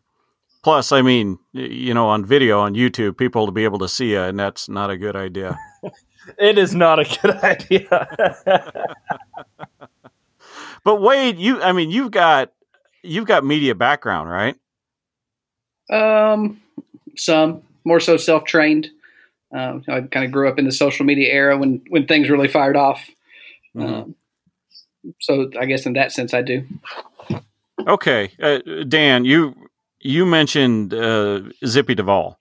Plus, 0.62 0.92
I 0.92 1.00
mean, 1.02 1.38
you 1.52 1.94
know, 1.94 2.08
on 2.08 2.24
video 2.24 2.60
on 2.60 2.74
YouTube, 2.74 3.16
people 3.16 3.46
to 3.46 3.52
be 3.52 3.64
able 3.64 3.78
to 3.78 3.88
see 3.88 4.10
you, 4.12 4.20
and 4.20 4.38
that's 4.38 4.68
not 4.68 4.90
a 4.90 4.96
good 4.96 5.16
idea. 5.16 5.58
It 6.38 6.58
is 6.58 6.74
not 6.74 6.98
a 6.98 7.04
good 7.04 7.36
idea. 7.42 8.46
But 10.84 11.02
Wade, 11.02 11.38
you, 11.38 11.60
I 11.62 11.72
mean, 11.72 11.90
you've 11.90 12.10
got 12.10 12.52
you've 13.02 13.26
got 13.26 13.44
media 13.44 13.74
background, 13.74 14.30
right? 14.30 14.56
Um, 15.90 16.60
some 17.16 17.62
more 17.84 18.00
so 18.00 18.16
self 18.16 18.44
trained. 18.44 18.88
Um, 19.52 19.84
I 19.88 20.02
kind 20.02 20.24
of 20.24 20.30
grew 20.30 20.48
up 20.48 20.58
in 20.58 20.64
the 20.64 20.72
social 20.72 21.04
media 21.04 21.32
era 21.32 21.58
when 21.58 21.82
when 21.88 22.06
things 22.06 22.30
really 22.30 22.48
fired 22.48 22.76
off. 22.76 23.08
Mhm. 23.76 23.84
Um, 23.84 24.14
so 25.20 25.50
I 25.58 25.66
guess 25.66 25.86
in 25.86 25.94
that 25.94 26.12
sense, 26.12 26.32
I 26.34 26.42
do. 26.42 26.64
Okay, 27.86 28.30
uh, 28.42 28.58
Dan, 28.88 29.24
you 29.24 29.54
you 30.00 30.26
mentioned 30.26 30.94
uh, 30.94 31.42
Zippy 31.66 31.94
Duvall. 31.94 32.38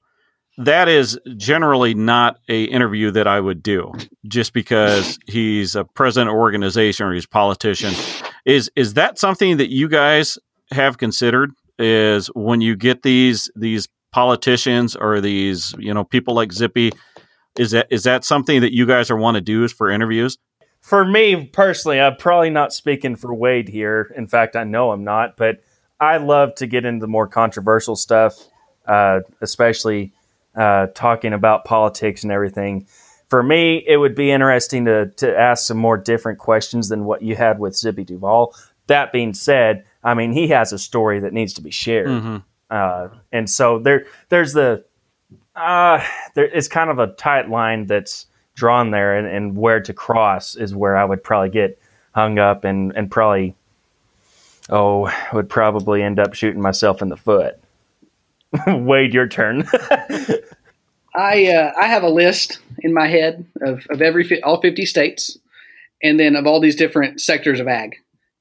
That 0.57 0.89
is 0.89 1.17
generally 1.37 1.93
not 1.93 2.37
a 2.49 2.65
interview 2.65 3.11
that 3.11 3.27
I 3.27 3.39
would 3.39 3.63
do, 3.63 3.93
just 4.27 4.51
because 4.53 5.17
he's 5.27 5.75
a 5.75 5.85
president 5.85 6.31
of 6.31 6.35
organization 6.35 7.05
or 7.05 7.13
he's 7.13 7.25
a 7.25 7.29
politician. 7.29 7.93
Is 8.45 8.69
is 8.75 8.95
that 8.95 9.17
something 9.17 9.57
that 9.57 9.71
you 9.71 9.87
guys 9.87 10.37
have 10.71 10.97
considered? 10.97 11.51
Is 11.77 12.27
when 12.35 12.59
you 12.59 12.75
get 12.75 13.03
these 13.03 13.49
these 13.55 13.87
politicians 14.11 14.95
or 14.95 15.21
these 15.21 15.73
you 15.79 15.93
know 15.93 16.03
people 16.03 16.33
like 16.33 16.51
Zippy, 16.51 16.91
is 17.57 17.71
that 17.71 17.87
is 17.89 18.03
that 18.03 18.25
something 18.25 18.59
that 18.59 18.73
you 18.73 18.85
guys 18.85 19.09
are 19.09 19.17
want 19.17 19.35
to 19.35 19.41
do 19.41 19.63
is 19.63 19.71
for 19.71 19.89
interviews? 19.89 20.37
for 20.81 21.05
me 21.05 21.45
personally, 21.45 21.99
I'm 21.99 22.15
probably 22.15 22.49
not 22.49 22.73
speaking 22.73 23.15
for 23.15 23.33
Wade 23.33 23.67
here. 23.69 24.13
In 24.15 24.27
fact, 24.27 24.55
I 24.55 24.63
know 24.63 24.91
I'm 24.91 25.03
not, 25.03 25.37
but 25.37 25.57
I 25.99 26.17
love 26.17 26.55
to 26.55 26.67
get 26.67 26.85
into 26.85 27.01
the 27.01 27.07
more 27.07 27.27
controversial 27.27 27.95
stuff, 27.95 28.37
uh, 28.85 29.19
especially 29.41 30.13
uh, 30.55 30.87
talking 30.93 31.33
about 31.33 31.65
politics 31.65 32.23
and 32.23 32.31
everything. 32.31 32.87
For 33.29 33.43
me, 33.43 33.83
it 33.87 33.97
would 33.97 34.15
be 34.15 34.31
interesting 34.31 34.85
to, 34.85 35.07
to 35.17 35.37
ask 35.37 35.67
some 35.67 35.77
more 35.77 35.97
different 35.97 36.39
questions 36.39 36.89
than 36.89 37.05
what 37.05 37.21
you 37.21 37.35
had 37.35 37.59
with 37.59 37.75
Zippy 37.75 38.03
Duvall. 38.03 38.55
That 38.87 39.11
being 39.11 39.33
said, 39.33 39.85
I 40.03 40.13
mean, 40.13 40.31
he 40.31 40.47
has 40.47 40.73
a 40.73 40.79
story 40.79 41.19
that 41.19 41.33
needs 41.33 41.53
to 41.55 41.61
be 41.61 41.71
shared. 41.71 42.07
Mm-hmm. 42.07 42.37
Uh, 42.69 43.09
and 43.31 43.49
so 43.49 43.79
there, 43.79 44.05
there's 44.29 44.53
the, 44.53 44.83
uh, 45.55 46.03
there 46.33 46.47
is 46.47 46.67
kind 46.67 46.89
of 46.89 46.99
a 46.99 47.07
tight 47.07 47.49
line 47.49 47.85
that's 47.85 48.25
drawn 48.55 48.91
there, 48.91 49.17
and, 49.17 49.27
and 49.27 49.57
where 49.57 49.79
to 49.79 49.93
cross 49.93 50.55
is 50.55 50.75
where 50.75 50.97
I 50.97 51.05
would 51.05 51.23
probably 51.23 51.49
get 51.49 51.79
hung 52.13 52.39
up 52.39 52.65
and 52.65 52.91
and 52.95 53.09
probably, 53.09 53.55
oh, 54.69 55.05
I 55.05 55.29
would 55.33 55.49
probably 55.49 56.01
end 56.03 56.19
up 56.19 56.33
shooting 56.33 56.61
myself 56.61 57.01
in 57.01 57.09
the 57.09 57.17
foot. 57.17 57.59
Wade, 58.67 59.13
your 59.13 59.27
turn. 59.27 59.67
I 61.15 61.47
uh, 61.47 61.71
I 61.79 61.87
have 61.87 62.03
a 62.03 62.09
list 62.09 62.59
in 62.79 62.93
my 62.93 63.07
head 63.07 63.45
of, 63.61 63.85
of 63.89 64.01
every 64.01 64.23
fi- 64.23 64.41
all 64.41 64.61
fifty 64.61 64.85
states, 64.85 65.37
and 66.03 66.19
then 66.19 66.35
of 66.35 66.45
all 66.47 66.59
these 66.59 66.75
different 66.75 67.21
sectors 67.21 67.59
of 67.59 67.67
ag 67.67 67.95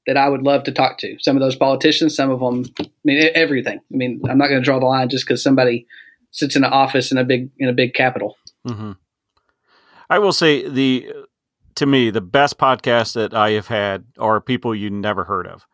that 0.07 0.17
I 0.17 0.29
would 0.29 0.43
love 0.43 0.63
to 0.63 0.71
talk 0.71 0.97
to. 0.99 1.17
Some 1.19 1.35
of 1.35 1.41
those 1.41 1.55
politicians, 1.55 2.15
some 2.15 2.31
of 2.31 2.39
them, 2.39 2.65
I 2.79 2.89
mean 3.03 3.29
everything. 3.35 3.79
I 3.79 3.95
mean 3.95 4.21
I'm 4.29 4.37
not 4.37 4.47
going 4.47 4.61
to 4.61 4.65
draw 4.65 4.79
the 4.79 4.85
line 4.85 5.09
just 5.09 5.25
because 5.25 5.43
somebody 5.43 5.85
sits 6.31 6.55
in 6.55 6.63
an 6.63 6.71
office 6.71 7.11
in 7.11 7.17
a 7.17 7.23
big 7.23 7.49
in 7.57 7.69
a 7.69 7.73
big 7.73 7.93
capital. 7.93 8.37
hmm 8.65 8.93
I 10.09 10.17
will 10.17 10.33
say 10.33 10.67
the 10.67 11.11
to 11.75 11.85
me 11.85 12.09
the 12.09 12.21
best 12.21 12.57
podcast 12.57 13.13
that 13.13 13.33
I 13.33 13.51
have 13.51 13.67
had 13.67 14.05
are 14.17 14.41
people 14.41 14.73
you 14.73 14.89
never 14.89 15.23
heard 15.23 15.47
of. 15.47 15.67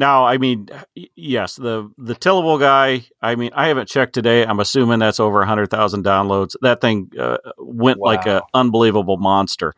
Now, 0.00 0.24
I 0.24 0.38
mean, 0.38 0.66
yes, 1.14 1.56
the 1.56 1.90
the 1.98 2.14
tillable 2.14 2.58
guy. 2.58 3.04
I 3.20 3.34
mean, 3.34 3.50
I 3.54 3.68
haven't 3.68 3.86
checked 3.86 4.14
today. 4.14 4.46
I'm 4.46 4.58
assuming 4.58 4.98
that's 4.98 5.20
over 5.20 5.44
hundred 5.44 5.66
thousand 5.68 6.06
downloads. 6.06 6.56
That 6.62 6.80
thing 6.80 7.12
uh, 7.20 7.36
went 7.58 7.98
like 7.98 8.24
an 8.26 8.40
unbelievable 8.54 9.18
monster. 9.18 9.74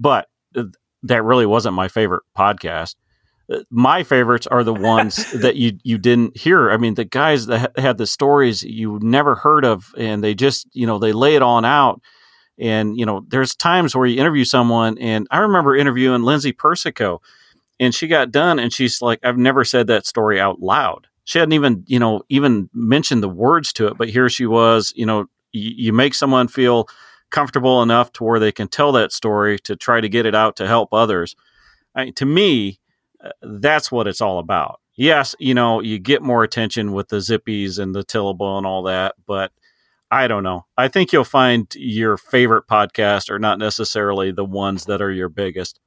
But 0.00 0.28
uh, 0.56 0.64
that 1.04 1.22
really 1.22 1.46
wasn't 1.46 1.76
my 1.76 1.86
favorite 1.86 2.24
podcast. 2.36 2.96
Uh, 3.48 3.60
My 3.70 4.02
favorites 4.02 4.48
are 4.48 4.64
the 4.64 4.74
ones 4.74 5.30
that 5.42 5.54
you 5.54 5.78
you 5.84 5.96
didn't 5.96 6.36
hear. 6.36 6.72
I 6.72 6.76
mean, 6.76 6.94
the 6.94 7.04
guys 7.04 7.46
that 7.46 7.78
had 7.78 7.98
the 7.98 8.06
stories 8.08 8.64
you 8.64 8.98
never 9.00 9.36
heard 9.36 9.64
of, 9.64 9.94
and 9.96 10.24
they 10.24 10.34
just 10.34 10.66
you 10.72 10.88
know 10.88 10.98
they 10.98 11.12
lay 11.12 11.36
it 11.36 11.42
on 11.42 11.64
out. 11.64 12.00
And 12.58 12.98
you 12.98 13.06
know, 13.06 13.24
there's 13.28 13.54
times 13.54 13.94
where 13.94 14.06
you 14.06 14.20
interview 14.20 14.44
someone, 14.44 14.98
and 14.98 15.28
I 15.30 15.38
remember 15.38 15.76
interviewing 15.76 16.24
Lindsay 16.24 16.50
Persico, 16.52 17.22
and 17.82 17.94
she 17.94 18.06
got 18.06 18.30
done, 18.30 18.58
and 18.58 18.72
she's 18.72 19.02
like, 19.02 19.20
"I've 19.22 19.38
never 19.38 19.64
said 19.64 19.88
that 19.88 20.06
story 20.06 20.40
out 20.40 20.60
loud." 20.60 21.08
She 21.24 21.38
hadn't 21.38 21.52
even 21.52 21.84
you 21.86 21.98
know 21.98 22.22
even 22.28 22.70
mentioned 22.72 23.22
the 23.22 23.28
words 23.28 23.72
to 23.74 23.88
it, 23.88 23.98
but 23.98 24.08
here 24.08 24.28
she 24.28 24.46
was. 24.46 24.92
You 24.96 25.06
know, 25.06 25.18
y- 25.20 25.26
you 25.52 25.92
make 25.92 26.14
someone 26.14 26.48
feel 26.48 26.88
comfortable 27.30 27.82
enough 27.82 28.12
to 28.12 28.24
where 28.24 28.38
they 28.38 28.52
can 28.52 28.68
tell 28.68 28.92
that 28.92 29.12
story 29.12 29.58
to 29.60 29.74
try 29.74 30.00
to 30.00 30.08
get 30.08 30.26
it 30.26 30.34
out 30.34 30.56
to 30.56 30.66
help 30.66 30.92
others. 30.92 31.34
I, 31.94 32.10
to 32.10 32.26
me, 32.26 32.78
uh, 33.22 33.30
that's 33.42 33.90
what 33.90 34.06
it's 34.06 34.20
all 34.20 34.38
about. 34.38 34.80
Yes, 34.94 35.34
you 35.38 35.54
know, 35.54 35.80
you 35.80 35.98
get 35.98 36.22
more 36.22 36.44
attention 36.44 36.92
with 36.92 37.08
the 37.08 37.16
zippies 37.16 37.78
and 37.78 37.94
the 37.94 38.04
tillable 38.04 38.58
and 38.58 38.66
all 38.66 38.82
that, 38.84 39.14
but 39.26 39.50
I 40.10 40.28
don't 40.28 40.42
know. 40.42 40.66
I 40.76 40.88
think 40.88 41.12
you'll 41.12 41.24
find 41.24 41.66
your 41.74 42.18
favorite 42.18 42.66
podcast 42.66 43.30
are 43.30 43.38
not 43.38 43.58
necessarily 43.58 44.30
the 44.30 44.44
ones 44.44 44.84
that 44.84 45.00
are 45.00 45.10
your 45.10 45.30
biggest. 45.30 45.80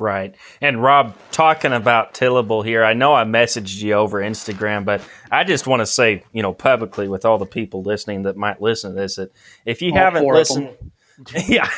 Right. 0.00 0.36
And 0.60 0.82
Rob, 0.82 1.16
talking 1.32 1.72
about 1.72 2.14
Tillable 2.14 2.64
here, 2.64 2.84
I 2.84 2.94
know 2.94 3.14
I 3.14 3.24
messaged 3.24 3.82
you 3.82 3.94
over 3.94 4.20
Instagram, 4.20 4.84
but 4.84 5.02
I 5.30 5.42
just 5.44 5.66
want 5.66 5.80
to 5.80 5.86
say, 5.86 6.22
you 6.32 6.42
know, 6.42 6.52
publicly 6.52 7.08
with 7.08 7.24
all 7.24 7.38
the 7.38 7.46
people 7.46 7.82
listening 7.82 8.22
that 8.22 8.36
might 8.36 8.60
listen 8.62 8.94
to 8.94 9.00
this, 9.00 9.16
that 9.16 9.32
if 9.64 9.82
you 9.82 9.90
All 9.92 9.98
haven't 9.98 10.24
listened, 10.24 10.70
yeah, 11.48 11.68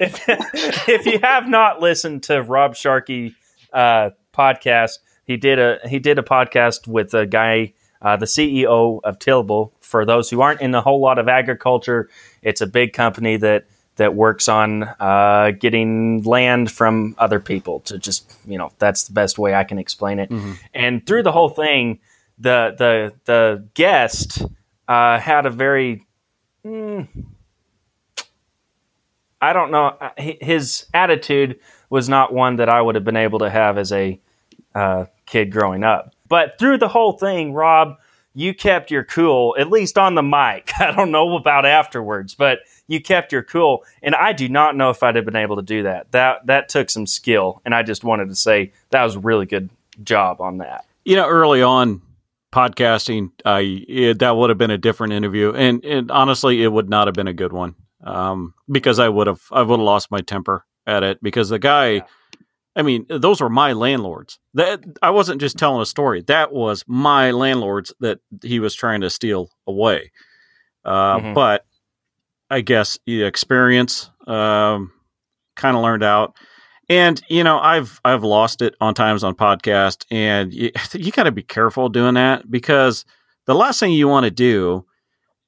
if, 0.00 0.88
if 0.88 1.06
you 1.06 1.20
have 1.22 1.48
not 1.48 1.80
listened 1.80 2.24
to 2.24 2.42
Rob 2.42 2.74
Sharkey 2.74 3.36
uh, 3.72 4.10
podcast, 4.32 4.98
he 5.24 5.36
did 5.36 5.58
a 5.58 5.78
he 5.88 6.00
did 6.00 6.18
a 6.18 6.22
podcast 6.22 6.88
with 6.88 7.14
a 7.14 7.24
guy, 7.24 7.72
uh, 8.02 8.16
the 8.16 8.26
CEO 8.26 9.00
of 9.04 9.18
Tillable. 9.18 9.72
For 9.80 10.04
those 10.04 10.28
who 10.28 10.40
aren't 10.40 10.60
in 10.60 10.74
a 10.74 10.82
whole 10.82 11.00
lot 11.00 11.18
of 11.18 11.28
agriculture, 11.28 12.10
it's 12.42 12.60
a 12.60 12.66
big 12.66 12.92
company 12.92 13.36
that 13.36 13.66
that 13.96 14.14
works 14.14 14.48
on 14.48 14.82
uh, 15.00 15.52
getting 15.58 16.22
land 16.24 16.70
from 16.70 17.14
other 17.18 17.40
people 17.40 17.80
to 17.80 17.98
just 17.98 18.32
you 18.46 18.58
know 18.58 18.70
that's 18.78 19.04
the 19.04 19.12
best 19.12 19.38
way 19.38 19.54
I 19.54 19.64
can 19.64 19.78
explain 19.78 20.18
it. 20.18 20.30
And 20.74 21.06
through 21.06 21.22
the 21.22 21.32
whole 21.32 21.48
thing, 21.48 22.00
the 22.38 22.74
the 22.76 23.14
the 23.24 23.68
guest 23.74 24.42
uh, 24.88 25.18
had 25.18 25.46
a 25.46 25.50
very 25.50 26.06
mm, 26.64 27.06
I 29.40 29.52
don't 29.52 29.70
know 29.70 29.86
uh, 29.86 30.10
his 30.16 30.86
attitude 30.94 31.60
was 31.90 32.08
not 32.08 32.32
one 32.32 32.56
that 32.56 32.68
I 32.68 32.80
would 32.80 32.94
have 32.96 33.04
been 33.04 33.16
able 33.16 33.38
to 33.40 33.50
have 33.50 33.78
as 33.78 33.92
a 33.92 34.20
uh, 34.74 35.04
kid 35.26 35.52
growing 35.52 35.84
up. 35.84 36.14
But 36.28 36.58
through 36.58 36.78
the 36.78 36.88
whole 36.88 37.12
thing, 37.12 37.52
Rob, 37.52 37.98
you 38.34 38.52
kept 38.54 38.90
your 38.90 39.04
cool, 39.04 39.54
at 39.58 39.70
least 39.70 39.96
on 39.96 40.14
the 40.14 40.22
mic. 40.22 40.72
I 40.80 40.90
don't 40.90 41.12
know 41.12 41.36
about 41.36 41.64
afterwards, 41.64 42.34
but 42.34 42.60
you 42.86 43.00
kept 43.00 43.32
your 43.32 43.42
cool. 43.42 43.84
And 44.02 44.14
I 44.14 44.32
do 44.32 44.48
not 44.48 44.76
know 44.76 44.90
if 44.90 45.02
I'd 45.02 45.16
have 45.16 45.24
been 45.24 45.36
able 45.36 45.56
to 45.56 45.62
do 45.62 45.82
that. 45.84 46.10
That 46.12 46.46
that 46.46 46.68
took 46.68 46.90
some 46.90 47.06
skill. 47.06 47.60
And 47.64 47.74
I 47.74 47.82
just 47.82 48.04
wanted 48.04 48.28
to 48.28 48.34
say 48.34 48.72
that 48.90 49.02
was 49.04 49.16
a 49.16 49.20
really 49.20 49.46
good 49.46 49.70
job 50.02 50.40
on 50.40 50.58
that. 50.58 50.84
You 51.04 51.16
know, 51.16 51.28
early 51.28 51.62
on 51.62 52.02
podcasting, 52.52 53.30
I 53.44 53.84
it, 53.88 54.18
that 54.20 54.36
would 54.36 54.50
have 54.50 54.58
been 54.58 54.70
a 54.70 54.78
different 54.78 55.12
interview, 55.12 55.52
and, 55.52 55.84
and 55.84 56.10
honestly, 56.10 56.62
it 56.62 56.68
would 56.68 56.88
not 56.88 57.08
have 57.08 57.14
been 57.14 57.26
a 57.28 57.32
good 57.32 57.52
one 57.52 57.74
um, 58.02 58.54
because 58.70 58.98
I 58.98 59.08
would 59.08 59.26
have 59.26 59.42
I 59.50 59.62
would 59.62 59.78
have 59.78 59.84
lost 59.84 60.10
my 60.10 60.20
temper 60.20 60.64
at 60.86 61.02
it 61.02 61.22
because 61.22 61.48
the 61.48 61.58
guy. 61.58 61.88
Yeah. 61.92 62.02
I 62.76 62.82
mean, 62.82 63.06
those 63.08 63.40
were 63.40 63.48
my 63.48 63.72
landlords. 63.72 64.40
That 64.54 64.82
I 65.00 65.10
wasn't 65.10 65.40
just 65.40 65.56
telling 65.56 65.80
a 65.80 65.86
story. 65.86 66.22
That 66.22 66.52
was 66.52 66.82
my 66.88 67.30
landlords 67.30 67.94
that 68.00 68.18
he 68.42 68.58
was 68.58 68.74
trying 68.74 69.02
to 69.02 69.10
steal 69.10 69.48
away. 69.64 70.10
Uh, 70.84 71.18
Mhm. 71.20 71.34
But 71.34 71.66
I 72.50 72.60
guess 72.60 72.98
the 73.06 73.22
experience 73.24 74.10
um, 74.26 74.92
kind 75.56 75.76
of 75.76 75.82
learned 75.82 76.02
out. 76.04 76.34
And 76.88 77.20
you 77.28 77.42
know, 77.44 77.58
I've 77.58 78.00
I've 78.04 78.22
lost 78.24 78.60
it 78.62 78.74
on 78.80 78.94
times 78.94 79.24
on 79.24 79.34
podcast, 79.34 80.04
and 80.10 80.52
you, 80.54 80.70
you 80.92 81.12
got 81.12 81.24
to 81.24 81.32
be 81.32 81.42
careful 81.42 81.88
doing 81.88 82.14
that 82.14 82.50
because 82.50 83.04
the 83.46 83.54
last 83.54 83.80
thing 83.80 83.92
you 83.92 84.08
want 84.08 84.24
to 84.24 84.30
do 84.30 84.84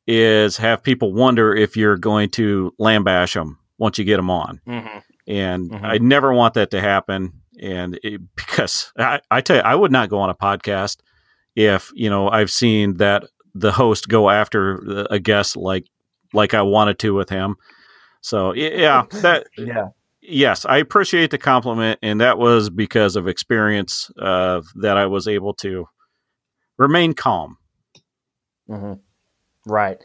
is 0.06 0.56
have 0.56 0.82
people 0.82 1.12
wonder 1.12 1.54
if 1.54 1.76
you're 1.76 1.96
going 1.96 2.30
to 2.30 2.72
lambash 2.80 3.34
them 3.34 3.58
once 3.78 3.98
you 3.98 4.04
get 4.04 4.16
them 4.16 4.30
on 4.30 4.60
Mm-hmm. 4.66 4.98
and 5.26 5.70
Mhm. 5.70 5.82
I 5.84 5.98
never 5.98 6.32
want 6.32 6.54
that 6.54 6.70
to 6.70 6.80
happen. 6.80 7.32
And 7.60 7.98
it, 8.02 8.20
because 8.36 8.92
I, 8.98 9.20
I 9.30 9.40
tell 9.40 9.56
you, 9.56 9.62
I 9.62 9.74
would 9.74 9.90
not 9.92 10.08
go 10.08 10.18
on 10.20 10.30
a 10.30 10.34
podcast 10.34 10.98
if 11.54 11.90
you 11.94 12.08
know 12.08 12.28
I've 12.30 12.50
seen 12.50 12.98
that 12.98 13.24
the 13.54 13.72
host 13.72 14.08
go 14.08 14.30
after 14.30 15.06
a 15.10 15.18
guest 15.18 15.56
like 15.56 15.86
like 16.36 16.54
I 16.54 16.62
wanted 16.62 16.98
to 17.00 17.14
with 17.14 17.28
him. 17.28 17.56
So 18.20 18.52
yeah, 18.54 19.04
that 19.22 19.48
yeah. 19.58 19.88
Yes, 20.28 20.64
I 20.64 20.78
appreciate 20.78 21.30
the 21.30 21.38
compliment, 21.38 22.00
and 22.02 22.20
that 22.20 22.36
was 22.36 22.68
because 22.68 23.14
of 23.14 23.28
experience 23.28 24.10
uh, 24.20 24.60
that 24.76 24.96
I 24.96 25.06
was 25.06 25.28
able 25.28 25.54
to 25.54 25.86
remain 26.78 27.12
calm. 27.12 27.58
Mm-hmm. 28.68 28.94
Right. 29.70 29.98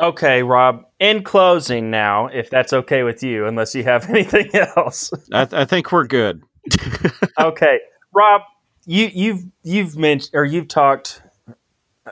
Okay, 0.00 0.42
Rob. 0.42 0.82
In 0.98 1.22
closing, 1.22 1.90
now, 1.90 2.26
if 2.26 2.50
that's 2.50 2.72
okay 2.72 3.04
with 3.04 3.22
you, 3.22 3.46
unless 3.46 3.74
you 3.76 3.84
have 3.84 4.10
anything 4.10 4.50
else, 4.54 5.12
I, 5.32 5.44
th- 5.44 5.60
I 5.60 5.64
think 5.64 5.92
we're 5.92 6.06
good. 6.06 6.42
okay, 7.40 7.78
Rob, 8.12 8.42
you, 8.86 9.10
you've 9.12 9.44
you've 9.62 9.96
mentioned 9.96 10.30
or 10.34 10.44
you've 10.44 10.68
talked 10.68 11.22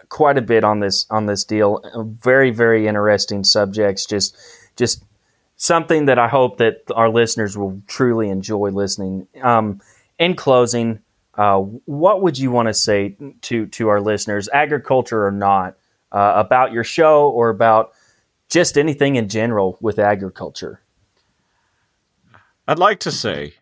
quite 0.09 0.39
a 0.39 0.43
bit 0.43 0.65
on 0.65 0.81
this 0.81 1.07
on 1.11 1.27
this 1.27 1.45
deal. 1.45 1.83
Very 2.21 2.51
very 2.51 2.87
interesting 2.87 3.45
subjects. 3.45 4.07
Just 4.07 4.37
just 4.77 5.05
something 5.57 6.07
that 6.07 6.19
I 6.19 6.29
hope 6.29 6.59
that 6.59 6.83
our 6.95 7.09
listeners 7.09 7.57
will 7.57 7.81
truly 7.87 8.29
enjoy 8.29 8.71
listening. 8.71 9.27
Um, 9.43 9.81
in 10.19 10.35
closing, 10.35 11.01
uh, 11.35 11.59
what 11.59 12.23
would 12.23 12.39
you 12.39 12.51
want 12.51 12.69
to 12.69 12.75
say 12.75 13.17
to 13.43 13.67
to 13.67 13.89
our 13.89 14.01
listeners, 14.01 14.49
agriculture 14.53 15.27
or 15.27 15.33
not, 15.33 15.77
uh, 16.13 16.33
about 16.37 16.73
your 16.73 16.85
show 16.85 17.29
or 17.29 17.51
about 17.51 17.93
just 18.49 18.79
anything 18.79 19.17
in 19.17 19.29
general 19.29 19.77
with 19.81 19.99
agriculture? 19.99 20.81
I'd 22.69 22.79
like 22.79 23.01
to 23.01 23.13
say, 23.13 23.55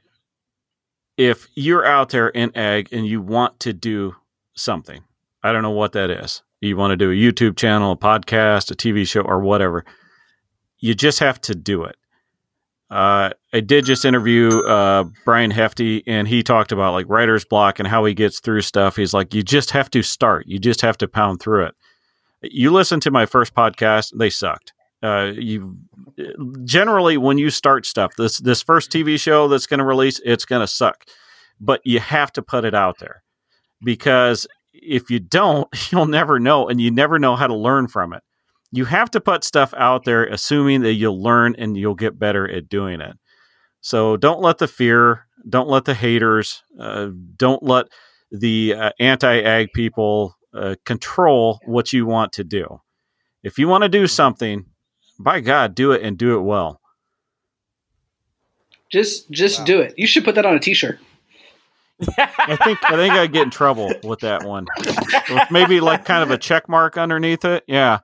if 1.16 1.48
you're 1.54 1.84
out 1.84 2.08
there 2.10 2.28
in 2.28 2.56
ag 2.56 2.88
and 2.92 3.06
you 3.06 3.20
want 3.20 3.60
to 3.60 3.72
do 3.72 4.16
something, 4.54 5.02
I 5.44 5.52
don't 5.52 5.62
know 5.62 5.70
what 5.70 5.92
that 5.92 6.10
is. 6.10 6.42
You 6.62 6.78
want 6.78 6.92
to 6.92 6.96
do 6.96 7.10
a 7.10 7.14
YouTube 7.14 7.56
channel, 7.56 7.92
a 7.92 7.96
podcast, 7.96 8.70
a 8.70 8.74
TV 8.74 9.06
show, 9.06 9.20
or 9.20 9.40
whatever. 9.40 9.84
You 10.78 10.94
just 10.94 11.18
have 11.18 11.38
to 11.42 11.54
do 11.54 11.84
it. 11.84 11.96
Uh, 12.90 13.30
I 13.52 13.60
did 13.60 13.84
just 13.84 14.06
interview 14.06 14.60
uh, 14.60 15.04
Brian 15.26 15.50
Hefty, 15.50 16.02
and 16.06 16.26
he 16.26 16.42
talked 16.42 16.72
about 16.72 16.94
like 16.94 17.06
writer's 17.10 17.44
block 17.44 17.78
and 17.78 17.86
how 17.86 18.06
he 18.06 18.14
gets 18.14 18.40
through 18.40 18.62
stuff. 18.62 18.96
He's 18.96 19.12
like, 19.12 19.34
you 19.34 19.42
just 19.42 19.70
have 19.72 19.90
to 19.90 20.02
start. 20.02 20.46
You 20.46 20.58
just 20.58 20.80
have 20.80 20.96
to 20.98 21.08
pound 21.08 21.40
through 21.40 21.66
it. 21.66 21.74
You 22.42 22.70
listen 22.70 23.00
to 23.00 23.10
my 23.10 23.26
first 23.26 23.54
podcast; 23.54 24.16
they 24.18 24.30
sucked. 24.30 24.72
Uh, 25.02 25.32
you 25.34 25.76
generally 26.64 27.18
when 27.18 27.36
you 27.36 27.50
start 27.50 27.84
stuff, 27.84 28.14
this 28.16 28.38
this 28.38 28.62
first 28.62 28.90
TV 28.90 29.20
show 29.20 29.48
that's 29.48 29.66
going 29.66 29.78
to 29.78 29.84
release, 29.84 30.20
it's 30.24 30.46
going 30.46 30.60
to 30.60 30.66
suck. 30.66 31.04
But 31.60 31.82
you 31.84 32.00
have 32.00 32.32
to 32.32 32.42
put 32.42 32.64
it 32.64 32.74
out 32.74 32.98
there 32.98 33.22
because 33.82 34.46
if 34.74 35.10
you 35.10 35.20
don't, 35.20 35.68
you'll 35.90 36.06
never 36.06 36.38
know, 36.38 36.68
and 36.68 36.80
you 36.80 36.90
never 36.90 37.18
know 37.18 37.36
how 37.36 37.46
to 37.46 37.54
learn 37.54 37.88
from 37.88 38.12
it. 38.12 38.22
You 38.72 38.86
have 38.86 39.10
to 39.12 39.20
put 39.20 39.44
stuff 39.44 39.72
out 39.76 40.04
there, 40.04 40.24
assuming 40.24 40.82
that 40.82 40.94
you'll 40.94 41.22
learn 41.22 41.54
and 41.56 41.76
you'll 41.76 41.94
get 41.94 42.18
better 42.18 42.50
at 42.50 42.68
doing 42.68 43.00
it. 43.00 43.16
So 43.80 44.16
don't 44.16 44.40
let 44.40 44.58
the 44.58 44.66
fear, 44.66 45.26
don't 45.48 45.68
let 45.68 45.84
the 45.84 45.94
haters, 45.94 46.62
uh, 46.80 47.10
don't 47.36 47.62
let 47.62 47.86
the 48.32 48.74
uh, 48.74 48.90
anti-ag 48.98 49.68
people 49.74 50.34
uh, 50.52 50.74
control 50.84 51.60
what 51.66 51.92
you 51.92 52.06
want 52.06 52.32
to 52.32 52.44
do. 52.44 52.80
If 53.42 53.58
you 53.58 53.68
want 53.68 53.82
to 53.82 53.88
do 53.88 54.06
something, 54.06 54.64
by 55.20 55.40
God, 55.40 55.74
do 55.74 55.92
it 55.92 56.02
and 56.02 56.18
do 56.18 56.36
it 56.36 56.40
well. 56.40 56.80
Just 58.90 59.30
just 59.30 59.60
wow. 59.60 59.64
do 59.64 59.80
it. 59.80 59.94
You 59.96 60.06
should 60.06 60.24
put 60.24 60.34
that 60.36 60.46
on 60.46 60.54
a 60.54 60.60
t-shirt. 60.60 60.98
I 62.18 62.56
think 62.56 62.78
I 62.84 62.96
think 62.96 63.14
I'd 63.14 63.32
get 63.32 63.42
in 63.42 63.50
trouble 63.50 63.92
with 64.02 64.20
that 64.20 64.44
one. 64.44 64.66
With 65.30 65.50
maybe 65.50 65.80
like 65.80 66.04
kind 66.04 66.22
of 66.22 66.30
a 66.30 66.38
check 66.38 66.68
mark 66.68 66.98
underneath 66.98 67.44
it. 67.44 67.64
Yeah. 67.66 68.00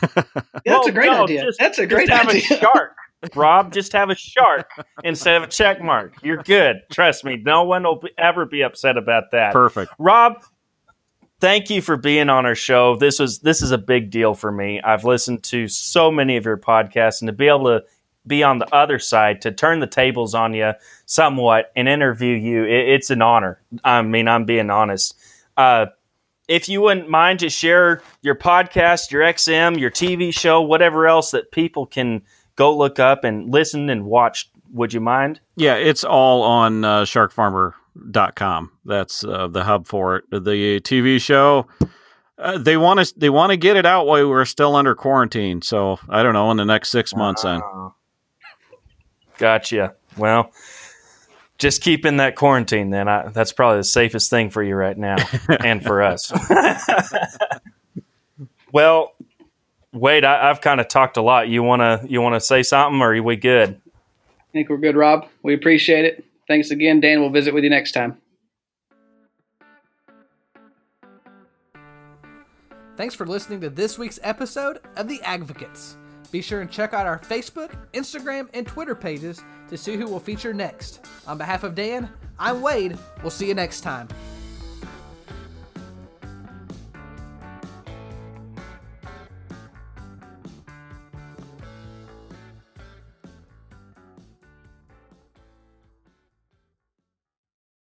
That's 0.00 0.26
well, 0.64 0.86
a 0.86 0.92
great 0.92 1.10
no, 1.10 1.24
idea. 1.24 1.44
Just, 1.44 1.58
That's 1.58 1.78
a 1.78 1.86
great 1.86 2.08
have 2.08 2.28
idea. 2.28 2.42
A 2.50 2.60
shark. 2.60 2.96
Rob, 3.34 3.72
just 3.72 3.92
have 3.92 4.10
a 4.10 4.14
shark 4.14 4.70
instead 5.02 5.36
of 5.36 5.42
a 5.44 5.46
check 5.46 5.80
mark. 5.80 6.14
You're 6.22 6.42
good. 6.42 6.82
Trust 6.92 7.24
me. 7.24 7.36
No 7.36 7.64
one 7.64 7.82
will 7.82 8.00
be, 8.00 8.10
ever 8.18 8.46
be 8.46 8.62
upset 8.62 8.96
about 8.96 9.32
that. 9.32 9.52
Perfect. 9.52 9.92
Rob, 9.98 10.44
thank 11.40 11.70
you 11.70 11.82
for 11.82 11.96
being 11.96 12.28
on 12.28 12.46
our 12.46 12.54
show. 12.54 12.96
This 12.96 13.18
was 13.18 13.40
this 13.40 13.62
is 13.62 13.72
a 13.72 13.78
big 13.78 14.10
deal 14.10 14.34
for 14.34 14.52
me. 14.52 14.80
I've 14.80 15.04
listened 15.04 15.42
to 15.44 15.66
so 15.66 16.10
many 16.10 16.36
of 16.36 16.44
your 16.44 16.58
podcasts 16.58 17.20
and 17.20 17.28
to 17.28 17.32
be 17.32 17.48
able 17.48 17.64
to 17.64 17.82
be 18.26 18.42
on 18.42 18.58
the 18.58 18.74
other 18.74 18.98
side 18.98 19.40
to 19.42 19.52
turn 19.52 19.80
the 19.80 19.86
tables 19.86 20.34
on 20.34 20.54
you 20.54 20.72
somewhat 21.06 21.72
and 21.76 21.88
interview 21.88 22.34
you, 22.36 22.64
it, 22.64 22.88
it's 22.88 23.10
an 23.10 23.22
honor. 23.22 23.60
I 23.84 24.02
mean, 24.02 24.28
I'm 24.28 24.44
being 24.44 24.70
honest. 24.70 25.14
Uh, 25.56 25.86
if 26.48 26.68
you 26.68 26.80
wouldn't 26.80 27.08
mind 27.08 27.40
to 27.40 27.50
share 27.50 28.02
your 28.22 28.34
podcast, 28.34 29.10
your 29.10 29.22
XM, 29.22 29.78
your 29.78 29.90
TV 29.90 30.32
show, 30.32 30.60
whatever 30.60 31.06
else 31.06 31.32
that 31.32 31.50
people 31.50 31.86
can 31.86 32.22
go 32.54 32.76
look 32.76 32.98
up 32.98 33.24
and 33.24 33.50
listen 33.50 33.90
and 33.90 34.04
watch, 34.04 34.50
would 34.72 34.92
you 34.92 35.00
mind? 35.00 35.40
Yeah, 35.56 35.74
it's 35.74 36.04
all 36.04 36.42
on 36.42 36.84
uh, 36.84 37.02
sharkfarmer.com. 37.02 38.72
That's 38.84 39.24
uh, 39.24 39.48
the 39.48 39.64
hub 39.64 39.86
for 39.86 40.16
it. 40.16 40.24
The 40.30 40.80
TV 40.80 41.20
show, 41.20 41.66
uh, 42.38 42.58
they 42.58 42.76
want 42.76 43.04
to 43.04 43.18
they 43.18 43.30
want 43.30 43.50
to 43.50 43.56
get 43.56 43.76
it 43.76 43.86
out 43.86 44.06
while 44.06 44.28
we're 44.28 44.44
still 44.44 44.76
under 44.76 44.94
quarantine. 44.94 45.62
So 45.62 45.98
I 46.08 46.22
don't 46.22 46.34
know 46.34 46.50
in 46.50 46.56
the 46.56 46.64
next 46.64 46.90
six 46.90 47.14
months. 47.14 47.42
Then 47.42 47.60
Gotcha. 49.38 49.94
Well, 50.16 50.50
just 51.58 51.82
keep 51.82 52.04
in 52.04 52.18
that 52.18 52.36
quarantine 52.36 52.90
then. 52.90 53.08
I, 53.08 53.28
that's 53.28 53.52
probably 53.52 53.78
the 53.78 53.84
safest 53.84 54.30
thing 54.30 54.50
for 54.50 54.62
you 54.62 54.74
right 54.74 54.96
now 54.96 55.16
and 55.60 55.82
for 55.82 56.02
us. 56.02 56.32
well, 58.72 59.14
Wade, 59.92 60.24
I, 60.24 60.48
have 60.48 60.60
kind 60.60 60.80
of 60.80 60.88
talked 60.88 61.16
a 61.16 61.22
lot. 61.22 61.48
You 61.48 61.62
wanna 61.62 62.02
you 62.06 62.20
wanna 62.20 62.40
say 62.40 62.62
something, 62.62 63.00
or 63.00 63.14
are 63.14 63.22
we 63.22 63.36
good? 63.36 63.80
I 63.90 64.52
think 64.52 64.68
we're 64.68 64.76
good, 64.76 64.96
Rob. 64.96 65.26
We 65.42 65.54
appreciate 65.54 66.04
it. 66.04 66.24
Thanks 66.48 66.70
again, 66.70 67.00
Dan. 67.00 67.20
We'll 67.20 67.30
visit 67.30 67.54
with 67.54 67.64
you 67.64 67.70
next 67.70 67.92
time. 67.92 68.18
Thanks 72.96 73.14
for 73.14 73.26
listening 73.26 73.60
to 73.60 73.68
this 73.68 73.98
week's 73.98 74.18
episode 74.22 74.80
of 74.96 75.08
The 75.08 75.20
Advocates. 75.22 75.98
Be 76.36 76.42
sure 76.42 76.60
and 76.60 76.70
check 76.70 76.92
out 76.92 77.06
our 77.06 77.18
Facebook, 77.18 77.70
Instagram, 77.94 78.50
and 78.52 78.66
Twitter 78.66 78.94
pages 78.94 79.42
to 79.70 79.78
see 79.78 79.96
who 79.96 80.04
will 80.04 80.20
feature 80.20 80.52
next. 80.52 81.00
On 81.26 81.38
behalf 81.38 81.64
of 81.64 81.74
Dan, 81.74 82.10
I'm 82.38 82.60
Wade. 82.60 82.98
We'll 83.22 83.30
see 83.30 83.48
you 83.48 83.54
next 83.54 83.80
time. 83.80 84.06